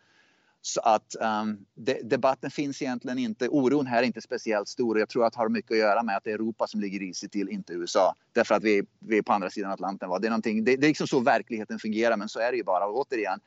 Så 0.62 0.82
att 0.82 1.16
um, 1.42 1.66
de, 1.76 2.02
debatten 2.04 2.52
finns 2.52 2.82
egentligen 2.82 3.18
inte. 3.18 3.50
Oron 3.50 3.88
här 3.88 4.04
är 4.04 4.04
inte 4.04 4.22
speciellt 4.22 4.68
stor. 4.68 5.00
Jag 5.00 5.10
tror 5.10 5.26
att 5.26 5.34
det 5.34 5.40
har 5.40 5.50
mycket 5.50 5.72
att 5.72 5.78
göra 5.78 6.04
med 6.04 6.18
att 6.18 6.24
det 6.24 6.30
är 6.30 6.36
Europa 6.36 6.68
som 6.68 6.82
ligger 6.82 7.00
risigt 7.00 7.32
till, 7.32 7.50
inte 7.50 7.74
USA. 7.74 8.16
Därför 8.34 8.56
att 8.56 8.64
vi, 8.64 8.84
vi 9.00 9.18
är 9.18 9.22
på 9.22 9.34
andra 9.34 9.50
sidan 9.50 9.72
Atlanten. 9.72 10.10
Va? 10.10 10.20
Det, 10.20 10.28
är 10.28 10.62
det, 10.62 10.76
det 10.76 10.86
är 10.86 10.88
liksom 10.88 11.08
så 11.08 11.20
verkligheten 11.20 11.80
fungerar, 11.80 12.18
men 12.18 12.30
så 12.30 12.40
är 12.40 12.52
det 12.52 12.58
ju 12.58 12.64
bara. 12.64 12.86
Och 12.86 13.00
återigen, 13.00 13.40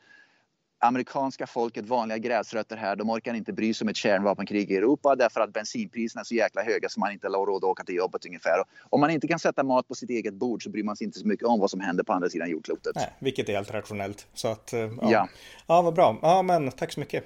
amerikanska 0.79 1.47
folket, 1.47 1.85
vanliga 1.85 2.17
gräsrötter 2.17 2.77
här, 2.77 2.95
de 2.95 3.09
orkar 3.09 3.33
inte 3.33 3.53
bry 3.53 3.73
sig 3.73 3.85
om 3.85 3.89
ett 3.89 3.95
kärnvapenkrig 3.95 4.71
i 4.71 4.75
Europa 4.75 5.15
därför 5.15 5.41
att 5.41 5.53
bensinpriserna 5.53 6.21
är 6.21 6.25
så 6.25 6.35
jäkla 6.35 6.63
höga 6.63 6.89
så 6.89 6.99
man 6.99 7.11
inte 7.11 7.27
har 7.27 7.45
råd 7.45 7.63
att 7.63 7.69
åka 7.69 7.83
till 7.83 7.95
jobbet 7.95 8.25
ungefär. 8.25 8.63
Om 8.89 9.01
man 9.01 9.09
inte 9.09 9.27
kan 9.27 9.39
sätta 9.39 9.63
mat 9.63 9.87
på 9.87 9.95
sitt 9.95 10.09
eget 10.09 10.33
bord 10.33 10.63
så 10.63 10.69
bryr 10.69 10.83
man 10.83 10.95
sig 10.95 11.05
inte 11.05 11.19
så 11.19 11.27
mycket 11.27 11.47
om 11.47 11.59
vad 11.59 11.69
som 11.69 11.79
händer 11.79 12.03
på 12.03 12.13
andra 12.13 12.29
sidan 12.29 12.49
jordklotet. 12.49 12.95
Nej, 12.95 13.13
vilket 13.19 13.49
är 13.49 13.53
helt 13.53 13.71
rationellt. 13.71 14.27
Så 14.33 14.47
att, 14.47 14.69
ja. 14.73 14.89
Ja, 15.01 15.27
ja 15.67 15.81
vad 15.81 15.93
bra. 15.93 16.19
Ja, 16.21 16.41
men 16.41 16.71
tack 16.71 16.91
så 16.91 16.99
mycket. 16.99 17.23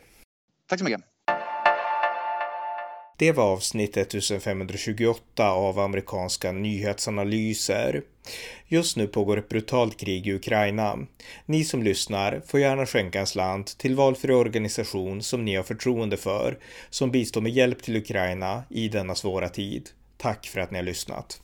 Tack 0.67 0.79
så 0.79 0.85
mycket. 0.85 1.12
Det 3.23 3.31
var 3.31 3.43
avsnitt 3.43 3.97
1528 3.97 5.51
av 5.51 5.79
amerikanska 5.79 6.51
nyhetsanalyser. 6.51 8.01
Just 8.67 8.97
nu 8.97 9.07
pågår 9.07 9.37
ett 9.37 9.49
brutalt 9.49 9.97
krig 9.99 10.27
i 10.27 10.33
Ukraina. 10.33 10.99
Ni 11.45 11.63
som 11.63 11.83
lyssnar 11.83 12.41
får 12.47 12.59
gärna 12.59 12.85
skänka 12.85 13.19
en 13.19 13.27
slant 13.27 13.77
till 13.77 13.95
valfri 13.95 14.33
organisation 14.33 15.23
som 15.23 15.45
ni 15.45 15.55
har 15.55 15.63
förtroende 15.63 16.17
för, 16.17 16.57
som 16.89 17.11
bistår 17.11 17.41
med 17.41 17.51
hjälp 17.51 17.83
till 17.83 17.95
Ukraina 17.97 18.63
i 18.69 18.87
denna 18.87 19.15
svåra 19.15 19.49
tid. 19.49 19.89
Tack 20.17 20.47
för 20.47 20.59
att 20.59 20.71
ni 20.71 20.77
har 20.77 20.85
lyssnat. 20.85 21.41